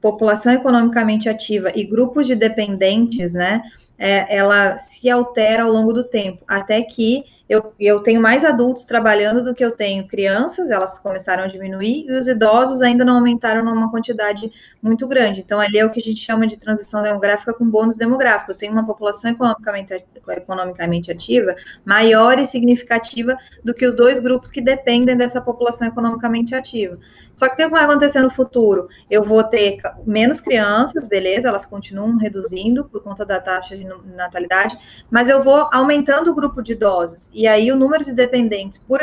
[0.01, 3.63] população economicamente ativa e grupos de dependentes, né,
[3.97, 8.85] é, ela se altera ao longo do tempo, até que eu, eu tenho mais adultos
[8.85, 13.15] trabalhando do que eu tenho crianças, elas começaram a diminuir, e os idosos ainda não
[13.15, 14.51] aumentaram numa quantidade
[14.81, 15.41] muito grande.
[15.41, 18.51] Então, ali é o que a gente chama de transição demográfica com bônus demográfico.
[18.51, 21.55] Eu tenho uma população economicamente, economicamente ativa
[21.85, 26.97] maior e significativa do que os dois grupos que dependem dessa população economicamente ativa.
[27.35, 28.88] Só que o que vai acontecer no futuro?
[29.09, 33.85] Eu vou ter menos crianças, beleza, elas continuam reduzindo por conta da taxa de
[34.15, 34.77] natalidade,
[35.11, 39.01] mas eu vou aumentando o grupo de idosos e aí o número de dependentes por,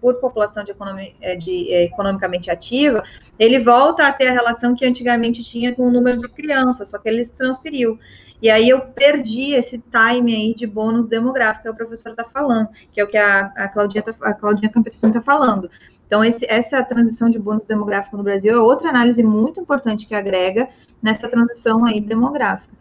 [0.00, 0.72] por população de,
[1.20, 3.02] é, de é, economicamente ativa,
[3.36, 6.98] ele volta a ter a relação que antigamente tinha com o número de crianças, só
[6.98, 7.98] que ele se transferiu.
[8.40, 12.68] E aí eu perdi esse time aí de bônus demográfico que o professor está falando,
[12.92, 15.68] que é o que a, a Claudinha, tá, Claudinha está falando.
[16.06, 20.14] Então, esse, essa transição de bônus demográfico no Brasil é outra análise muito importante que
[20.14, 20.68] agrega
[21.02, 22.72] nessa transição aí demográfica.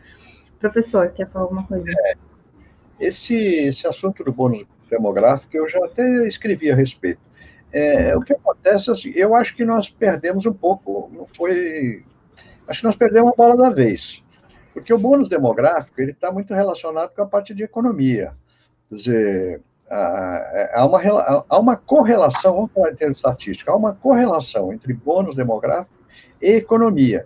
[0.60, 1.90] Professor, quer falar alguma coisa?
[1.92, 2.14] É,
[3.00, 7.22] esse, esse assunto do bônus demográfico, eu já até escrevi a respeito.
[7.72, 12.04] É, o que acontece, assim, eu acho que nós perdemos um pouco, não foi...
[12.68, 14.24] Acho que nós perdemos a bola da vez.
[14.74, 18.34] Porque o bônus demográfico, ele está muito relacionado com a parte de economia.
[18.88, 21.00] Quer dizer, há uma,
[21.50, 25.94] há uma correlação, vamos falar em termos estatísticos, há uma correlação entre bônus demográfico
[26.42, 27.26] e economia.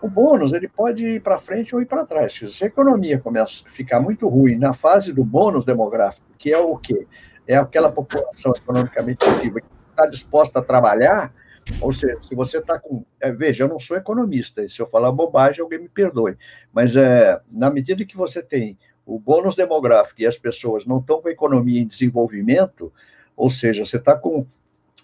[0.00, 2.32] O bônus ele pode ir para frente ou ir para trás.
[2.32, 6.58] Se a economia começa a ficar muito ruim na fase do bônus demográfico, que é
[6.58, 7.06] o quê?
[7.46, 11.32] É aquela população economicamente ativa que está disposta a trabalhar,
[11.80, 13.04] ou seja, se você está com.
[13.20, 16.36] É, veja, eu não sou economista, se eu falar bobagem, alguém me perdoe.
[16.72, 21.20] Mas é, na medida que você tem o bônus demográfico e as pessoas não estão
[21.20, 22.92] com a economia em desenvolvimento,
[23.36, 24.46] ou seja, você está com.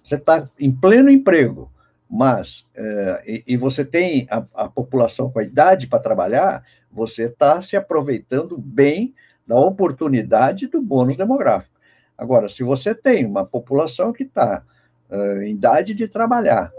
[0.02, 1.70] Você está em pleno emprego,
[2.08, 7.24] mas é, e, e, você tem a, a população com a idade para trabalhar, você
[7.24, 9.14] está se aproveitando bem
[9.46, 11.74] da oportunidade do bônus demográfico.
[12.18, 14.62] Agora, se você tem uma população que está
[15.10, 16.72] uh, em idade de trabalhar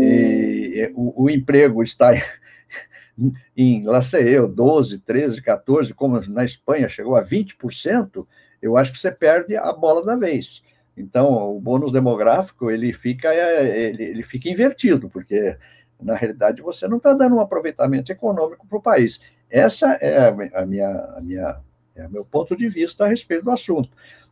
[0.00, 2.12] e, e o, o, emprego está
[3.56, 8.26] em, lá sei eu, 12, 13, 14, como na Espanha chegou a 20%,
[8.60, 10.62] eu acho que você perde a bola da vez.
[10.96, 15.56] Então, o bônus demográfico, ele fica, ele, ele fica invertido, porque,
[16.00, 19.20] na realidade, você não está dando um aproveitamento econômico para o país.
[19.48, 21.60] Essa é a minha, a minha,
[22.00, 23.90] é meu ponto de vista a respeito do assunto.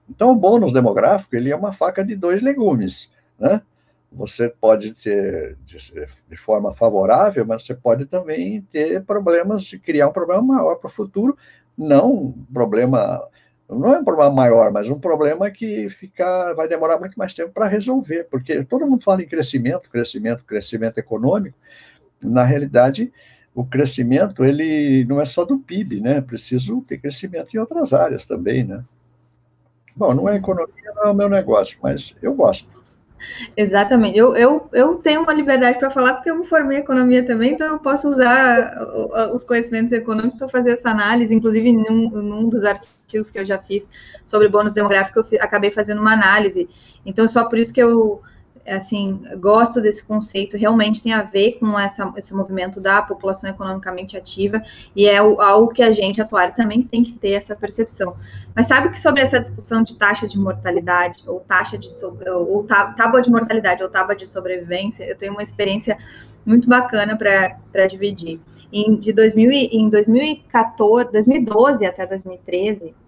[0.09, 3.61] Então, o bônus demográfico, ele é uma faca de dois legumes, né?
[4.13, 10.43] Você pode ter de, forma favorável, mas você pode também ter problemas, criar um problema
[10.43, 11.37] maior para o futuro,
[11.77, 13.29] não um problema
[13.69, 17.53] não é um problema maior, mas um problema que fica, vai demorar muito mais tempo
[17.53, 21.59] para resolver, porque todo mundo fala em crescimento, crescimento, crescimento econômico.
[22.23, 23.13] Na realidade,
[23.57, 26.21] o crescimento ele não é só do PIB, né?
[26.21, 28.85] Preciso ter crescimento em outras áreas também, né?
[29.97, 32.85] Bom, não é economia, não é o meu negócio, mas eu gosto.
[33.57, 34.19] Exatamente.
[34.19, 37.55] Eu, eu, eu tenho uma liberdade para falar porque eu me formei em economia também,
[37.55, 38.77] então eu posso usar
[39.33, 41.35] os conhecimentos econômicos para fazer essa análise.
[41.35, 43.89] Inclusive, num, num dos artigos que eu já fiz
[44.27, 46.69] sobre bônus demográfico, eu acabei fazendo uma análise.
[47.07, 48.21] Então, só por isso que eu
[48.67, 54.17] assim, gosto desse conceito, realmente tem a ver com essa, esse movimento da população economicamente
[54.17, 54.63] ativa,
[54.95, 58.17] e é o, algo que a gente atuar também tem que ter essa percepção.
[58.55, 63.23] Mas sabe que sobre essa discussão de taxa de mortalidade, ou taxa de ou tábua
[63.23, 65.99] de mortalidade, ou tábua de sobrevivência, eu tenho uma experiência
[66.45, 68.41] muito bacana para dividir.
[68.73, 73.06] Em, de 2000, em 2014, 2012 até 2013, é,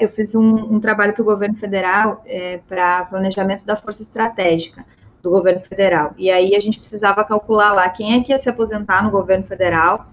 [0.00, 4.84] eu fiz um, um trabalho para o governo federal é, para planejamento da força estratégica
[5.22, 6.14] do governo federal.
[6.18, 9.44] E aí a gente precisava calcular lá quem é que ia se aposentar no governo
[9.44, 10.08] federal,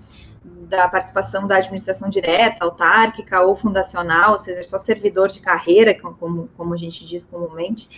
[0.70, 6.48] da participação da administração direta, autárquica ou fundacional, ou seja, só servidor de carreira, como,
[6.56, 7.90] como a gente diz comumente,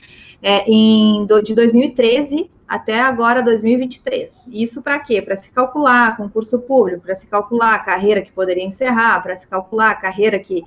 [0.42, 4.48] é, em, do, de 2013 até agora 2023.
[4.50, 5.22] Isso para quê?
[5.22, 9.46] Para se calcular concurso público, para se calcular a carreira que poderia encerrar, para se
[9.46, 10.64] calcular a carreira que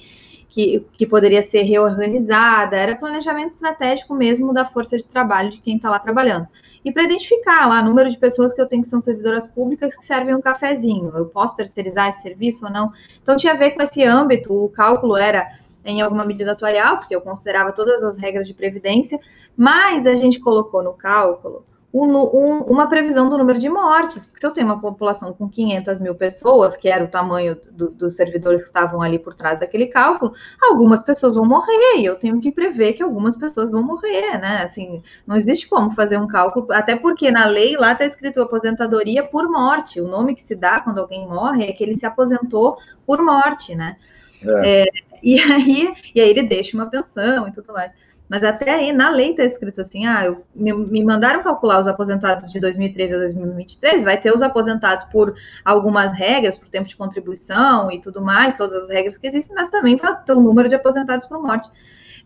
[0.54, 5.74] que, que poderia ser reorganizada, era planejamento estratégico mesmo da força de trabalho de quem
[5.74, 6.46] está lá trabalhando.
[6.84, 9.96] E para identificar lá o número de pessoas que eu tenho que são servidoras públicas
[9.96, 12.92] que servem um cafezinho, eu posso terceirizar esse serviço ou não?
[13.20, 15.44] Então tinha a ver com esse âmbito, o cálculo era
[15.84, 19.18] em alguma medida atuarial, porque eu considerava todas as regras de previdência,
[19.56, 24.40] mas a gente colocou no cálculo um, um, uma previsão do número de mortes, porque
[24.40, 28.16] se eu tenho uma população com 500 mil pessoas, que era o tamanho do, dos
[28.16, 32.40] servidores que estavam ali por trás daquele cálculo, algumas pessoas vão morrer, e eu tenho
[32.40, 34.62] que prever que algumas pessoas vão morrer, né?
[34.64, 39.22] Assim, não existe como fazer um cálculo, até porque na lei lá está escrito aposentadoria
[39.22, 42.76] por morte, o nome que se dá quando alguém morre é que ele se aposentou
[43.06, 43.96] por morte, né?
[44.42, 44.82] É.
[44.82, 44.84] É,
[45.22, 47.92] e, aí, e aí ele deixa uma pensão e tudo mais.
[48.28, 51.86] Mas até aí, na lei está escrito assim: ah, eu, me, me, mandaram calcular os
[51.86, 55.34] aposentados de 2013 a 2023, vai ter os aposentados por
[55.64, 59.68] algumas regras, por tempo de contribuição e tudo mais, todas as regras que existem, mas
[59.68, 61.68] também vai ter o número de aposentados por morte.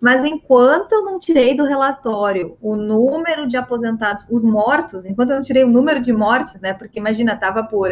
[0.01, 5.37] Mas enquanto eu não tirei do relatório o número de aposentados, os mortos, enquanto eu
[5.37, 6.73] não tirei o número de mortes, né?
[6.73, 7.91] Porque imagina, estava por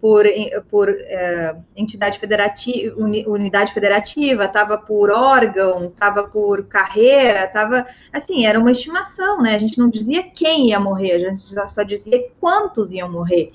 [0.00, 0.24] por,
[0.70, 8.58] por é, entidade federativa, unidade federativa, estava por órgão, estava por carreira, estava assim, era
[8.58, 9.54] uma estimação, né?
[9.54, 13.52] A gente não dizia quem ia morrer, a gente só dizia quantos iam morrer.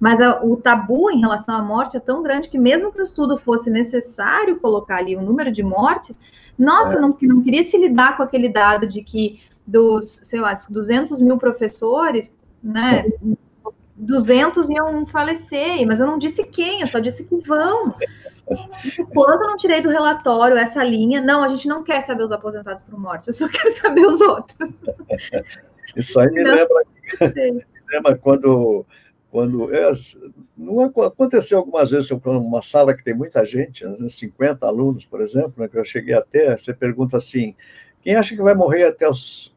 [0.00, 3.04] Mas a, o tabu em relação à morte é tão grande que mesmo que o
[3.04, 6.18] estudo fosse necessário colocar ali o número de mortes,
[6.58, 7.00] nossa, é.
[7.00, 11.38] não, não queria se lidar com aquele dado de que dos, sei lá, 200 mil
[11.38, 13.04] professores, né,
[14.02, 17.94] 200 iam falecer, mas eu não disse quem, eu só disse que vão.
[18.98, 22.32] Enquanto eu não tirei do relatório essa linha, não, a gente não quer saber os
[22.32, 24.70] aposentados por morte, eu só quero saber os outros.
[25.96, 26.84] Isso aí me não lembra,
[27.20, 28.84] me lembra quando,
[29.30, 29.92] quando é,
[30.56, 35.68] não aconteceu algumas vezes uma sala que tem muita gente, 50 alunos, por exemplo, né,
[35.68, 37.54] que eu cheguei até, você pergunta assim,
[38.02, 39.52] quem acha que vai morrer até os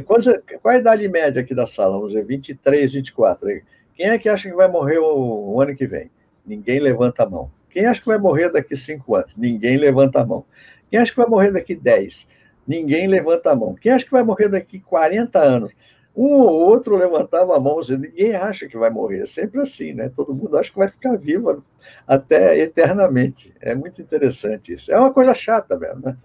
[0.00, 0.18] qual,
[0.62, 1.92] qual a idade média aqui da sala?
[1.92, 3.60] Vamos dizer, 23, 24.
[3.94, 6.10] Quem é que acha que vai morrer o, o ano que vem?
[6.44, 7.50] Ninguém levanta a mão.
[7.70, 9.32] Quem acha que vai morrer daqui cinco anos?
[9.36, 10.44] Ninguém levanta a mão.
[10.90, 12.28] Quem acha que vai morrer daqui 10?
[12.66, 13.74] Ninguém levanta a mão.
[13.74, 15.72] Quem acha que vai morrer daqui 40 anos?
[16.14, 20.10] Um ou outro levantava a mão, ninguém acha que vai morrer, é sempre assim, né?
[20.14, 21.64] Todo mundo acha que vai ficar vivo
[22.06, 23.54] até eternamente.
[23.60, 24.92] É muito interessante isso.
[24.92, 26.16] É uma coisa chata mesmo, né?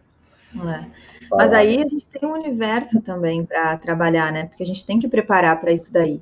[0.55, 0.85] É.
[1.31, 4.45] Mas aí a gente tem um universo também para trabalhar, né?
[4.47, 6.21] Porque a gente tem que preparar para isso daí.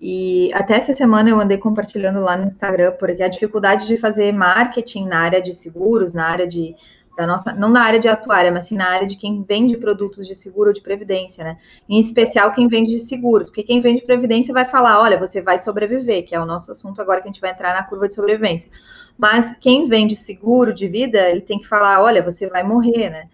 [0.00, 4.32] E até essa semana eu andei compartilhando lá no Instagram, porque a dificuldade de fazer
[4.32, 6.74] marketing na área de seguros, na área de
[7.16, 10.26] da nossa, não na área de atuária, mas sim na área de quem vende produtos
[10.26, 11.56] de seguro ou de previdência, né?
[11.88, 15.58] Em especial quem vende de seguros, porque quem vende previdência vai falar, olha, você vai
[15.58, 18.14] sobreviver, que é o nosso assunto agora que a gente vai entrar na curva de
[18.14, 18.70] sobrevivência.
[19.16, 23.28] Mas quem vende seguro de vida, ele tem que falar, olha, você vai morrer, né?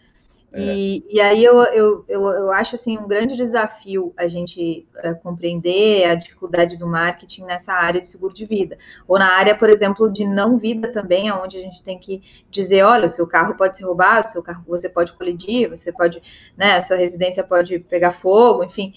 [0.54, 1.14] E, é.
[1.14, 6.04] e aí eu, eu, eu, eu, acho assim um grande desafio a gente é, compreender
[6.04, 8.76] a dificuldade do marketing nessa área de seguro de vida.
[9.08, 12.82] Ou na área, por exemplo, de não vida também, onde a gente tem que dizer,
[12.82, 16.22] olha, o seu carro pode ser roubado, seu carro você pode colidir, você pode,
[16.56, 18.92] né, a sua residência pode pegar fogo, enfim.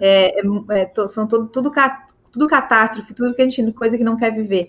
[0.00, 0.36] É.
[0.36, 1.72] é, é, é são todo, tudo,
[2.30, 4.68] tudo catástrofe, tudo que a gente, coisa que não quer viver.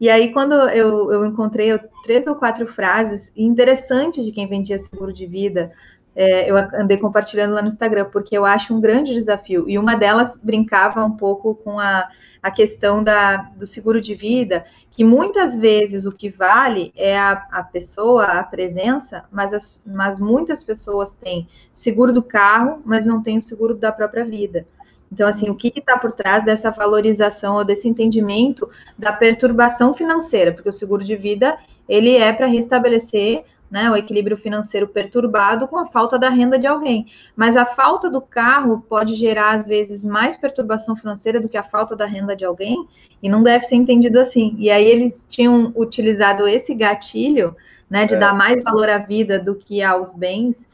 [0.00, 5.12] E aí, quando eu, eu encontrei três ou quatro frases interessantes de quem vendia seguro
[5.12, 5.72] de vida,
[6.14, 9.68] é, eu andei compartilhando lá no Instagram, porque eu acho um grande desafio.
[9.68, 12.08] E uma delas brincava um pouco com a,
[12.42, 17.32] a questão da, do seguro de vida, que muitas vezes o que vale é a,
[17.50, 23.22] a pessoa, a presença, mas, as, mas muitas pessoas têm seguro do carro, mas não
[23.22, 24.66] têm o seguro da própria vida.
[25.10, 28.68] Então, assim, o que está por trás dessa valorização ou desse entendimento
[28.98, 30.52] da perturbação financeira?
[30.52, 31.56] Porque o seguro de vida,
[31.88, 36.66] ele é para restabelecer né, o equilíbrio financeiro perturbado com a falta da renda de
[36.66, 37.06] alguém.
[37.34, 41.62] Mas a falta do carro pode gerar, às vezes, mais perturbação financeira do que a
[41.62, 42.86] falta da renda de alguém,
[43.22, 44.54] e não deve ser entendido assim.
[44.58, 47.56] E aí eles tinham utilizado esse gatilho,
[47.88, 48.18] né, de é.
[48.18, 50.66] dar mais valor à vida do que aos bens,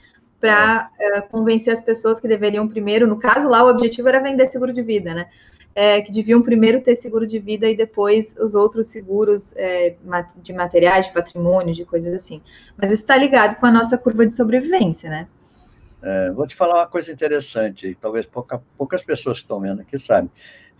[0.42, 1.18] para é.
[1.20, 4.72] uh, convencer as pessoas que deveriam primeiro, no caso lá, o objetivo era vender seguro
[4.72, 5.28] de vida, né?
[5.74, 9.96] é, que deviam primeiro ter seguro de vida e depois os outros seguros é,
[10.36, 12.42] de materiais, de patrimônio, de coisas assim.
[12.76, 15.26] Mas isso está ligado com a nossa curva de sobrevivência, né?
[16.02, 19.98] É, vou te falar uma coisa interessante, talvez pouca, poucas pessoas que estão vendo aqui
[19.98, 20.30] sabem.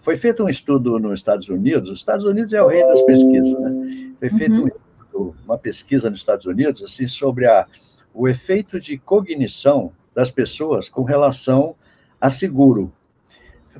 [0.02, 3.52] Foi feito um estudo nos Estados Unidos, os Estados Unidos é o rei das pesquisas,
[3.60, 4.12] né?
[4.18, 4.64] Foi feito uhum.
[4.64, 7.66] um estudo, uma pesquisa nos Estados Unidos assim, sobre a,
[8.14, 11.74] o efeito de cognição das pessoas com relação
[12.20, 12.92] a seguro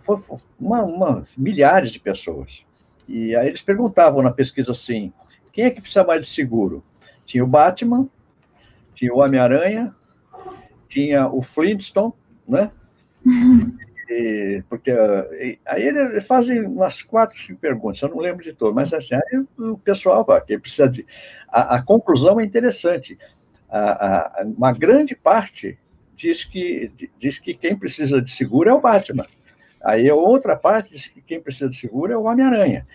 [0.01, 0.19] foi
[0.59, 2.65] uma, uma, milhares de pessoas.
[3.07, 5.13] E aí eles perguntavam na pesquisa assim:
[5.53, 6.83] quem é que precisa mais de seguro?
[7.27, 8.09] Tinha o Batman,
[8.95, 9.95] tinha o Homem-Aranha,
[10.89, 12.13] tinha o Flintstone,
[12.49, 12.71] né?
[14.09, 18.75] E, porque e, aí eles fazem umas quatro, cinco perguntas, eu não lembro de todas,
[18.75, 21.07] mas assim, aí o pessoal, que precisa de.
[21.49, 23.19] A, a conclusão é interessante.
[23.73, 25.79] A, a, uma grande parte
[26.15, 29.27] diz que, diz que quem precisa de seguro é o Batman.
[29.83, 32.87] Aí a outra parte diz que quem precisa de seguro é o Homem-Aranha.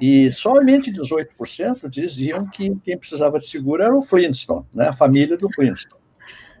[0.00, 4.88] E somente 18% diziam que quem precisava de seguro era o Flintstone, né?
[4.88, 6.00] a família do Flintstone.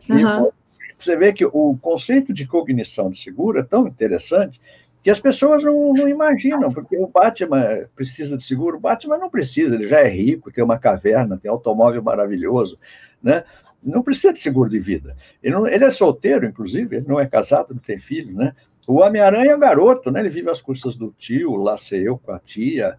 [0.08, 0.46] Uhum.
[0.46, 0.52] E
[0.98, 4.60] você vê que o conceito de cognição de seguro é tão interessante
[5.02, 9.30] que as pessoas não, não, imaginam, porque o Batman precisa de seguro, o Batman não
[9.30, 12.76] precisa, ele já é rico, tem uma caverna, tem automóvel maravilhoso,
[13.22, 13.44] né?
[13.82, 15.16] Não precisa de seguro de vida.
[15.42, 18.54] Ele, não, ele é solteiro, inclusive, ele não é casado, não tem filho, né?
[18.86, 20.20] O Homem-Aranha é um garoto, né?
[20.20, 22.98] Ele vive às custas do tio, lá sei eu com a tia.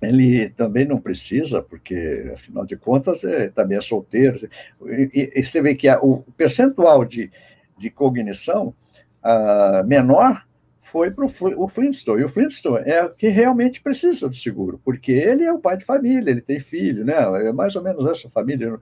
[0.00, 4.48] Ele também não precisa, porque, afinal de contas, é, também é solteiro.
[4.86, 7.30] E, e, você vê que a, o percentual de,
[7.76, 8.72] de cognição
[9.20, 10.46] a, menor
[10.90, 12.22] foi para o Flintstone.
[12.22, 15.76] E o Flintstone é o que realmente precisa do seguro, porque ele é o pai
[15.76, 17.14] de família, ele tem filho, né?
[17.46, 18.78] É mais ou menos essa família.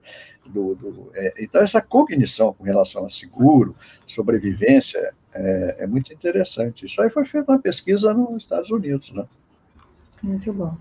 [0.49, 3.75] Do, do é, então, essa cognição com relação a seguro,
[4.05, 6.85] sobrevivência, é, é, muito interessante.
[6.85, 9.25] Isso aí foi feito uma pesquisa nos Estados Unidos, né?
[10.23, 10.71] Muito bom.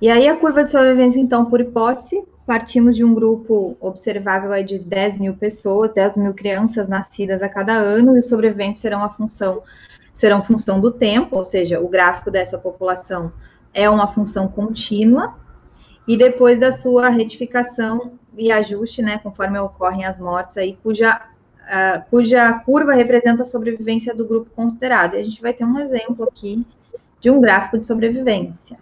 [0.00, 4.64] E aí a curva de sobrevivência, então, por hipótese, partimos de um grupo observável aí
[4.64, 9.02] de 10 mil pessoas, 10 mil crianças nascidas a cada ano, e os sobreviventes serão
[9.02, 9.62] a função,
[10.12, 13.32] serão função do tempo, ou seja, o gráfico dessa população
[13.72, 15.36] é uma função contínua,
[16.06, 21.20] e depois da sua retificação e ajuste, né, conforme ocorrem as mortes aí, cuja
[21.70, 25.14] uh, cuja curva representa a sobrevivência do grupo considerado.
[25.14, 26.66] E a gente vai ter um exemplo aqui
[27.20, 28.78] de um gráfico de sobrevivência.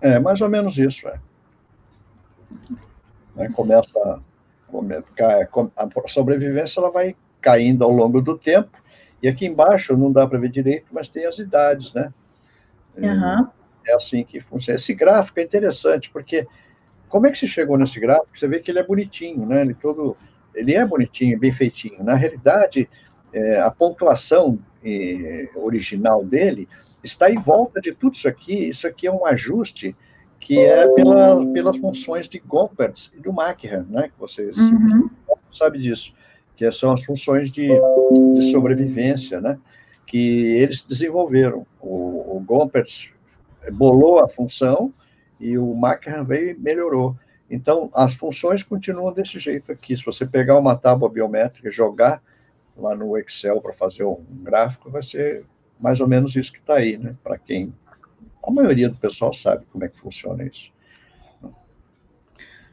[0.00, 1.18] É, mais ou menos isso, é.
[3.34, 4.20] Né, começa,
[5.76, 8.70] a sobrevivência ela vai caindo ao longo do tempo,
[9.22, 12.12] e aqui embaixo não dá para ver direito, mas tem as idades, né?
[12.96, 13.48] Uhum.
[13.86, 14.78] É assim que funciona.
[14.78, 16.46] Esse gráfico é interessante, porque
[17.08, 18.38] como é que se chegou nesse gráfico?
[18.38, 19.62] Você vê que ele é bonitinho, né?
[19.62, 20.16] Ele todo
[20.54, 22.02] ele é bonitinho, bem feitinho.
[22.02, 22.88] Na realidade,
[23.32, 26.68] é, a pontuação é, original dele
[27.02, 28.68] está em volta de tudo isso aqui.
[28.68, 29.94] Isso aqui é um ajuste
[30.40, 34.08] que é pela, pelas funções de Gompertz e do Macher, né?
[34.08, 35.08] Que vocês uhum.
[35.50, 36.12] sabem disso,
[36.58, 37.68] que são as funções de,
[38.34, 39.56] de sobrevivência, né?
[40.04, 41.64] Que eles desenvolveram.
[41.80, 43.10] O, o Gompertz
[43.72, 44.92] bolou a função
[45.38, 47.16] e o Macher veio e melhorou.
[47.48, 49.96] Então, as funções continuam desse jeito aqui.
[49.96, 52.20] Se você pegar uma tábua biométrica e jogar
[52.76, 55.44] lá no Excel para fazer um gráfico, vai ser
[55.78, 57.14] mais ou menos isso que está aí, né?
[57.22, 57.72] Para quem.
[58.44, 60.72] A maioria do pessoal sabe como é que funciona isso.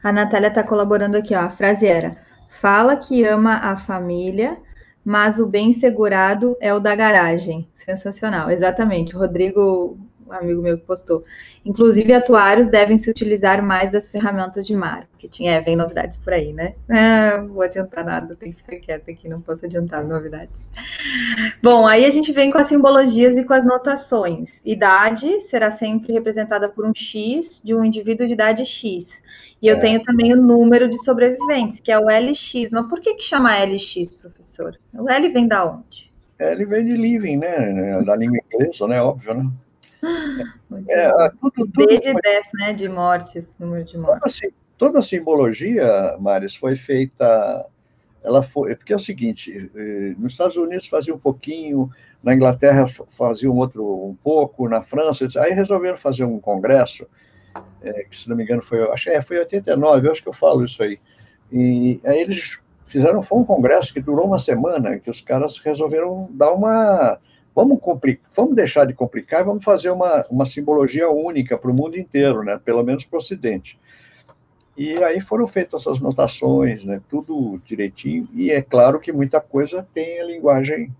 [0.02, 1.40] A Natália está colaborando aqui, ó.
[1.40, 2.25] A frase era:
[2.60, 4.58] fala que ama a família,
[5.04, 7.68] mas o bem segurado é o da garagem.
[7.74, 9.14] Sensacional, exatamente.
[9.14, 11.24] O Rodrigo um amigo meu que postou.
[11.64, 15.46] Inclusive, atuários devem se utilizar mais das ferramentas de marketing.
[15.46, 16.74] É, vem novidades por aí, né?
[16.88, 20.54] Ah, não vou adiantar nada, tem que ficar quieta aqui, não posso adiantar as novidades.
[21.62, 24.60] Bom, aí a gente vem com as simbologias e com as notações.
[24.64, 29.22] Idade será sempre representada por um X de um indivíduo de idade X.
[29.60, 29.80] E eu é.
[29.80, 32.70] tenho também o número de sobreviventes, que é o LX.
[32.72, 34.76] Mas por que, que chama LX, professor?
[34.92, 36.10] O L vem da onde?
[36.38, 38.02] L vem de living, né?
[38.02, 39.00] Da língua inglesa, né?
[39.00, 39.50] Óbvio, né?
[40.88, 41.10] É,
[41.40, 42.20] tudo, tudo D de foi...
[42.20, 42.72] death, né?
[42.72, 44.40] De mortes, número de mortes.
[44.40, 47.66] Toda, toda a simbologia, Maris, foi feita.
[48.22, 48.74] Ela foi.
[48.74, 51.90] Porque é o seguinte: eh, nos Estados Unidos fazia um pouquinho,
[52.22, 57.06] na Inglaterra fazia um outro um pouco, na França, aí resolveram fazer um congresso,
[57.80, 60.28] é, que se não me engano foi, acho é, foi em 89, eu acho que
[60.28, 60.98] eu falo isso aí.
[61.52, 66.28] E aí eles fizeram, foi um congresso que durou uma semana, que os caras resolveram
[66.32, 67.18] dar uma,
[67.56, 67.80] vamos,
[68.36, 72.44] vamos deixar de complicar e vamos fazer uma, uma simbologia única para o mundo inteiro,
[72.44, 72.60] né?
[72.62, 73.80] pelo menos para o Ocidente.
[74.76, 77.00] E aí foram feitas essas notações, né?
[77.08, 80.94] tudo direitinho, e é claro que muita coisa tem a linguagem,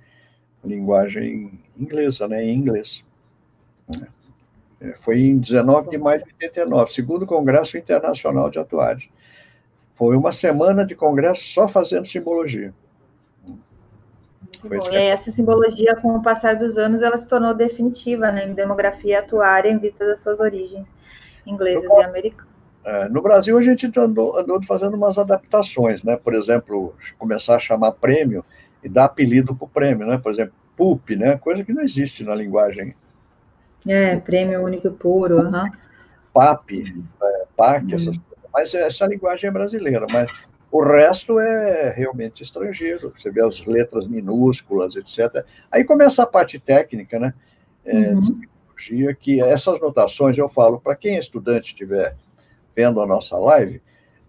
[0.64, 2.42] a linguagem inglesa, né?
[2.42, 3.04] em inglês.
[4.80, 9.06] É, foi em 19 de maio de 89, segundo Congresso Internacional de Atuários.
[9.94, 12.72] Foi uma semana de congresso só fazendo simbologia.
[14.62, 18.54] Bom, e essa simbologia, com o passar dos anos, ela se tornou definitiva né, em
[18.54, 20.92] demografia atuária em vista das suas origens
[21.46, 22.46] inglesas no, e americanas.
[22.84, 26.16] É, no Brasil, a gente andou, andou fazendo umas adaptações, né?
[26.16, 28.44] Por exemplo, começar a chamar prêmio
[28.82, 30.18] e dar apelido para o prêmio, né?
[30.18, 31.36] Por exemplo, PUP, né?
[31.36, 32.94] Coisa que não existe na linguagem.
[33.86, 35.70] É, prêmio único puro, uhum.
[36.32, 36.70] PAP,
[37.22, 37.94] é, PAC, uhum.
[37.94, 38.44] essas coisas.
[38.52, 40.30] Mas essa linguagem é brasileira, mas
[40.76, 43.12] o resto é realmente estrangeiro.
[43.16, 45.44] Você vê as letras minúsculas, etc.
[45.70, 47.34] Aí começa a parte técnica, né?
[47.84, 48.40] É, uhum.
[49.20, 52.16] que essas notações eu falo para quem é estudante estiver
[52.74, 53.80] vendo a nossa live,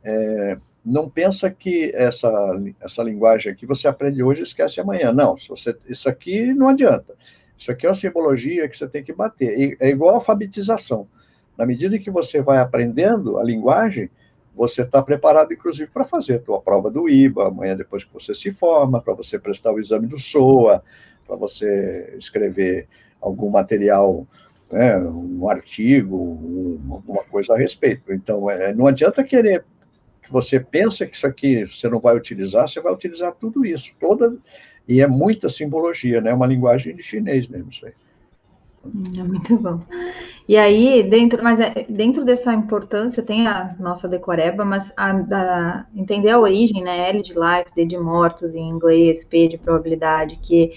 [0.04, 2.32] é, não pensa que essa,
[2.80, 5.12] essa linguagem aqui você aprende hoje e esquece amanhã.
[5.12, 7.14] Não, você, isso aqui não adianta.
[7.58, 9.76] Isso aqui é uma simbologia que você tem que bater.
[9.82, 11.08] É igual a alfabetização.
[11.58, 14.10] Na medida que você vai aprendendo a linguagem,
[14.58, 18.34] você está preparado, inclusive, para fazer a tua prova do IBA, amanhã depois que você
[18.34, 20.84] se forma, para você prestar o exame do SOA,
[21.26, 22.88] para você escrever
[23.22, 24.26] algum material,
[24.72, 28.12] né, um artigo, um, alguma coisa a respeito.
[28.12, 29.64] Então, é, não adianta querer
[30.24, 33.94] que você pense que isso aqui você não vai utilizar, você vai utilizar tudo isso,
[34.00, 34.36] toda,
[34.88, 37.94] e é muita simbologia, né, uma linguagem de chinês mesmo isso aí.
[39.18, 39.82] É muito bom.
[40.48, 45.86] E aí, dentro, mas é, dentro dessa importância tem a nossa decoreba, mas a, a,
[45.94, 47.10] entender a origem, né?
[47.10, 50.72] L de life, D de mortos em inglês, P de probabilidade, que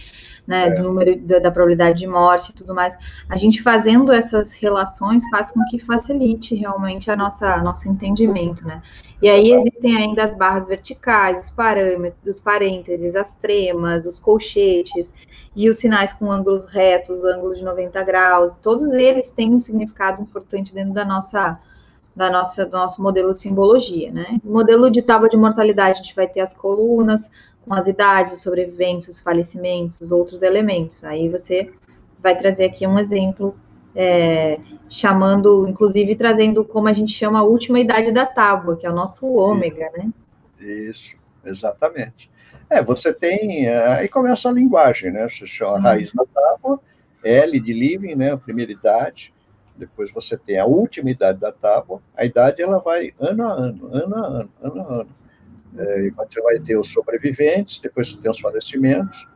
[0.51, 0.71] né, é.
[0.71, 2.99] do número da, da, probabilidade de morte e tudo mais.
[3.29, 8.83] A gente fazendo essas relações faz com que facilite realmente a nossa nosso entendimento, né?
[9.23, 15.15] E aí existem ainda as barras verticais, os parâmetros, os parênteses, as tremas, os colchetes
[15.55, 18.57] e os sinais com ângulos retos, ângulos de 90 graus.
[18.57, 21.61] Todos eles têm um significado importante dentro da nossa
[22.21, 24.39] da nossa, do nosso modelo de simbologia, né?
[24.45, 27.31] Modelo de tábua de mortalidade, a gente vai ter as colunas,
[27.65, 31.03] com as idades, os sobreviventes, os falecimentos, os outros elementos.
[31.03, 31.73] Aí você
[32.23, 33.57] vai trazer aqui um exemplo,
[33.97, 38.91] é, chamando, inclusive trazendo como a gente chama a última idade da tábua, que é
[38.91, 40.11] o nosso ômega, né?
[40.61, 42.31] Isso, exatamente.
[42.69, 45.27] É, você tem, é, aí começa a linguagem, né?
[45.27, 45.83] Você chama a uhum.
[45.85, 46.81] raiz da tábua,
[47.25, 48.33] L de living, né?
[48.33, 49.33] A primeira idade,
[49.81, 53.89] depois você tem a última idade da tábua, a idade ela vai ano a ano,
[53.93, 55.07] ano a ano, ano a ano.
[55.79, 59.27] É, e você vai ter os sobreviventes, depois você tem os falecimentos,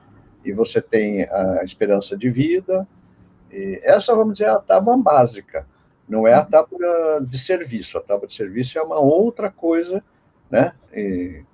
[0.45, 2.87] e você tem a esperança de vida.
[3.51, 5.67] E essa, vamos dizer, é a tábua básica,
[6.09, 7.97] não é a tábua de serviço.
[7.97, 10.03] A tábua de serviço é uma outra coisa
[10.51, 10.73] né,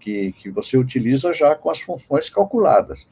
[0.01, 3.07] que, que você utiliza já com as funções calculadas.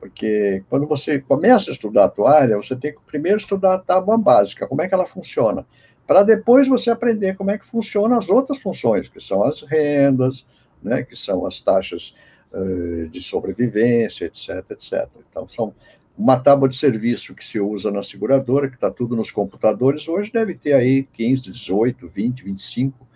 [0.00, 4.16] Porque quando você começa a estudar a atuária, você tem que primeiro estudar a tábua
[4.16, 5.66] básica, como é que ela funciona,
[6.06, 10.46] para depois você aprender como é que funcionam as outras funções, que são as rendas,
[10.82, 12.14] né, que são as taxas
[12.50, 15.06] uh, de sobrevivência, etc, etc.
[15.30, 15.74] Então, são
[16.16, 20.32] uma tábua de serviço que se usa na seguradora, que está tudo nos computadores, hoje
[20.32, 23.06] deve ter aí 15, 18, 20, 25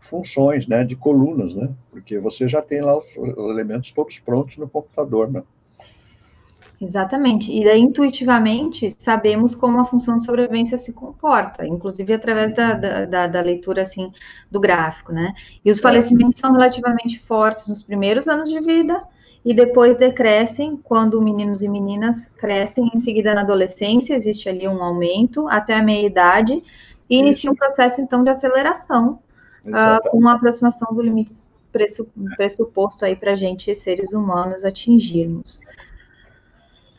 [0.00, 4.68] funções, né, de colunas, né, porque você já tem lá os elementos todos prontos no
[4.68, 5.42] computador, né.
[6.82, 7.52] Exatamente.
[7.52, 13.26] E daí, intuitivamente, sabemos como a função de sobrevivência se comporta, inclusive através da, da,
[13.28, 14.12] da leitura, assim,
[14.50, 15.32] do gráfico, né?
[15.64, 19.00] E os falecimentos são relativamente fortes nos primeiros anos de vida
[19.44, 24.82] e depois decrescem quando meninos e meninas crescem, em seguida na adolescência, existe ali um
[24.82, 26.64] aumento até a meia-idade
[27.08, 29.20] e inicia um processo, então, de aceleração
[29.66, 31.32] uh, com a aproximação do limite
[32.36, 35.60] pressuposto aí para a gente, seres humanos, atingirmos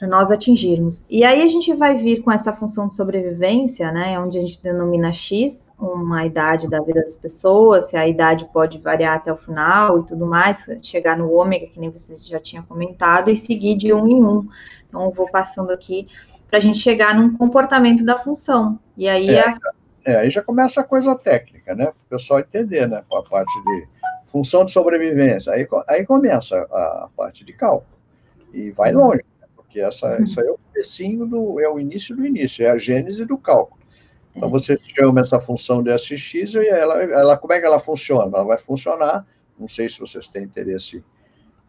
[0.04, 1.06] para nós atingirmos.
[1.10, 4.62] E aí a gente vai vir com essa função de sobrevivência, né, onde a gente
[4.62, 9.38] denomina X, uma idade da vida das pessoas, se a idade pode variar até o
[9.38, 13.78] final e tudo mais, chegar no ômega, que nem você já tinha comentado, e seguir
[13.78, 14.46] de um em um.
[14.90, 16.10] Então, eu vou passando aqui
[16.50, 18.78] para a gente chegar num comportamento da função.
[18.98, 19.58] E aí é, a...
[20.04, 23.24] é, aí já começa a coisa técnica, né, para o pessoal entender, né, com a
[23.24, 23.88] parte de
[24.34, 25.54] função de sobrevivência.
[25.54, 27.94] Aí, aí começa a, a parte de cálculo.
[28.54, 29.08] E vai uhum.
[29.08, 29.24] longe
[29.74, 30.24] porque essa, uhum.
[30.24, 33.38] isso aí é o comecinho do, é o início do início, é a gênese do
[33.38, 33.82] cálculo.
[34.36, 34.52] Então é.
[34.52, 38.38] você chama essa função de SX e ela, ela, como é que ela funciona?
[38.38, 39.26] Ela vai funcionar
[39.58, 41.04] não sei se vocês têm interesse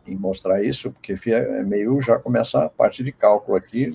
[0.06, 3.90] em mostrar isso, porque é meio já começa a parte de cálculo aqui.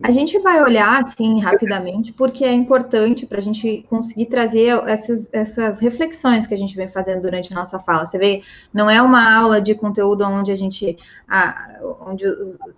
[0.00, 5.28] A gente vai olhar, assim, rapidamente, porque é importante para a gente conseguir trazer essas,
[5.32, 8.06] essas reflexões que a gente vem fazendo durante a nossa fala.
[8.06, 8.42] Você vê,
[8.72, 10.96] não é uma aula de conteúdo onde a gente,
[11.28, 12.24] a, onde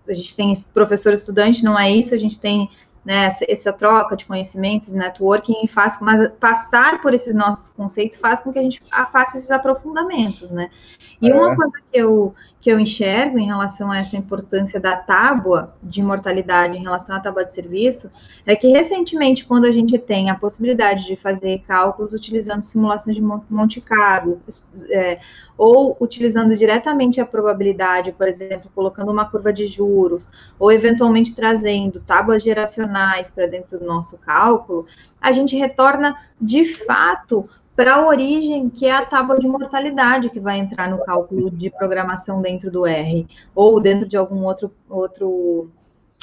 [0.09, 2.71] a gente tem professor estudante, não é isso, a gente tem
[3.05, 8.19] né, essa, essa, troca de conhecimentos, de networking, faz, mas passar por esses nossos conceitos
[8.19, 8.81] faz com que a gente
[9.11, 10.71] faça esses aprofundamentos, né?
[11.21, 11.35] E é.
[11.35, 16.03] uma coisa que eu, que eu enxergo em relação a essa importância da tábua de
[16.03, 18.11] mortalidade em relação à tábua de serviço
[18.45, 23.23] é que recentemente, quando a gente tem a possibilidade de fazer cálculos utilizando simulações de
[23.23, 24.43] Monte Carlo,
[24.91, 25.19] é,
[25.57, 30.29] ou utilizando diretamente a probabilidade, por exemplo, colocando uma curva de juros,
[30.59, 34.87] ou eventualmente trazendo tábuas geracionais para dentro do nosso cálculo,
[35.21, 37.49] a gente retorna de fato
[37.81, 41.71] para a origem, que é a tábua de mortalidade que vai entrar no cálculo de
[41.71, 45.71] programação dentro do R, ou dentro de algum outro, outro,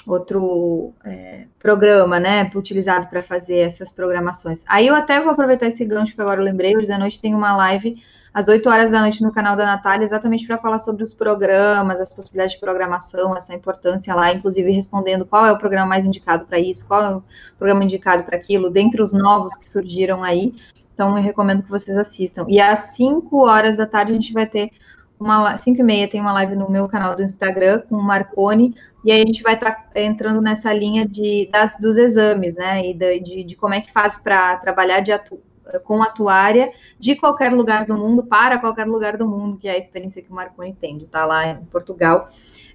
[0.06, 4.64] outro é, programa, né, utilizado para fazer essas programações.
[4.68, 7.34] Aí eu até vou aproveitar esse gancho que agora eu lembrei, hoje da noite tem
[7.34, 11.02] uma live às 8 horas da noite no canal da Natália, exatamente para falar sobre
[11.02, 15.88] os programas, as possibilidades de programação, essa importância lá, inclusive respondendo qual é o programa
[15.88, 17.24] mais indicado para isso, qual é o
[17.58, 20.54] programa indicado para aquilo, dentre os novos que surgiram aí.
[20.98, 22.48] Então, eu recomendo que vocês assistam.
[22.50, 24.72] E às 5 horas da tarde a gente vai ter
[25.20, 28.76] uma 5 e meia tem uma live no meu canal do Instagram com o Marconi,
[29.06, 32.84] e aí a gente vai estar tá entrando nessa linha de, das, dos exames, né?
[32.84, 35.40] E de, de como é que faz para trabalhar de atu,
[35.84, 39.78] com atuária de qualquer lugar do mundo para qualquer lugar do mundo, que é a
[39.78, 42.30] experiência que o Marconi tem, de estar tá lá em Portugal,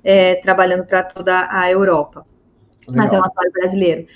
[0.04, 2.24] é, trabalhando para toda a Europa.
[2.86, 3.04] Legal.
[3.04, 4.06] Mas é um atuário brasileiro.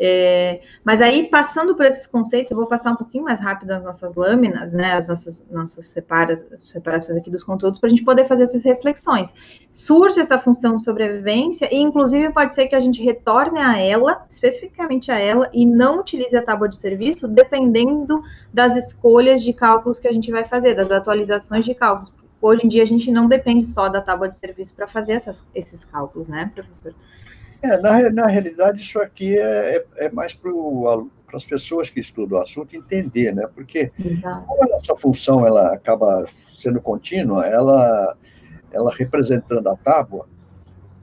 [0.00, 3.82] É, mas aí, passando por esses conceitos, eu vou passar um pouquinho mais rápido as
[3.82, 8.26] nossas lâminas, né, as nossas, nossas separas, separações aqui dos conteúdos, para a gente poder
[8.26, 9.32] fazer essas reflexões.
[9.70, 14.24] Surge essa função de sobrevivência, e inclusive pode ser que a gente retorne a ela,
[14.30, 18.22] especificamente a ela, e não utilize a tábua de serviço, dependendo
[18.54, 22.12] das escolhas de cálculos que a gente vai fazer, das atualizações de cálculos.
[22.40, 25.44] Hoje em dia, a gente não depende só da tábua de serviço para fazer essas,
[25.52, 26.94] esses cálculos, né, professor?
[27.62, 30.50] É, na, na realidade, isso aqui é, é, é mais para
[31.34, 33.48] as pessoas que estudam o assunto entender, né?
[33.52, 34.46] Porque Exato.
[34.46, 36.26] como essa função ela acaba
[36.56, 38.16] sendo contínua, ela,
[38.70, 40.28] ela representando a tábua,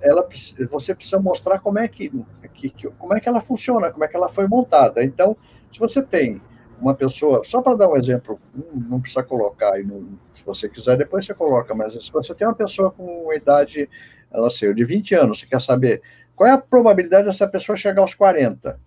[0.01, 0.27] ela,
[0.69, 2.11] você precisa mostrar como é que,
[2.53, 5.03] que, como é que ela funciona, como é que ela foi montada.
[5.03, 5.35] Então,
[5.71, 6.41] se você tem
[6.79, 8.39] uma pessoa, só para dar um exemplo,
[8.73, 12.47] não precisa colocar aí, no, se você quiser, depois você coloca, mas se você tem
[12.47, 13.89] uma pessoa com idade,
[14.31, 16.01] ela sei, de 20 anos, você quer saber
[16.35, 18.79] qual é a probabilidade dessa pessoa chegar aos 40?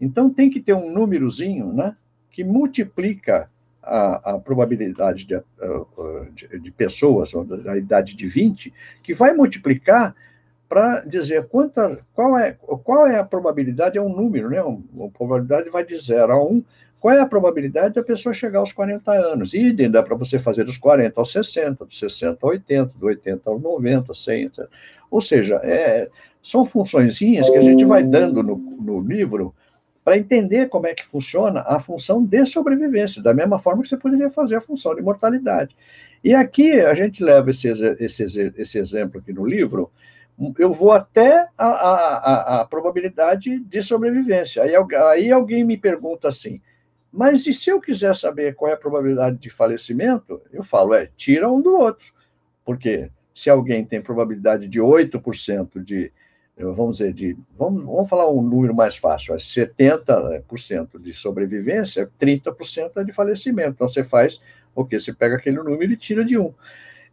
[0.00, 1.96] Então, tem que ter um númerozinho, né,
[2.30, 3.48] que multiplica
[3.82, 5.40] a, a probabilidade de,
[6.34, 7.30] de, de, pessoas,
[7.62, 10.14] da idade de 20, que vai multiplicar
[10.68, 14.58] para dizer quanta, qual, é, qual é a probabilidade, é um número, né?
[14.58, 16.48] A probabilidade vai de 0 a 1.
[16.48, 16.64] Um,
[16.98, 19.54] qual é a probabilidade da pessoa chegar aos 40 anos?
[19.54, 23.48] E dá para você fazer dos 40 aos 60, dos 60 aos 80, do 80
[23.48, 24.66] aos 90, 100, etc.
[25.08, 26.10] Ou seja, é,
[26.46, 29.52] são funçõezinhas que a gente vai dando no, no livro
[30.04, 33.96] para entender como é que funciona a função de sobrevivência, da mesma forma que você
[33.96, 35.76] poderia fazer a função de mortalidade.
[36.22, 37.68] E aqui a gente leva esse,
[37.98, 39.90] esse, esse exemplo aqui no livro,
[40.56, 44.62] eu vou até a, a, a, a probabilidade de sobrevivência.
[44.62, 44.72] Aí,
[45.12, 46.60] aí alguém me pergunta assim,
[47.10, 50.40] mas e se eu quiser saber qual é a probabilidade de falecimento?
[50.52, 52.06] Eu falo, é, tira um do outro.
[52.64, 56.12] Porque se alguém tem probabilidade de 8% de
[56.58, 63.04] vamos dizer, de, vamos, vamos falar um número mais fácil, 70% de sobrevivência, 30% é
[63.04, 63.70] de falecimento.
[63.70, 64.40] Então você faz
[64.74, 64.98] o que?
[64.98, 66.54] Você pega aquele número e tira de um.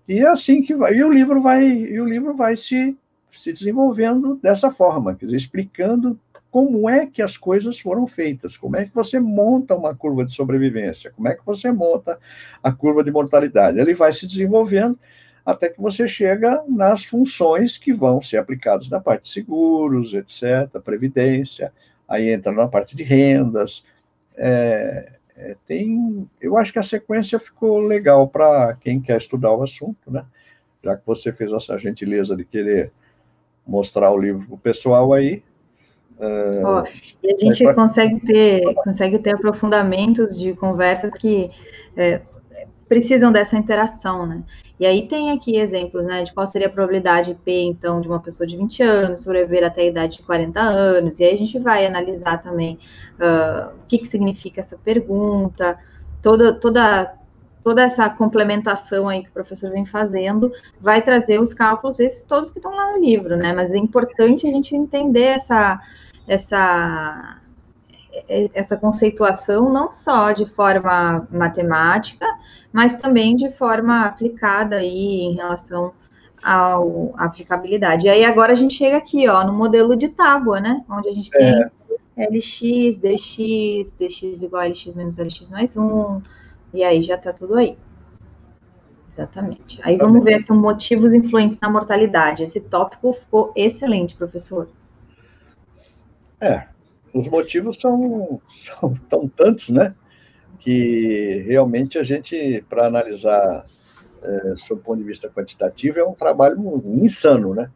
[0.08, 2.96] E é assim que vai, e o livro vai, e o livro vai se,
[3.32, 8.78] se desenvolvendo dessa forma, quer dizer, explicando como é que as coisas foram feitas, como
[8.78, 12.20] é que você monta uma curva de sobrevivência, como é que você monta
[12.62, 13.80] a curva de mortalidade.
[13.80, 15.00] Ele vai se desenvolvendo
[15.46, 20.80] até que você chega nas funções que vão ser aplicadas na parte de seguros, etc.,
[20.84, 21.74] previdência,
[22.08, 23.84] aí entra na parte de rendas.
[24.36, 29.64] É, é, tem, eu acho que a sequência ficou legal para quem quer estudar o
[29.64, 30.26] assunto, né?
[30.84, 32.92] Já que você fez essa gentileza de querer
[33.66, 35.44] mostrar o livro para o pessoal aí.
[36.20, 36.84] É, oh,
[37.24, 37.74] e a gente pra...
[37.74, 41.50] consegue ter consegue ter aprofundamentos de conversas que
[41.98, 42.22] é,
[42.88, 44.44] precisam dessa interação, né?
[44.84, 48.20] E aí tem aqui exemplos, né, de qual seria a probabilidade P, então, de uma
[48.20, 51.58] pessoa de 20 anos sobreviver até a idade de 40 anos, e aí a gente
[51.58, 52.78] vai analisar também
[53.14, 55.80] uh, o que, que significa essa pergunta,
[56.22, 57.16] toda, toda
[57.64, 60.52] toda essa complementação aí que o professor vem fazendo
[60.82, 63.54] vai trazer os cálculos, esses todos que estão lá no livro, né?
[63.54, 65.82] Mas é importante a gente entender essa,
[66.28, 67.40] essa,
[68.54, 72.26] essa conceituação não só de forma matemática,
[72.72, 75.94] mas também de forma aplicada aí em relação
[76.42, 78.08] ao, à aplicabilidade.
[78.08, 80.84] E aí agora a gente chega aqui, ó, no modelo de tábua, né?
[80.90, 81.70] Onde a gente é.
[82.16, 86.22] tem LX, DX, DX igual a LX menos LX mais 1,
[86.74, 87.78] e aí já está tudo aí.
[89.10, 89.80] Exatamente.
[89.84, 92.44] Aí tá vamos ver aqui motivos influentes na mortalidade.
[92.44, 94.68] Esse tópico ficou excelente, professor.
[96.42, 96.68] É,
[97.14, 98.42] os motivos são,
[98.80, 99.94] são tão tantos, né?
[100.60, 103.66] Que realmente a gente, para analisar
[104.22, 107.70] é, sob o ponto de vista quantitativo, é um trabalho insano, né?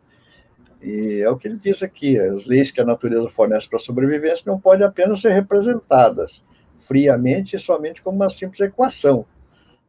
[0.82, 3.82] E é o que ele diz aqui: as leis que a natureza fornece para a
[3.82, 6.44] sobrevivência não podem apenas ser representadas
[6.88, 9.26] friamente e somente como uma simples equação.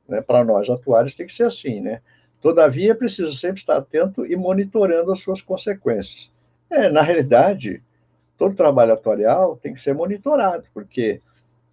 [0.09, 0.21] Né?
[0.21, 2.01] Para nós atuários tem que ser assim, né?
[2.41, 6.31] Todavia, é preciso sempre estar atento e monitorando as suas consequências.
[6.71, 7.83] É, na realidade,
[8.39, 11.21] todo trabalho atuarial tem que ser monitorado, porque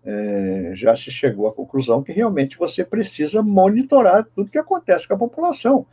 [0.04, 5.14] é, já se chegou à conclusão que realmente você precisa monitorar tudo que acontece com
[5.14, 5.86] a população,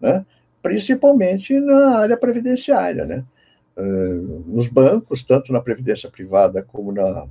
[0.00, 0.24] né?
[0.62, 3.04] principalmente na área previdenciária.
[3.04, 3.24] Né?
[3.76, 7.26] É, nos bancos, tanto na previdência privada como na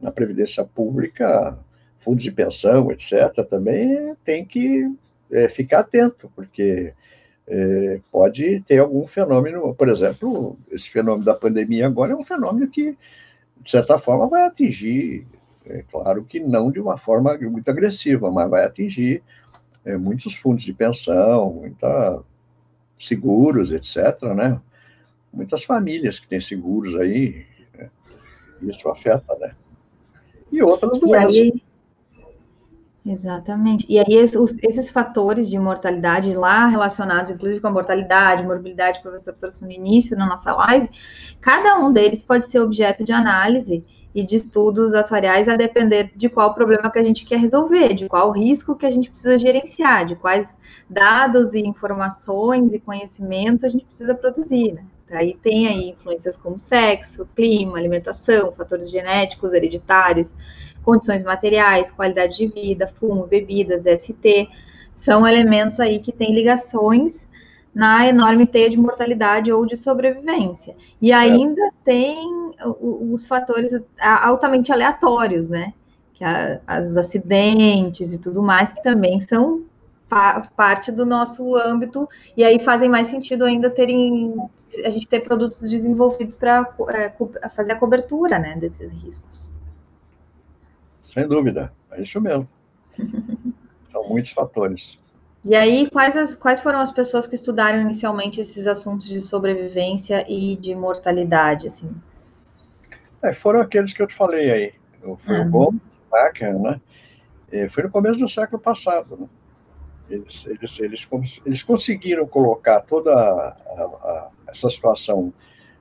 [0.00, 1.58] na Previdência Pública,
[2.00, 4.90] fundos de pensão, etc., também tem que
[5.30, 6.94] é, ficar atento, porque
[7.50, 12.68] é, pode ter algum fenômeno, por exemplo, esse fenômeno da pandemia agora é um fenômeno
[12.68, 12.96] que,
[13.60, 15.26] de certa forma, vai atingir,
[15.66, 19.22] é claro que não de uma forma muito agressiva, mas vai atingir
[19.84, 22.22] é, muitos fundos de pensão, muita
[22.98, 24.60] seguros, etc., né?
[25.32, 27.44] Muitas famílias que têm seguros aí,
[27.76, 27.90] né?
[28.62, 29.54] isso afeta, né?
[30.52, 31.34] e outras doenças.
[31.34, 31.62] E aí,
[33.10, 33.84] exatamente.
[33.88, 39.06] E aí, esses, esses, fatores de mortalidade lá relacionados, inclusive com a mortalidade, morbilidade, que
[39.06, 40.88] o professor trouxe no início da nossa live,
[41.40, 43.84] cada um deles pode ser objeto de análise
[44.14, 48.08] e de estudos atuariais a depender de qual problema que a gente quer resolver, de
[48.08, 50.48] qual risco que a gente precisa gerenciar, de quais
[50.88, 54.84] dados e informações e conhecimentos a gente precisa produzir, né?
[55.12, 60.34] Aí tem aí influências como sexo, clima, alimentação, fatores genéticos, hereditários,
[60.84, 64.48] condições materiais, qualidade de vida, fumo, bebidas, ST,
[64.94, 67.28] são elementos aí que têm ligações
[67.74, 70.74] na enorme teia de mortalidade ou de sobrevivência.
[71.00, 71.14] E é.
[71.14, 71.70] ainda é.
[71.84, 72.18] tem
[72.80, 75.72] os fatores altamente aleatórios, né?
[76.14, 79.64] Que a, os acidentes e tudo mais, que também são
[80.56, 84.34] parte do nosso âmbito, e aí fazem mais sentido ainda terem
[84.84, 87.12] a gente ter produtos desenvolvidos para é,
[87.50, 89.49] fazer a cobertura né, desses riscos.
[91.12, 92.48] Sem dúvida, é isso mesmo.
[93.90, 95.00] São muitos fatores.
[95.44, 100.24] E aí, quais, as, quais foram as pessoas que estudaram inicialmente esses assuntos de sobrevivência
[100.28, 101.90] e de mortalidade, assim?
[103.22, 104.72] É, foram aqueles que eu te falei aí.
[105.00, 105.46] Foi uhum.
[105.46, 105.82] o Gomes,
[106.12, 106.80] o né?
[107.50, 109.26] E foi no começo do século passado, né?
[110.08, 111.08] Eles, eles, eles,
[111.44, 115.32] eles conseguiram colocar toda a, a, essa situação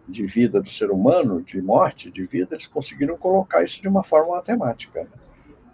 [0.10, 4.04] de vida do ser humano, de morte, de vida, eles conseguiram colocar isso de uma
[4.04, 5.10] forma matemática, né?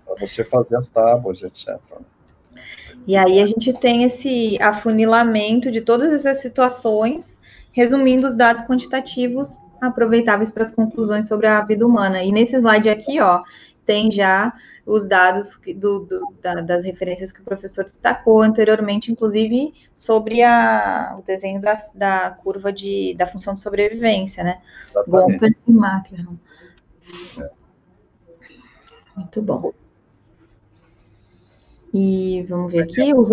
[0.05, 1.67] para você fazer as tábuas, etc.
[1.67, 2.61] Né?
[3.07, 7.39] E aí a gente tem esse afunilamento de todas essas situações,
[7.71, 12.23] resumindo os dados quantitativos aproveitáveis para as conclusões sobre a vida humana.
[12.23, 13.43] E nesse slide aqui, ó,
[13.85, 14.53] tem já
[14.85, 21.17] os dados do, do, da, das referências que o professor destacou anteriormente, inclusive sobre a,
[21.19, 24.61] o desenho da, da curva de, da função de sobrevivência, né?
[25.07, 26.35] Gompers e Macron.
[27.39, 27.49] É.
[29.15, 29.71] Muito bom.
[31.93, 33.29] E vamos ver aqui, os,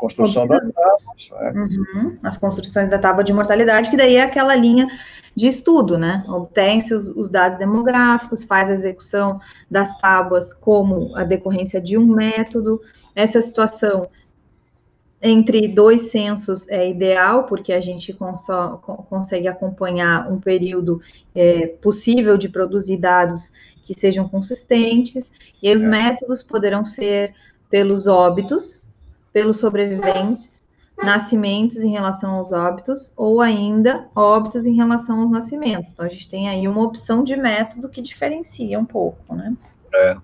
[0.00, 0.98] construção da tábua.
[1.40, 1.50] É.
[1.52, 4.88] Uhum, as construções da tábua de mortalidade, que daí é aquela linha
[5.36, 6.24] de estudo, né?
[6.26, 9.38] Obtém-se os, os, dados demográficos, faz a execução
[9.70, 12.80] das tábuas como a decorrência de um método.
[13.14, 14.08] Essa situação
[15.22, 18.16] entre dois censos é ideal, porque a gente
[19.08, 21.00] consegue acompanhar um período
[21.34, 23.52] é, possível de produzir dados
[23.84, 25.30] que sejam consistentes,
[25.62, 25.88] e aí os é.
[25.88, 27.34] métodos poderão ser
[27.68, 28.82] pelos óbitos,
[29.32, 30.62] pelos sobreviventes,
[31.02, 35.92] nascimentos em relação aos óbitos, ou ainda óbitos em relação aos nascimentos.
[35.92, 39.56] Então, a gente tem aí uma opção de método que diferencia um pouco, né?
[39.94, 40.16] É.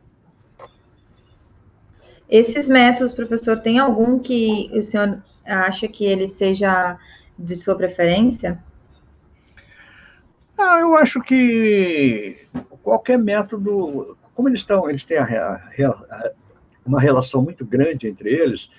[2.28, 6.98] Esses métodos, professor, tem algum que o senhor acha que ele seja
[7.38, 8.58] de sua preferência?
[10.58, 12.46] Ah, eu acho que
[12.82, 16.30] qualquer método, como eles estão, eles têm a, a,
[16.84, 18.70] uma relação muito grande entre eles,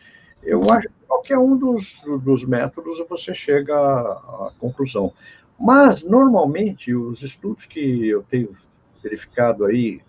[0.44, 5.14] eu acho que qualquer um dos, dos métodos você chega à, à conclusão.
[5.60, 8.56] Mas, normalmente, os estudos que eu tenho
[9.02, 10.02] verificado aí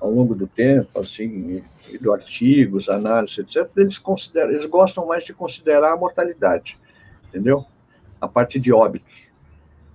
[0.00, 1.62] ao longo do tempo, assim,
[2.00, 6.78] do artigos, análises, etc., eles consideram, eles gostam mais de considerar a mortalidade,
[7.28, 7.64] entendeu?
[8.20, 9.28] A parte de óbitos.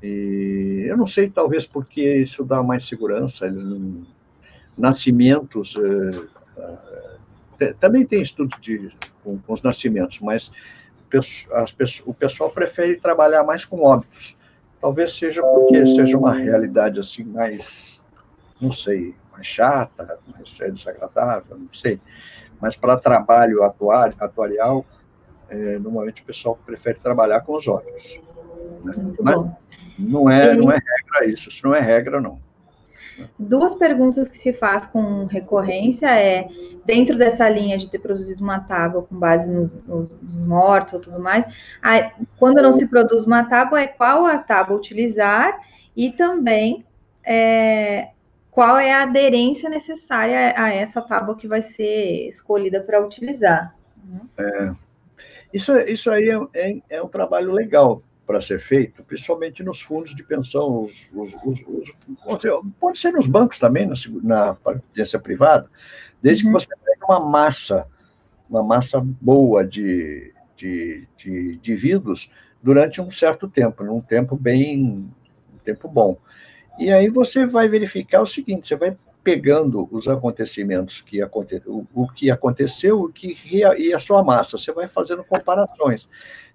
[0.01, 3.49] E eu não sei, talvez porque isso dá mais segurança,
[4.77, 5.75] nascimentos,
[7.59, 8.91] é, também tem estudos de,
[9.23, 10.51] com, com, os nascimentos, mas
[11.51, 14.35] as, o pessoal prefere trabalhar mais com óbitos.
[14.81, 18.03] Talvez seja porque seja uma realidade assim mais,
[18.59, 22.01] não sei, mais chata, mais desagradável, não sei.
[22.59, 24.85] Mas para trabalho atual, atuarial,
[25.49, 28.19] é, normalmente o pessoal prefere trabalhar com os óbitos.
[28.83, 28.93] Né?
[29.21, 29.51] Mas
[29.97, 32.39] não é, não é regra isso, isso não é regra, não.
[33.38, 36.48] Duas perguntas que se faz com recorrência é,
[36.85, 40.99] dentro dessa linha de ter produzido uma tábua com base nos, nos, nos mortos ou
[40.99, 41.45] tudo mais,
[41.81, 45.60] a, quando não se produz uma tábua, é qual a tábua utilizar
[45.95, 46.85] e também
[47.23, 48.10] é,
[48.52, 53.76] qual é a aderência necessária a essa tábua que vai ser escolhida para utilizar.
[54.38, 54.72] É,
[55.53, 60.15] isso, isso aí é, é, é um trabalho legal, para ser feito, principalmente nos fundos
[60.15, 61.91] de pensão, os, os, os,
[62.79, 65.69] pode ser nos bancos também, na, na previdência privada,
[66.21, 66.53] desde uhum.
[66.53, 67.87] que você tenha uma massa,
[68.49, 72.31] uma massa boa de, de, de indivíduos
[72.61, 75.11] durante um certo tempo, num tempo bem,
[75.53, 76.17] um tempo bom.
[76.79, 81.85] E aí você vai verificar o seguinte, você vai pegando os acontecimentos que aconte, o,
[81.93, 83.37] o que aconteceu o que,
[83.77, 86.07] e a sua massa, você vai fazendo comparações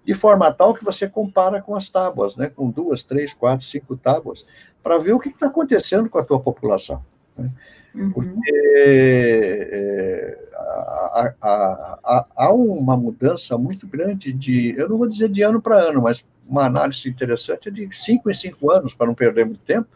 [0.09, 3.95] de forma tal que você compara com as tábuas, né, com duas, três, quatro, cinco
[3.95, 4.43] tábuas,
[4.81, 7.05] para ver o que está acontecendo com a tua população.
[7.37, 7.51] Né?
[7.93, 8.11] Uhum.
[8.11, 10.35] Porque é,
[11.39, 16.25] há, uma mudança muito grande de, eu não vou dizer de ano para ano, mas
[16.47, 19.87] uma análise interessante é de cinco em cinco anos, para não perder muito tempo,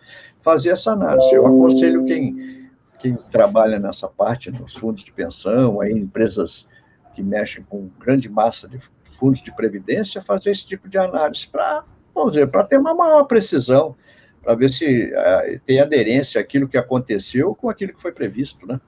[0.44, 1.34] fazer essa análise.
[1.34, 2.70] Eu aconselho quem,
[3.00, 6.68] quem trabalha nessa parte, nos fundos de pensão, aí, empresas
[7.16, 8.80] que mexem com grande massa de
[9.18, 11.84] fundos de previdência fazer esse tipo de análise para,
[12.14, 13.96] vamos dizer, para ter uma maior precisão,
[14.42, 18.80] para ver se uh, tem aderência aquilo que aconteceu com aquilo que foi previsto, né?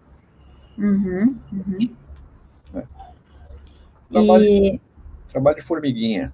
[0.78, 1.96] Uhum, uhum.
[2.76, 2.84] É.
[4.12, 4.82] Trabalho, e...
[5.32, 6.34] trabalho de formiguinha.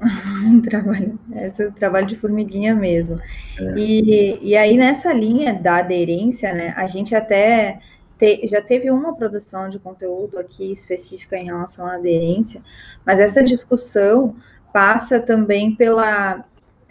[0.68, 3.18] trabalho, esse é o trabalho de formiguinha mesmo.
[3.58, 3.78] É.
[3.78, 7.80] E, e aí, nessa linha da aderência, né, a gente até
[8.18, 12.62] te, já teve uma produção de conteúdo aqui específica em relação à aderência,
[13.04, 14.34] mas essa discussão
[14.72, 16.44] passa também pela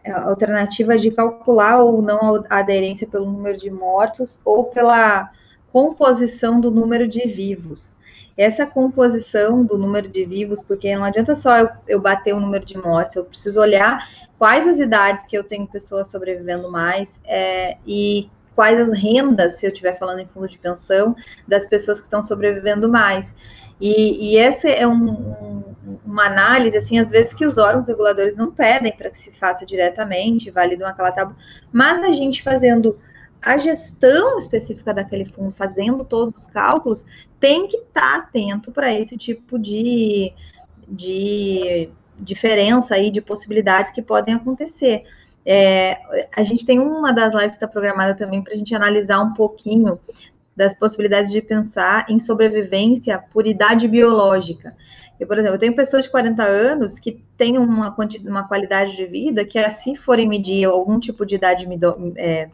[0.03, 5.31] é, alternativa de calcular ou não a aderência pelo número de mortos ou pela
[5.71, 7.95] composição do número de vivos.
[8.37, 12.65] Essa composição do número de vivos, porque não adianta só eu, eu bater o número
[12.65, 14.07] de mortes, eu preciso olhar
[14.37, 19.65] quais as idades que eu tenho pessoas sobrevivendo mais é, e quais as rendas, se
[19.65, 21.15] eu estiver falando em fundo de pensão,
[21.47, 23.33] das pessoas que estão sobrevivendo mais.
[23.79, 25.63] E, e essa é um, um,
[26.05, 29.65] uma análise, assim, às vezes que os órgãos reguladores não pedem para que se faça
[29.65, 31.35] diretamente, validam aquela tábua,
[31.71, 32.97] mas a gente fazendo
[33.41, 37.05] a gestão específica daquele fundo, fazendo todos os cálculos,
[37.39, 40.33] tem que estar tá atento para esse tipo de,
[40.87, 45.03] de diferença aí, de possibilidades que podem acontecer.
[45.45, 45.97] É,
[46.35, 49.33] a gente tem uma das lives que está programada também para a gente analisar um
[49.33, 49.99] pouquinho
[50.55, 54.75] das possibilidades de pensar em sobrevivência por idade biológica.
[55.19, 57.95] Eu, por exemplo, eu tenho pessoas de 40 anos que têm uma,
[58.25, 61.67] uma qualidade de vida que, se forem medir algum tipo de idade
[62.15, 62.49] é,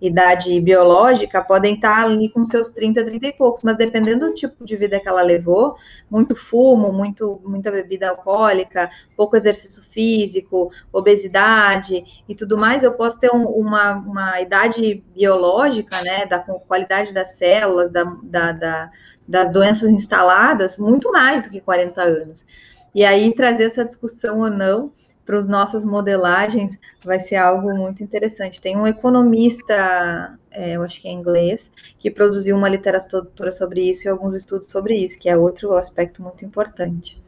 [0.00, 4.64] idade biológica podem estar ali com seus 30, 30 e poucos, mas dependendo do tipo
[4.64, 5.76] de vida que ela levou,
[6.10, 13.20] muito fumo, muito, muita bebida alcoólica, pouco exercício físico, obesidade e tudo mais, eu posso
[13.20, 18.90] ter um, uma, uma idade biológica, né, da qualidade das células, da, da, da,
[19.28, 22.46] das doenças instaladas, muito mais do que 40 anos.
[22.94, 24.92] E aí trazer essa discussão ou não
[25.30, 28.60] para as nossas modelagens vai ser algo muito interessante.
[28.60, 31.70] Tem um economista, é, eu acho que é inglês,
[32.00, 36.20] que produziu uma literatura sobre isso e alguns estudos sobre isso, que é outro aspecto
[36.20, 37.22] muito importante.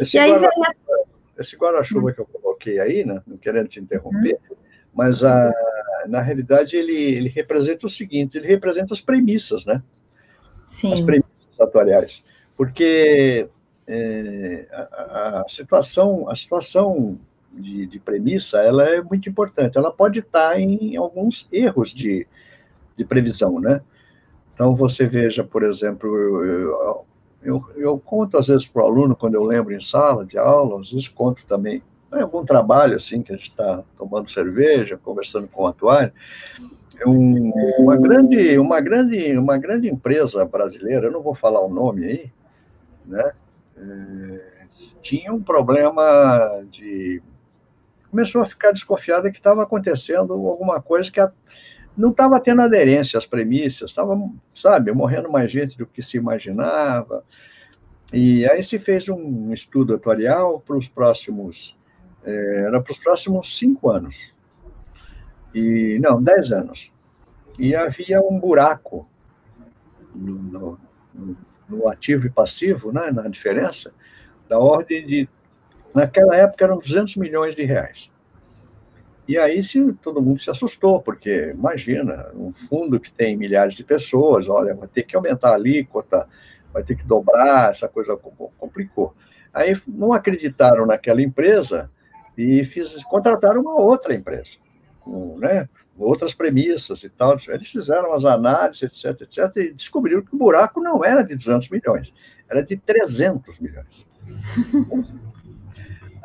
[0.00, 0.16] Esse
[1.54, 4.56] guarda-chuva guarda que eu coloquei aí, né, não querendo te interromper, uhum.
[4.94, 5.52] mas a,
[6.08, 9.82] na realidade ele, ele representa o seguinte, ele representa as premissas, né?
[10.64, 10.94] Sim.
[10.94, 12.24] As premissas atuariais.
[12.56, 13.50] Porque
[13.86, 17.18] é, a, a, situação, a situação
[17.56, 19.78] de, de, premissa, ela é muito importante.
[19.78, 22.26] Ela pode estar em alguns erros de,
[22.96, 23.80] de previsão, né?
[24.52, 26.08] Então, você veja, por exemplo,
[26.44, 27.04] eu,
[27.42, 30.80] eu, eu conto às vezes para o aluno, quando eu lembro em sala de aula,
[30.80, 31.82] às vezes conto também
[32.12, 36.12] em algum trabalho, assim, que a gente está tomando cerveja, conversando com o atuário,
[37.06, 42.06] um, uma, grande, uma, grande, uma grande empresa brasileira, eu não vou falar o nome
[42.06, 42.32] aí,
[43.04, 43.32] né,
[43.76, 44.54] é,
[45.02, 47.22] tinha um problema de...
[48.14, 51.32] Começou a ficar desconfiada que estava acontecendo alguma coisa que a,
[51.96, 54.16] não estava tendo aderência às premissas, estava,
[54.54, 57.24] sabe, morrendo mais gente do que se imaginava.
[58.12, 61.76] E aí se fez um estudo atuarial para os próximos,
[62.24, 64.32] é, era para os próximos cinco anos.
[65.52, 66.92] E, não, dez anos.
[67.58, 69.08] E havia um buraco
[70.14, 70.78] no,
[71.12, 71.36] no,
[71.68, 73.92] no ativo e passivo, né, na diferença,
[74.48, 75.28] da ordem de,
[75.94, 78.10] naquela época eram 200 milhões de reais.
[79.26, 83.82] E aí se, todo mundo se assustou, porque imagina, um fundo que tem milhares de
[83.82, 86.28] pessoas, olha, vai ter que aumentar a alíquota,
[86.72, 88.18] vai ter que dobrar, essa coisa
[88.58, 89.14] complicou.
[89.52, 91.90] Aí não acreditaram naquela empresa
[92.36, 94.58] e fiz, contrataram uma outra empresa,
[95.00, 97.38] com né, outras premissas e tal.
[97.48, 101.70] Eles fizeram as análises, etc, etc, e descobriram que o buraco não era de 200
[101.70, 102.12] milhões,
[102.50, 104.04] era de 300 milhões.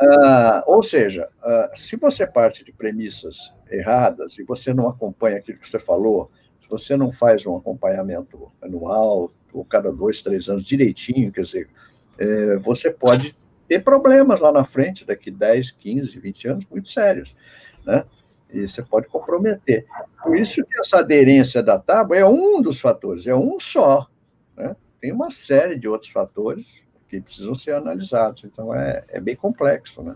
[0.02, 5.60] Uh, ou seja, uh, se você parte de premissas erradas e você não acompanha aquilo
[5.60, 6.32] que você falou,
[6.62, 11.70] se você não faz um acompanhamento anual, ou cada dois, três anos direitinho, quer dizer,
[12.18, 13.36] é, você pode
[13.68, 17.36] ter problemas lá na frente, daqui 10, 15, 20 anos, muito sérios,
[17.86, 18.04] né?
[18.52, 19.86] E você pode comprometer.
[20.24, 24.08] Por isso que essa aderência da tábua é um dos fatores, é um só,
[24.58, 24.76] né?
[25.00, 28.44] Tem uma série de outros fatores que precisam ser analisados.
[28.44, 30.16] Então, é, é bem complexo, né?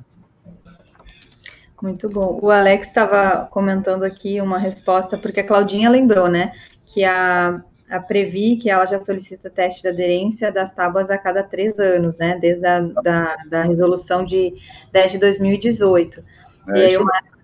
[1.81, 2.39] Muito bom.
[2.41, 6.53] O Alex estava comentando aqui uma resposta, porque a Claudinha lembrou, né,
[6.85, 11.43] que a, a Previ, que ela já solicita teste de aderência das tábuas a cada
[11.43, 14.53] três anos, né, desde a da, da resolução de
[14.93, 16.23] 10 de 2018.
[16.69, 17.41] É, e aí o Marcos,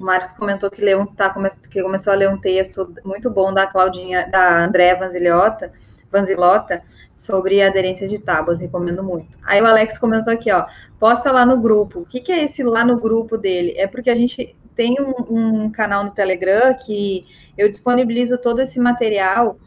[0.00, 1.34] o Marcos comentou que, leu, tá,
[1.70, 5.70] que começou a ler um texto muito bom da Claudinha, da Andréa Vanzilhota,
[6.12, 6.82] Vanzilota,
[7.14, 9.38] sobre aderência de tábuas, recomendo muito.
[9.42, 10.66] Aí o Alex comentou aqui, ó,
[10.98, 12.00] posta lá no grupo.
[12.00, 13.74] O que, que é esse lá no grupo dele?
[13.76, 17.24] É porque a gente tem um, um canal no Telegram que
[17.56, 19.58] eu disponibilizo todo esse material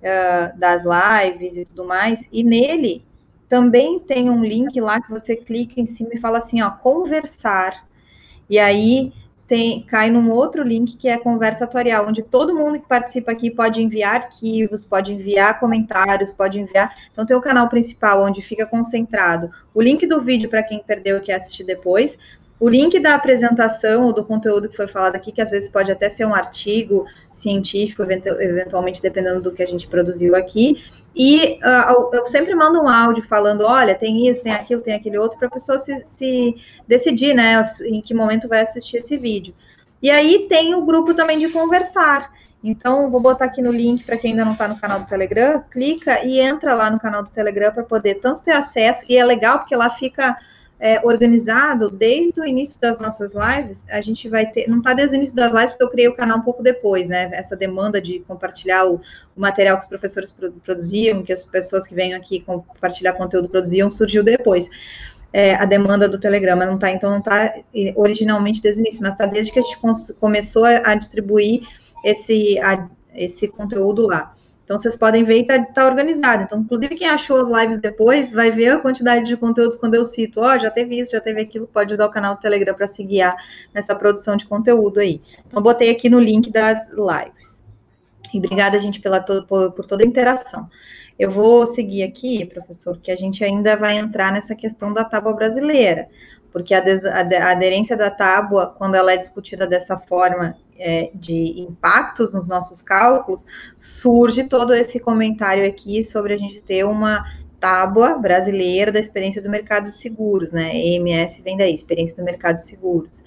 [0.00, 3.04] uh, das lives e tudo mais, e nele
[3.48, 7.86] também tem um link lá que você clica em cima e fala assim, ó, conversar.
[8.50, 9.12] E aí
[9.46, 13.50] tem, cai num outro link que é conversa tutorial, onde todo mundo que participa aqui
[13.50, 16.94] pode enviar arquivos, pode enviar comentários, pode enviar.
[17.12, 21.18] Então tem o canal principal onde fica concentrado o link do vídeo para quem perdeu
[21.18, 22.18] e quer assistir depois,
[22.58, 25.92] o link da apresentação ou do conteúdo que foi falado aqui, que às vezes pode
[25.92, 30.82] até ser um artigo científico, eventualmente dependendo do que a gente produziu aqui.
[31.14, 35.18] E uh, eu sempre mando um áudio falando: olha, tem isso, tem aquilo, tem aquele
[35.18, 36.56] outro, para a pessoa se, se,
[36.88, 39.54] decidir, né, em que momento vai assistir esse vídeo.
[40.02, 42.34] E aí tem o grupo também de conversar.
[42.64, 45.62] Então, vou botar aqui no link para quem ainda não está no canal do Telegram,
[45.70, 49.24] clica e entra lá no canal do Telegram para poder tanto ter acesso, e é
[49.24, 50.36] legal porque lá fica
[50.78, 53.86] é, organizado desde o início das nossas lives.
[53.88, 56.14] A gente vai ter, não está desde o início das lives, porque eu criei o
[56.14, 57.30] canal um pouco depois, né?
[57.32, 59.00] Essa demanda de compartilhar o,
[59.36, 60.34] o material que os professores
[60.64, 64.68] produziam, que as pessoas que vêm aqui compartilhar conteúdo produziam, surgiu depois.
[65.32, 67.54] É, a demanda do Telegram, não está, então não está
[67.94, 69.78] originalmente desde o início, mas está desde que a gente
[70.20, 71.62] começou a, a distribuir
[72.04, 74.34] esse, a, esse conteúdo lá.
[74.66, 76.42] Então, vocês podem ver e está tá organizado.
[76.42, 80.04] Então, inclusive, quem achou as lives depois vai ver a quantidade de conteúdos quando eu
[80.04, 80.40] cito.
[80.40, 81.68] Ó, oh, já teve isso, já teve aquilo.
[81.68, 83.36] Pode usar o canal do Telegram para se guiar
[83.72, 85.22] nessa produção de conteúdo aí.
[85.46, 87.64] Então, botei aqui no link das lives.
[88.34, 90.68] E obrigada, gente, pela por, por toda a interação.
[91.16, 95.32] Eu vou seguir aqui, professor, que a gente ainda vai entrar nessa questão da tábua
[95.32, 96.08] brasileira
[96.56, 102.34] porque a, a, aderência da tábua, quando ela é discutida dessa forma é, de impactos
[102.34, 103.46] nos nossos cálculos,
[103.80, 107.24] surge todo esse comentário aqui sobre a gente ter uma
[107.58, 110.76] tábua brasileira da experiência do mercado de seguros, né?
[110.76, 113.22] EMS vem daí, experiência do mercado de seguros.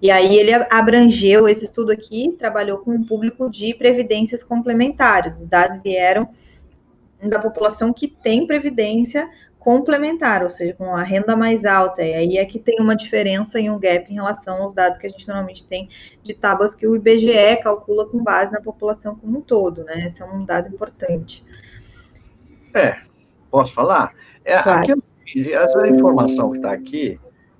[0.00, 5.40] E aí ele abrangeu esse estudo aqui, trabalhou com um público de previdências complementares.
[5.40, 6.28] Os dados vieram
[7.22, 9.28] da população que tem previdência
[9.66, 12.00] complementar, ou seja, com a renda mais alta.
[12.00, 15.08] E aí é que tem uma diferença em um gap em relação aos dados que
[15.08, 15.88] a gente normalmente tem
[16.22, 20.06] de tábuas que o IBGE calcula com base na população como um todo, né?
[20.06, 21.44] Esse é um dado importante.
[22.72, 22.96] É,
[23.50, 24.14] posso falar?
[24.44, 25.02] É, claro.
[25.24, 27.18] aqui, essa informação que está aqui,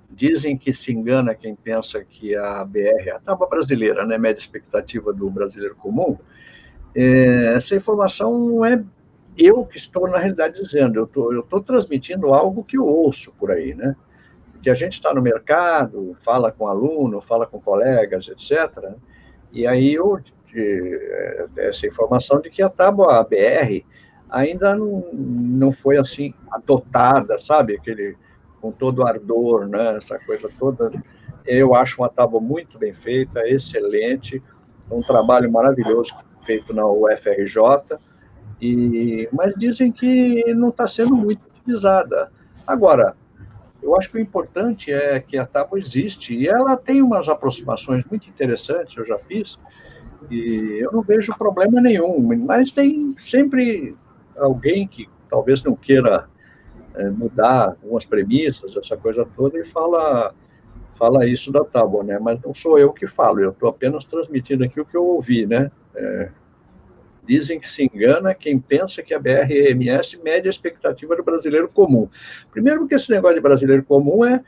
[0.09, 5.11] dizem que se engana quem pensa que a BR, a tábua brasileira, né, média expectativa
[5.11, 6.17] do brasileiro comum,
[6.95, 8.81] é, essa informação não é
[9.37, 13.51] eu que estou, na realidade, dizendo, eu tô, estou transmitindo algo que eu ouço por
[13.51, 13.95] aí, né?
[14.61, 18.95] Que a gente está no mercado, fala com aluno, fala com colegas, etc.
[19.51, 20.19] E aí eu,
[21.57, 23.85] essa informação de que a tábua BR
[24.29, 27.75] ainda não, não foi assim adotada, sabe?
[27.75, 28.17] Aquele,
[28.59, 29.97] com todo ardor, né?
[29.97, 30.91] Essa coisa toda.
[31.45, 34.41] Eu acho uma tábua muito bem feita, excelente,
[34.91, 36.13] um trabalho maravilhoso
[36.45, 37.97] feito na UFRJ,
[38.61, 42.31] e, mas dizem que não está sendo muito utilizada.
[42.65, 43.15] Agora,
[43.81, 48.03] eu acho que o importante é que a tábua existe e ela tem umas aproximações
[48.05, 49.59] muito interessantes, eu já fiz,
[50.29, 53.95] e eu não vejo problema nenhum, mas tem sempre
[54.35, 56.27] alguém que talvez não queira
[56.95, 60.33] é, mudar algumas premissas, essa coisa toda, e fala,
[60.97, 62.17] fala isso da tábua, né?
[62.19, 65.45] Mas não sou eu que falo, eu estou apenas transmitindo aqui o que eu ouvi,
[65.45, 65.71] né?
[65.95, 66.29] É,
[67.27, 72.07] Dizem que se engana quem pensa que a BRMS mede a expectativa do brasileiro comum.
[72.51, 74.41] Primeiro, porque esse negócio de brasileiro comum é,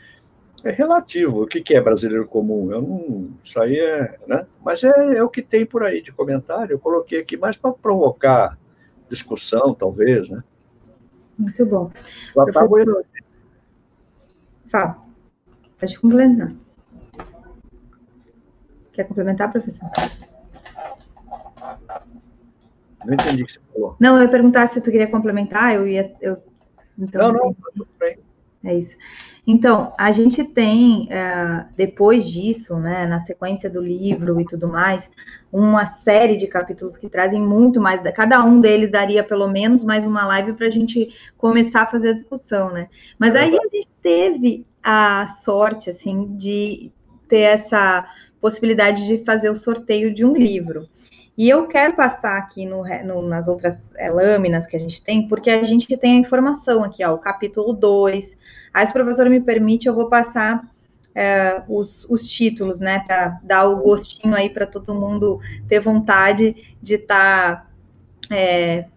[0.64, 1.44] é relativo.
[1.44, 2.72] O que, que é brasileiro comum?
[2.72, 4.18] Eu não, isso aí é.
[4.26, 4.46] Né?
[4.64, 6.74] Mas é, é o que tem por aí de comentário.
[6.74, 8.58] Eu coloquei aqui mais para provocar
[9.10, 10.30] discussão, talvez.
[10.30, 10.42] Né?
[11.38, 11.92] Muito bom.
[12.34, 13.06] Professor...
[14.72, 15.04] Fala.
[15.80, 16.54] Pode complementar.
[18.94, 19.90] Quer complementar, professor?
[23.06, 23.96] Não entendi o que você falou.
[24.00, 26.14] Não, eu ia perguntar se tu queria complementar, eu ia.
[26.22, 26.38] Eu,
[26.98, 28.18] então, não, não, tudo bem.
[28.64, 28.98] É isso.
[29.48, 35.10] Então, a gente tem, uh, depois disso, né, na sequência do livro e tudo mais,
[35.52, 38.02] uma série de capítulos que trazem muito mais.
[38.14, 42.10] Cada um deles daria pelo menos mais uma live para a gente começar a fazer
[42.10, 42.90] a discussão, né?
[43.18, 46.92] Mas aí a gente teve a sorte, assim, de
[47.28, 48.06] ter essa
[48.42, 50.88] possibilidade de fazer o sorteio de um livro.
[51.40, 55.26] E eu quero passar aqui no, no, nas outras é, lâminas que a gente tem,
[55.26, 58.36] porque a gente tem a informação aqui, ó, o capítulo 2.
[58.74, 60.70] Aí, se o professor me permite, eu vou passar
[61.16, 65.40] é, os, os, títulos, né, para dar o gostinho aí para todo mundo
[65.70, 67.70] ter vontade de estar.
[68.28, 68.88] Tá, é,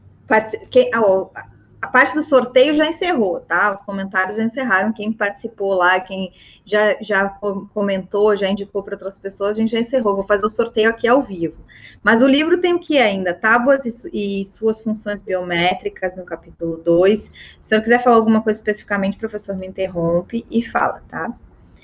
[1.83, 3.75] a parte do sorteio já encerrou, tá?
[3.75, 4.93] Os comentários já encerraram.
[4.93, 6.33] Quem participou lá, quem
[6.65, 7.29] já, já
[7.75, 10.15] comentou, já indicou para outras pessoas, a gente já encerrou.
[10.15, 11.61] Vou fazer o sorteio aqui ao vivo.
[12.01, 13.35] Mas o livro tem o que ainda?
[13.35, 17.21] Tábuas e, e suas funções biométricas, no capítulo 2.
[17.21, 21.35] Se o senhor quiser falar alguma coisa especificamente, o professor me interrompe e fala, tá?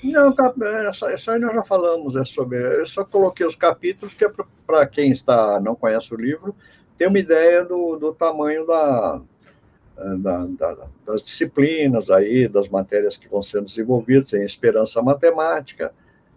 [0.01, 0.53] Não, tá,
[0.87, 2.57] essa, essa aí nós já falamos, é sobre.
[2.57, 4.31] Eu só coloquei os capítulos, que é
[4.65, 6.55] para quem está não conhece o livro,
[6.97, 9.21] ter uma ideia do, do tamanho da,
[10.17, 15.91] da, da, das disciplinas aí, das matérias que vão sendo desenvolvidas, tem esperança matemática,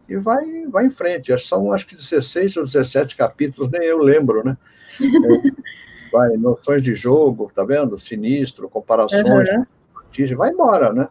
[0.09, 1.37] e vai, vai em frente.
[1.39, 4.57] São acho que 16 ou 17 capítulos, nem eu lembro, né?
[6.13, 7.99] vai, noções de jogo, tá vendo?
[7.99, 10.37] Sinistro, comparações, uhum.
[10.37, 11.09] vai embora, né?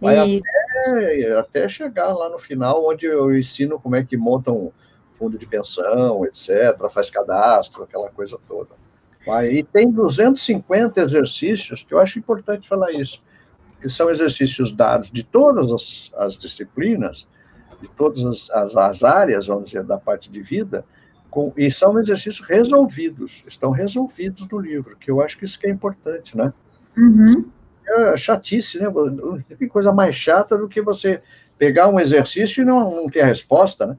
[0.00, 4.72] Vai até, até chegar lá no final, onde eu ensino como é que montam um
[5.16, 8.81] fundo de pensão, etc., faz cadastro, aquela coisa toda.
[9.50, 13.22] E tem 250 exercícios, que eu acho importante falar isso,
[13.80, 17.26] que são exercícios dados de todas as, as disciplinas,
[17.80, 20.84] de todas as, as, as, áreas, vamos dizer, da parte de vida,
[21.30, 25.66] com, e são exercícios resolvidos, estão resolvidos no livro, que eu acho que isso que
[25.66, 26.52] é importante, né?
[26.96, 27.50] Uhum.
[27.86, 28.88] É chatice, né?
[28.88, 31.20] Não tem coisa mais chata do que você
[31.58, 33.96] pegar um exercício e não, não ter a resposta, né?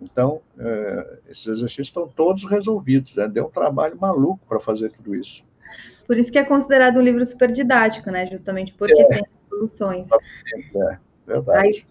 [0.00, 3.14] Então, é, esses exercícios estão todos resolvidos.
[3.14, 3.28] Né?
[3.28, 5.42] Deu um trabalho maluco para fazer tudo isso.
[6.06, 8.26] Por isso que é considerado um livro super didático, né?
[8.26, 9.06] Justamente porque é.
[9.06, 10.08] tem soluções.
[10.74, 11.58] É, verdade.
[11.58, 11.84] Aí,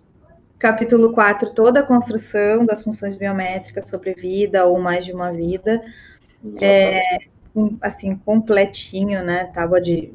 [0.57, 5.83] capítulo 4, toda a construção das funções biométricas sobre vida ou mais de uma vida.
[6.61, 7.01] É,
[7.81, 9.45] assim, completinho, né?
[9.45, 10.13] Tábua de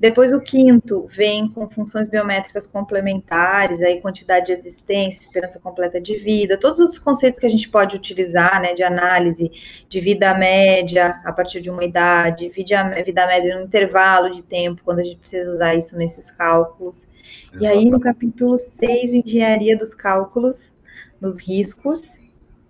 [0.00, 6.16] depois o quinto vem com funções biométricas complementares, aí quantidade de existência, esperança completa de
[6.16, 9.50] vida, todos os conceitos que a gente pode utilizar, né, de análise
[9.88, 14.82] de vida média a partir de uma idade, vida, vida média no intervalo de tempo,
[14.84, 17.08] quando a gente precisa usar isso nesses cálculos.
[17.52, 17.64] Exatamente.
[17.64, 20.72] E aí no capítulo 6, engenharia dos cálculos,
[21.20, 22.16] nos riscos.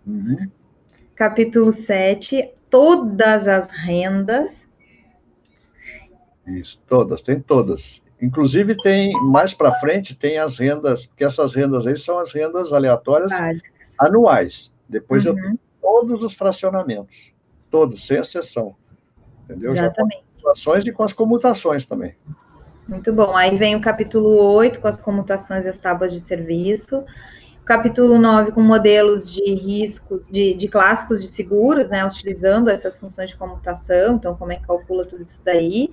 [0.06, 0.50] Uhum.
[1.14, 4.67] Capítulo 7, todas as rendas
[6.48, 8.02] isso, todas, tem todas.
[8.20, 12.72] Inclusive tem mais para frente tem as rendas, porque essas rendas aí são as rendas
[12.72, 13.94] aleatórias Básicas.
[13.98, 14.70] anuais.
[14.88, 15.32] Depois uhum.
[15.32, 17.32] eu tenho todos os fracionamentos,
[17.70, 18.74] todos, sem exceção.
[19.44, 19.72] Entendeu?
[19.72, 20.16] Exatamente.
[20.16, 22.14] Já com as ações e com as comutações também.
[22.88, 23.36] Muito bom.
[23.36, 27.04] Aí vem o capítulo 8 com as comutações e as tábuas de serviço.
[27.68, 33.28] Capítulo 9 com modelos de riscos, de, de clássicos de seguros, né, utilizando essas funções
[33.28, 35.90] de comutação, então como é que calcula tudo isso daí,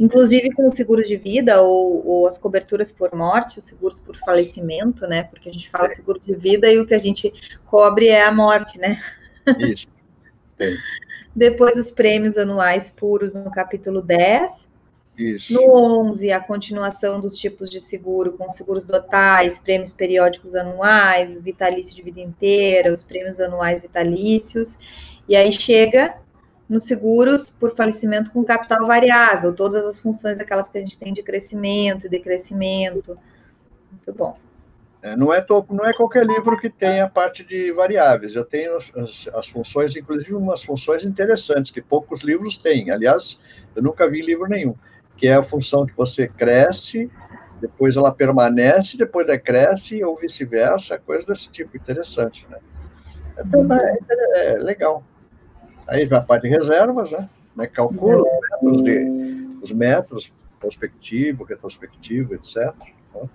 [0.00, 4.16] inclusive com os seguros de vida ou, ou as coberturas por morte, os seguros por
[4.16, 7.30] falecimento, né, porque a gente fala seguro de vida e o que a gente
[7.66, 8.98] cobre é a morte, né.
[9.58, 9.86] Isso.
[11.36, 14.66] Depois os prêmios anuais puros no capítulo 10,
[15.18, 15.52] isso.
[15.52, 21.94] No 11, a continuação dos tipos de seguro, com seguros totais, prêmios periódicos anuais, vitalício
[21.94, 24.78] de vida inteira, os prêmios anuais vitalícios.
[25.28, 26.14] E aí chega
[26.68, 31.12] nos seguros por falecimento com capital variável, todas as funções aquelas que a gente tem
[31.12, 33.18] de crescimento e decrescimento.
[33.90, 34.38] Muito bom.
[35.00, 38.34] É, não, é não é qualquer livro que tem a parte de variáveis.
[38.34, 42.90] Eu tenho as, as, funções, inclusive umas funções interessantes, que poucos livros têm.
[42.90, 43.38] Aliás,
[43.76, 44.74] eu nunca vi livro nenhum
[45.18, 47.10] que é a função que você cresce,
[47.60, 52.58] depois ela permanece, depois decresce, ou vice-versa, coisa desse tipo, interessante, né?
[53.44, 55.04] Então, é, é, é legal.
[55.86, 57.28] Aí vai a parte de reservas, né?
[57.56, 57.66] né?
[57.66, 58.24] Calcula
[59.60, 62.74] os métodos, de, os prospectivo, retrospectivo, etc.
[63.14, 63.28] Né?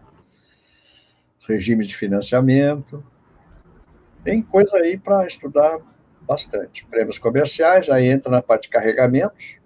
[1.48, 3.04] Regimes de financiamento.
[4.24, 5.80] Tem coisa aí para estudar
[6.22, 6.86] bastante.
[6.86, 9.58] Prêmios comerciais, aí entra na parte de carregamentos,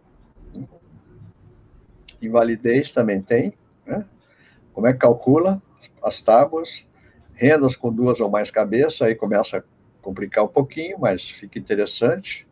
[2.21, 3.53] invalidez também tem,
[3.85, 4.05] né?
[4.73, 5.61] Como é que calcula
[6.03, 6.85] as tábuas?
[7.33, 9.63] Rendas com duas ou mais cabeças, aí começa a
[10.01, 12.47] complicar um pouquinho, mas fica interessante.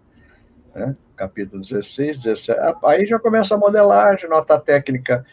[0.74, 0.96] Né?
[1.16, 2.60] Capítulo 16, 17.
[2.84, 5.26] Aí já começa a modelagem, nota técnica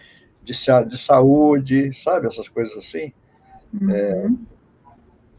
[0.43, 0.55] de,
[0.89, 2.29] de saúde, sabe?
[2.29, 3.13] Essas coisas assim.
[3.73, 3.91] Uhum.
[3.91, 4.31] É,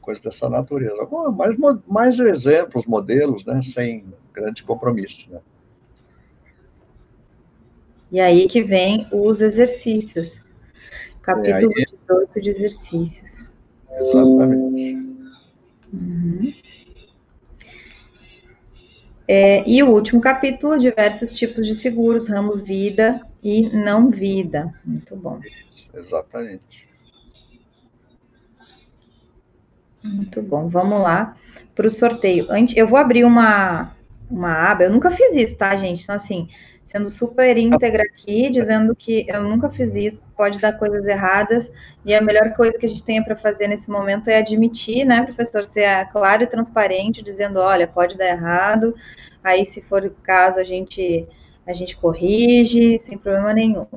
[0.02, 1.07] coisas dessa natureza.
[1.32, 1.57] mais,
[1.88, 3.61] mais exemplos, modelos, né?
[3.64, 5.40] Sem grandes compromissos, né?
[8.14, 10.40] E aí que vem os exercícios.
[11.23, 11.85] Capítulo aí...
[11.99, 13.44] 18 de exercícios.
[13.91, 15.18] Exatamente.
[15.91, 16.53] Uhum.
[19.27, 24.72] É, e o último capítulo, diversos tipos de seguros, ramos vida e não vida.
[24.85, 25.40] Muito bom.
[25.91, 26.88] Exatamente.
[30.03, 30.68] Muito bom.
[30.68, 31.35] Vamos lá
[31.73, 32.45] para o sorteio.
[32.76, 33.95] Eu vou abrir uma,
[34.30, 34.84] uma aba.
[34.84, 36.03] Eu nunca fiz isso, tá, gente?
[36.03, 36.48] Então, assim,
[36.84, 41.72] sendo super íntegra aqui, dizendo que eu nunca fiz isso, pode dar coisas erradas,
[42.05, 45.23] e a melhor coisa que a gente tem para fazer nesse momento é admitir, né,
[45.23, 48.93] professor, ser claro e transparente, dizendo, olha, pode dar errado,
[49.43, 51.27] aí se for o caso a gente
[51.65, 53.88] a gente corrige, sem problema nenhum.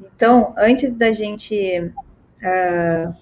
[0.00, 3.14] Então, antes da gente uh,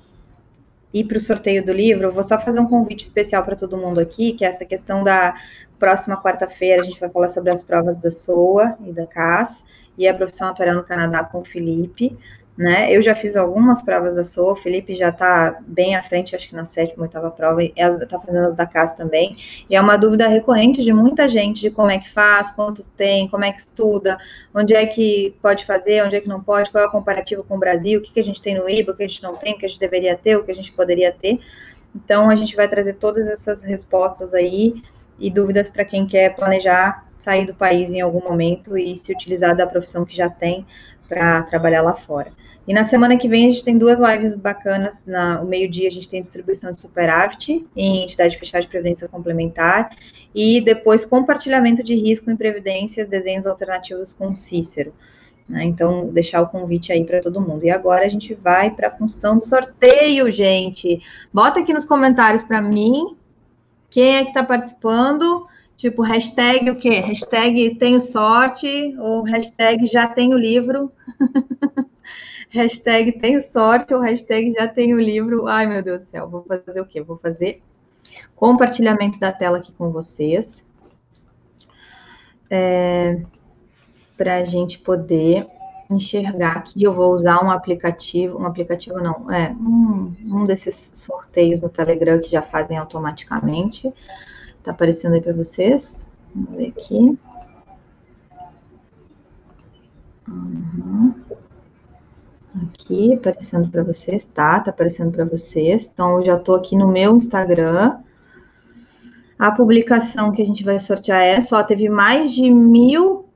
[0.92, 4.00] ir para o sorteio do livro, vou só fazer um convite especial para todo mundo
[4.00, 5.34] aqui, que é essa questão da
[5.78, 9.64] próxima quarta-feira a gente vai falar sobre as provas da SOA e da CAS
[9.96, 12.16] e a profissão atuarial no Canadá com o Felipe,
[12.60, 12.94] né?
[12.94, 16.46] Eu já fiz algumas provas da SOA, o Felipe já está bem à frente, acho
[16.46, 19.38] que na sétima, oitava prova, e está fazendo as da CAS também,
[19.70, 23.26] e é uma dúvida recorrente de muita gente de como é que faz, quantos tem,
[23.28, 24.18] como é que estuda,
[24.54, 27.56] onde é que pode fazer, onde é que não pode, qual é o comparativo com
[27.56, 29.36] o Brasil, o que, que a gente tem no IBA, o que a gente não
[29.36, 31.40] tem, o que a gente deveria ter, o que a gente poderia ter.
[31.96, 34.82] Então, a gente vai trazer todas essas respostas aí,
[35.18, 39.54] e dúvidas para quem quer planejar sair do país em algum momento e se utilizar
[39.54, 40.66] da profissão que já tem
[41.10, 42.32] para trabalhar lá fora.
[42.68, 45.02] E na semana que vem a gente tem duas lives bacanas.
[45.04, 49.90] Na, o meio-dia a gente tem distribuição de superávit em entidade fechada de previdência complementar
[50.32, 54.94] e depois compartilhamento de risco em previdências, desenhos alternativos com Cícero.
[55.48, 55.64] Né?
[55.64, 57.64] Então, deixar o convite aí para todo mundo.
[57.64, 61.02] E agora a gente vai para a função do sorteio, gente.
[61.34, 63.16] Bota aqui nos comentários para mim
[63.90, 65.46] quem é que está participando?
[65.80, 67.00] Tipo, hashtag o quê?
[67.00, 70.92] Hashtag tenho sorte ou hashtag já tenho livro.
[72.50, 75.46] hashtag tenho sorte ou hashtag já tenho livro.
[75.46, 77.00] Ai, meu Deus do céu, vou fazer o quê?
[77.00, 77.62] Vou fazer
[78.36, 80.62] compartilhamento da tela aqui com vocês.
[82.50, 83.22] É,
[84.18, 85.46] para a gente poder
[85.88, 91.62] enxergar aqui, eu vou usar um aplicativo, um aplicativo não, é um, um desses sorteios
[91.62, 93.90] no Telegram que já fazem automaticamente.
[94.62, 96.06] Tá aparecendo aí para vocês?
[96.34, 97.18] Vamos ver aqui.
[100.28, 101.14] Uhum.
[102.64, 104.60] Aqui, aparecendo para vocês, tá?
[104.60, 105.90] Tá aparecendo para vocês.
[105.92, 107.98] Então, eu já estou aqui no meu Instagram.
[109.38, 113.30] A publicação que a gente vai sortear é só teve mais de mil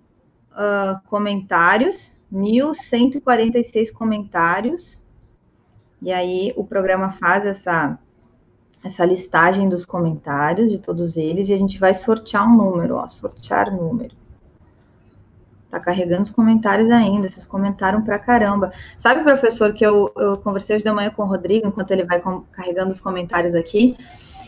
[0.53, 5.03] uh, comentários 1.146 comentários.
[6.03, 7.99] E aí o programa faz essa,
[8.85, 13.09] essa listagem dos comentários de todos eles e a gente vai sortear um número, ó,
[13.09, 14.15] sortear número.
[15.71, 18.73] Tá carregando os comentários ainda, vocês comentaram pra caramba.
[18.99, 22.21] Sabe, professor, que eu, eu conversei hoje de manhã com o Rodrigo, enquanto ele vai
[22.21, 23.97] com, carregando os comentários aqui,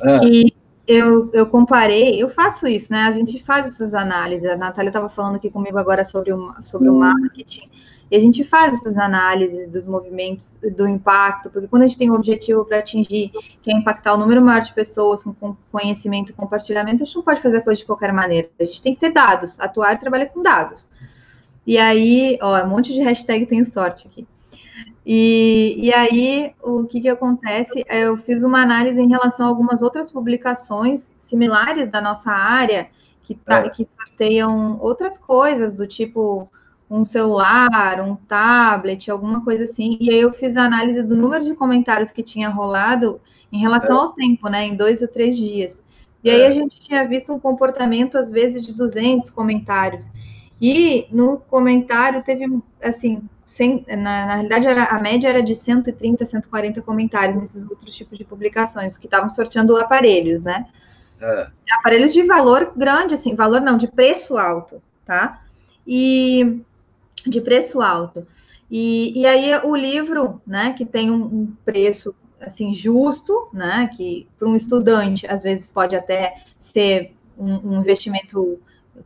[0.02, 0.18] é.
[0.18, 0.54] que
[0.86, 3.04] eu, eu comparei, eu faço isso, né?
[3.04, 4.48] A gente faz essas análises.
[4.48, 6.98] A Natália estava falando aqui comigo agora sobre o, sobre o hum.
[6.98, 7.68] marketing.
[8.10, 12.10] E a gente faz essas análises dos movimentos, do impacto, porque quando a gente tem
[12.10, 16.34] um objetivo para atingir, que é impactar o número maior de pessoas com, conhecimento e
[16.34, 18.48] compartilhamento, a gente não pode fazer a coisa de qualquer maneira.
[18.60, 20.88] A gente tem que ter dados, atuar e trabalhar com dados.
[21.66, 24.26] E aí, ó, um monte de hashtag tenho sorte aqui.
[25.04, 27.84] E, e aí, o que, que acontece?
[27.88, 32.88] Eu fiz uma análise em relação a algumas outras publicações similares da nossa área,
[33.22, 33.68] que, tá, é.
[33.68, 36.48] que sorteiam outras coisas, do tipo
[36.88, 39.96] um celular, um tablet, alguma coisa assim.
[40.00, 43.20] E aí eu fiz a análise do número de comentários que tinha rolado
[43.52, 44.00] em relação é.
[44.00, 45.82] ao tempo, né, em dois ou três dias.
[46.22, 46.46] E aí é.
[46.46, 50.10] a gente tinha visto um comportamento, às vezes, de 200 comentários.
[50.60, 52.46] E no comentário teve,
[52.82, 57.94] assim, sem, na, na realidade era, a média era de 130, 140 comentários nesses outros
[57.94, 60.66] tipos de publicações, que estavam sorteando aparelhos, né?
[61.20, 61.46] É.
[61.72, 65.42] Aparelhos de valor grande, assim, valor não, de preço alto, tá?
[65.86, 66.60] E
[67.24, 68.26] de preço alto.
[68.70, 74.28] E, e aí o livro, né, que tem um, um preço assim justo, né, que
[74.38, 78.58] para um estudante às vezes pode até ser um, um investimento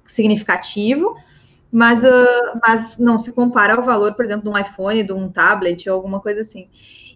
[0.07, 1.17] significativo,
[1.71, 5.29] mas, uh, mas não se compara ao valor, por exemplo, de um iPhone, de um
[5.29, 6.69] tablet ou alguma coisa assim.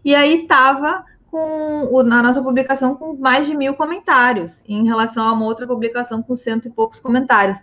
[0.04, 5.32] E aí estava com na nossa publicação com mais de mil comentários, em relação a
[5.32, 7.58] uma outra publicação com cento e poucos comentários.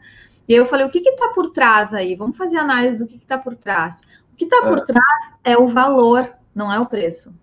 [0.48, 2.16] E aí eu falei, o que está por trás aí?
[2.16, 4.00] Vamos fazer análise do que está por trás.
[4.34, 4.70] O que está é.
[4.70, 7.34] por trás é o valor, não é o preço.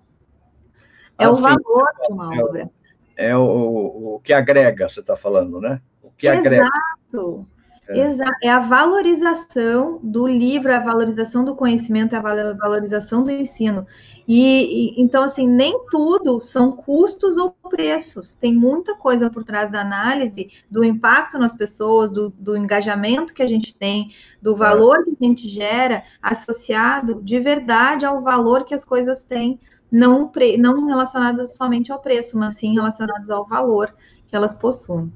[1.18, 1.42] É ah, o sim.
[1.42, 2.70] valor de uma é, obra.
[3.16, 5.80] É o, o que agrega, você está falando, né?
[6.02, 6.46] O que Exato.
[6.46, 6.68] agrega.
[7.12, 7.48] Exato.
[7.88, 8.06] É.
[8.06, 8.36] Exato.
[8.42, 13.86] É a valorização do livro, a valorização do conhecimento, a valorização do ensino.
[14.26, 18.34] E, e, então, assim, nem tudo são custos ou preços.
[18.34, 23.42] Tem muita coisa por trás da análise do impacto nas pessoas, do, do engajamento que
[23.42, 24.12] a gente tem,
[24.42, 24.56] do é.
[24.56, 29.58] valor que a gente gera, associado de verdade ao valor que as coisas têm,
[29.90, 33.94] não, pre, não relacionadas somente ao preço, mas sim relacionadas ao valor
[34.26, 35.10] que elas possuem.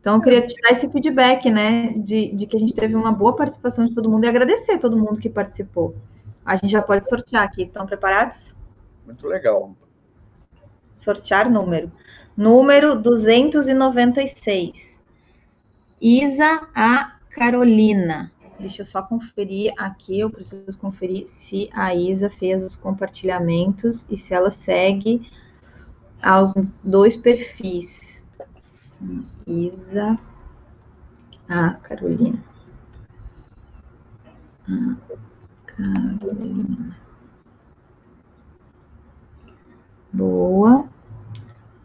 [0.00, 3.12] Então, eu queria te dar esse feedback, né, de, de que a gente teve uma
[3.12, 5.94] boa participação de todo mundo e agradecer a todo mundo que participou.
[6.44, 7.64] A gente já pode sortear aqui.
[7.64, 8.54] Estão preparados?
[9.04, 9.76] Muito legal.
[10.98, 11.92] Sortear número.
[12.36, 15.02] Número 296.
[16.00, 17.16] Isa A.
[17.30, 18.32] Carolina.
[18.58, 20.20] Deixa eu só conferir aqui.
[20.20, 25.30] Eu preciso conferir se a Isa fez os compartilhamentos e se ela segue
[26.22, 26.52] aos
[26.82, 28.19] dois perfis.
[29.46, 30.18] Isa.
[31.48, 32.38] Ah, Carolina.
[34.68, 34.96] Ah,
[35.66, 36.96] Carolina.
[40.12, 40.88] Boa.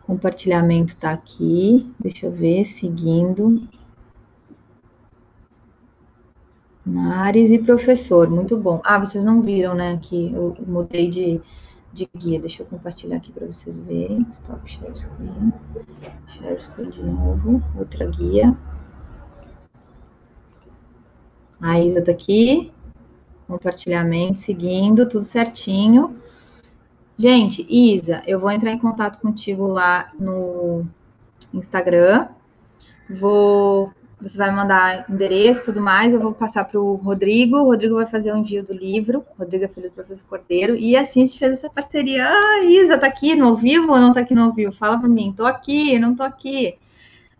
[0.03, 1.93] Compartilhamento está aqui.
[1.99, 3.67] Deixa eu ver, seguindo.
[6.85, 8.79] Mares e professor, muito bom.
[8.83, 9.97] Ah, vocês não viram, né?
[10.01, 11.41] Que eu mudei de
[11.95, 12.39] de guia.
[12.39, 14.19] Deixa eu compartilhar aqui para vocês verem.
[14.29, 15.53] Stop share screen.
[16.27, 17.63] Share screen de novo.
[17.77, 18.55] Outra guia.
[21.61, 22.71] A Isa tá aqui.
[23.47, 26.19] Compartilhamento, seguindo, tudo certinho.
[27.17, 30.85] Gente, Isa, eu vou entrar em contato contigo lá no
[31.53, 32.27] Instagram.
[33.09, 37.65] Vou você vai mandar endereço e tudo mais, eu vou passar para o Rodrigo, o
[37.65, 41.23] Rodrigo vai fazer o envio do livro, Rodrigo é filho do professor Cordeiro, e assim
[41.23, 42.25] a gente fez essa parceria.
[42.27, 44.71] Ah, Isa, tá aqui no ao vivo ou não tá aqui no ao vivo?
[44.71, 46.77] Fala para mim, tô aqui, não tô aqui.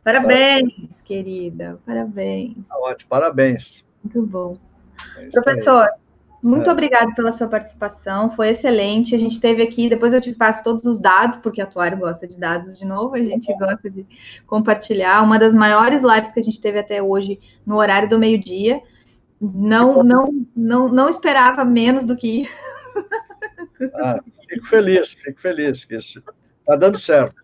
[0.04, 2.56] Parabéns, querida, parabéns.
[2.70, 3.84] Tá ótimo, parabéns.
[4.04, 4.58] Muito bom.
[5.18, 5.90] É Professor,
[6.46, 6.72] muito é.
[6.72, 9.16] obrigada pela sua participação, foi excelente.
[9.16, 12.28] A gente teve aqui, depois eu te passo todos os dados, porque a Atuário gosta
[12.28, 14.06] de dados de novo, a gente gosta de
[14.46, 15.24] compartilhar.
[15.24, 18.80] Uma das maiores lives que a gente teve até hoje no horário do meio-dia.
[19.42, 22.48] Não, não, não, não esperava menos do que.
[23.96, 26.24] Ah, fico feliz, fico feliz que isso
[26.60, 27.36] está dando certo.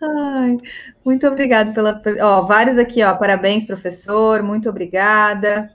[0.00, 0.58] Ai,
[1.04, 2.00] muito obrigada pela.
[2.20, 3.14] Ó, vários aqui, ó.
[3.14, 4.42] Parabéns, professor.
[4.44, 5.72] Muito obrigada.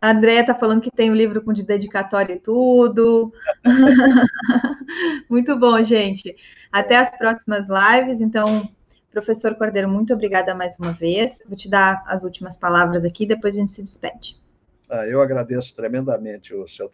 [0.00, 3.30] A Andrea está falando que tem o um livro com de dedicatória e tudo.
[5.28, 6.34] muito bom, gente.
[6.72, 8.22] Até as próximas lives.
[8.22, 8.66] Então,
[9.10, 11.42] professor Cordeiro, muito obrigada mais uma vez.
[11.46, 14.40] Vou te dar as últimas palavras aqui, depois a gente se despede.
[14.88, 16.90] Ah, eu agradeço tremendamente o seu,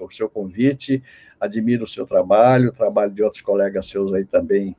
[0.00, 1.02] o seu convite,
[1.40, 4.76] admiro o seu trabalho, o trabalho de outros colegas seus aí também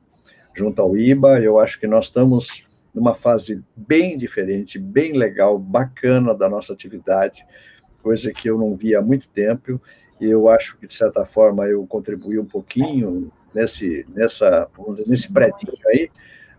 [0.54, 1.40] junto ao IBA.
[1.40, 2.64] Eu acho que nós estamos
[2.94, 7.44] numa fase bem diferente, bem legal, bacana da nossa atividade.
[8.02, 9.80] coisa que eu não via há muito tempo,
[10.20, 14.68] e eu acho que, de certa forma, eu contribuí um pouquinho nesse, nessa,
[15.06, 16.10] nesse prédio aí,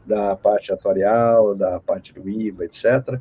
[0.05, 3.19] da parte atuarial, da parte do IVA, etc.,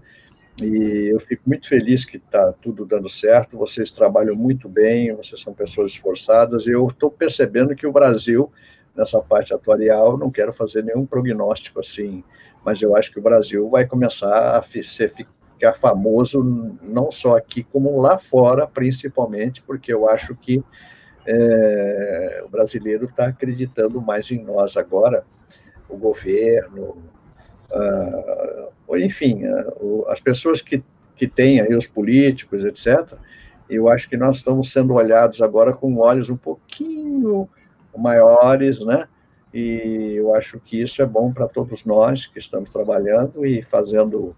[0.62, 3.58] e eu fico muito feliz que está tudo dando certo.
[3.58, 6.64] Vocês trabalham muito bem, vocês são pessoas esforçadas.
[6.64, 8.52] E eu estou percebendo que o Brasil,
[8.94, 12.22] nessa parte atuarial, não quero fazer nenhum prognóstico assim,
[12.64, 16.42] mas eu acho que o Brasil vai começar a ficar famoso
[16.82, 20.62] não só aqui, como lá fora, principalmente, porque eu acho que
[21.26, 25.24] é, o brasileiro está acreditando mais em nós agora,
[25.88, 26.96] o governo,
[27.70, 29.42] uh, enfim,
[30.08, 30.82] as pessoas que,
[31.16, 33.16] que têm aí os políticos, etc.,
[33.68, 37.48] eu acho que nós estamos sendo olhados agora com olhos um pouquinho
[37.96, 39.08] maiores, né?
[39.54, 44.34] E eu acho que isso é bom para todos nós que estamos trabalhando e fazendo,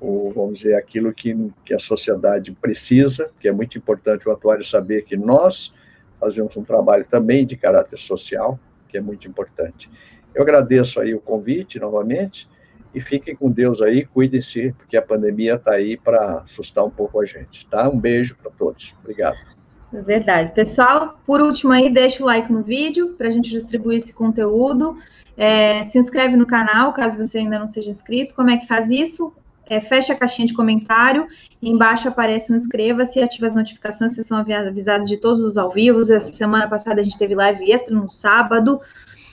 [0.00, 4.64] o, vamos dizer, aquilo que, que a sociedade precisa, que é muito importante o atuário
[4.64, 5.74] saber que nós
[6.18, 8.58] fazemos um trabalho também de caráter social,
[8.88, 9.90] que é muito importante.
[10.34, 12.48] Eu agradeço aí o convite novamente
[12.94, 17.20] e fiquem com Deus aí, cuidem-se, porque a pandemia está aí para assustar um pouco
[17.20, 17.86] a gente, tá?
[17.86, 18.96] Um beijo para todos.
[19.00, 19.57] Obrigado.
[19.92, 20.52] Verdade.
[20.54, 24.98] Pessoal, por último aí, deixa o like no vídeo para a gente distribuir esse conteúdo.
[25.36, 28.34] É, se inscreve no canal, caso você ainda não seja inscrito.
[28.34, 29.32] Como é que faz isso?
[29.70, 31.26] É, fecha a caixinha de comentário,
[31.62, 35.70] embaixo aparece um inscreva-se e ativa as notificações, vocês são avisados de todos os ao
[35.70, 36.00] vivo.
[36.00, 38.80] Essa semana passada a gente teve live extra no sábado,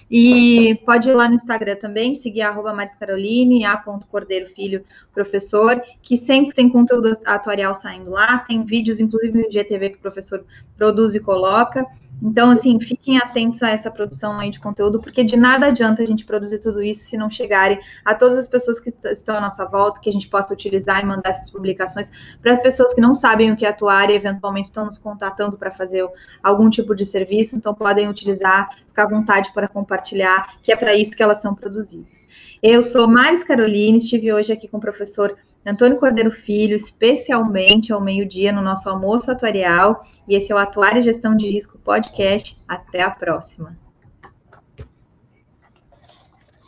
[0.10, 4.84] e pode ir lá no Instagram também, seguir arroba Maris Caroline, a.cordeiro filho
[5.14, 10.02] professor, que sempre tem conteúdo atuarial saindo lá, tem vídeos, inclusive no IGTV que o
[10.02, 10.46] professor
[10.78, 11.86] produz e coloca.
[12.22, 16.06] Então, assim, fiquem atentos a essa produção aí de conteúdo, porque de nada adianta a
[16.06, 19.66] gente produzir tudo isso se não chegarem a todas as pessoas que estão à nossa
[19.66, 22.12] volta, que a gente possa utilizar e mandar essas publicações
[22.42, 25.58] para as pessoas que não sabem o que é atuar e eventualmente estão nos contatando
[25.58, 26.08] para fazer
[26.42, 30.96] algum tipo de serviço, então podem utilizar, ficar à vontade para compartilhar, que é para
[30.96, 32.26] isso que elas são produzidas.
[32.64, 38.00] Eu sou Maris Caroline, estive hoje aqui com o professor Antônio Cordeiro Filho, especialmente ao
[38.00, 40.06] meio-dia no nosso almoço atuarial.
[40.28, 42.58] E esse é o Atuário e Gestão de Risco Podcast.
[42.68, 43.78] Até a próxima.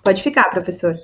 [0.03, 0.97] Pode ficar, professor.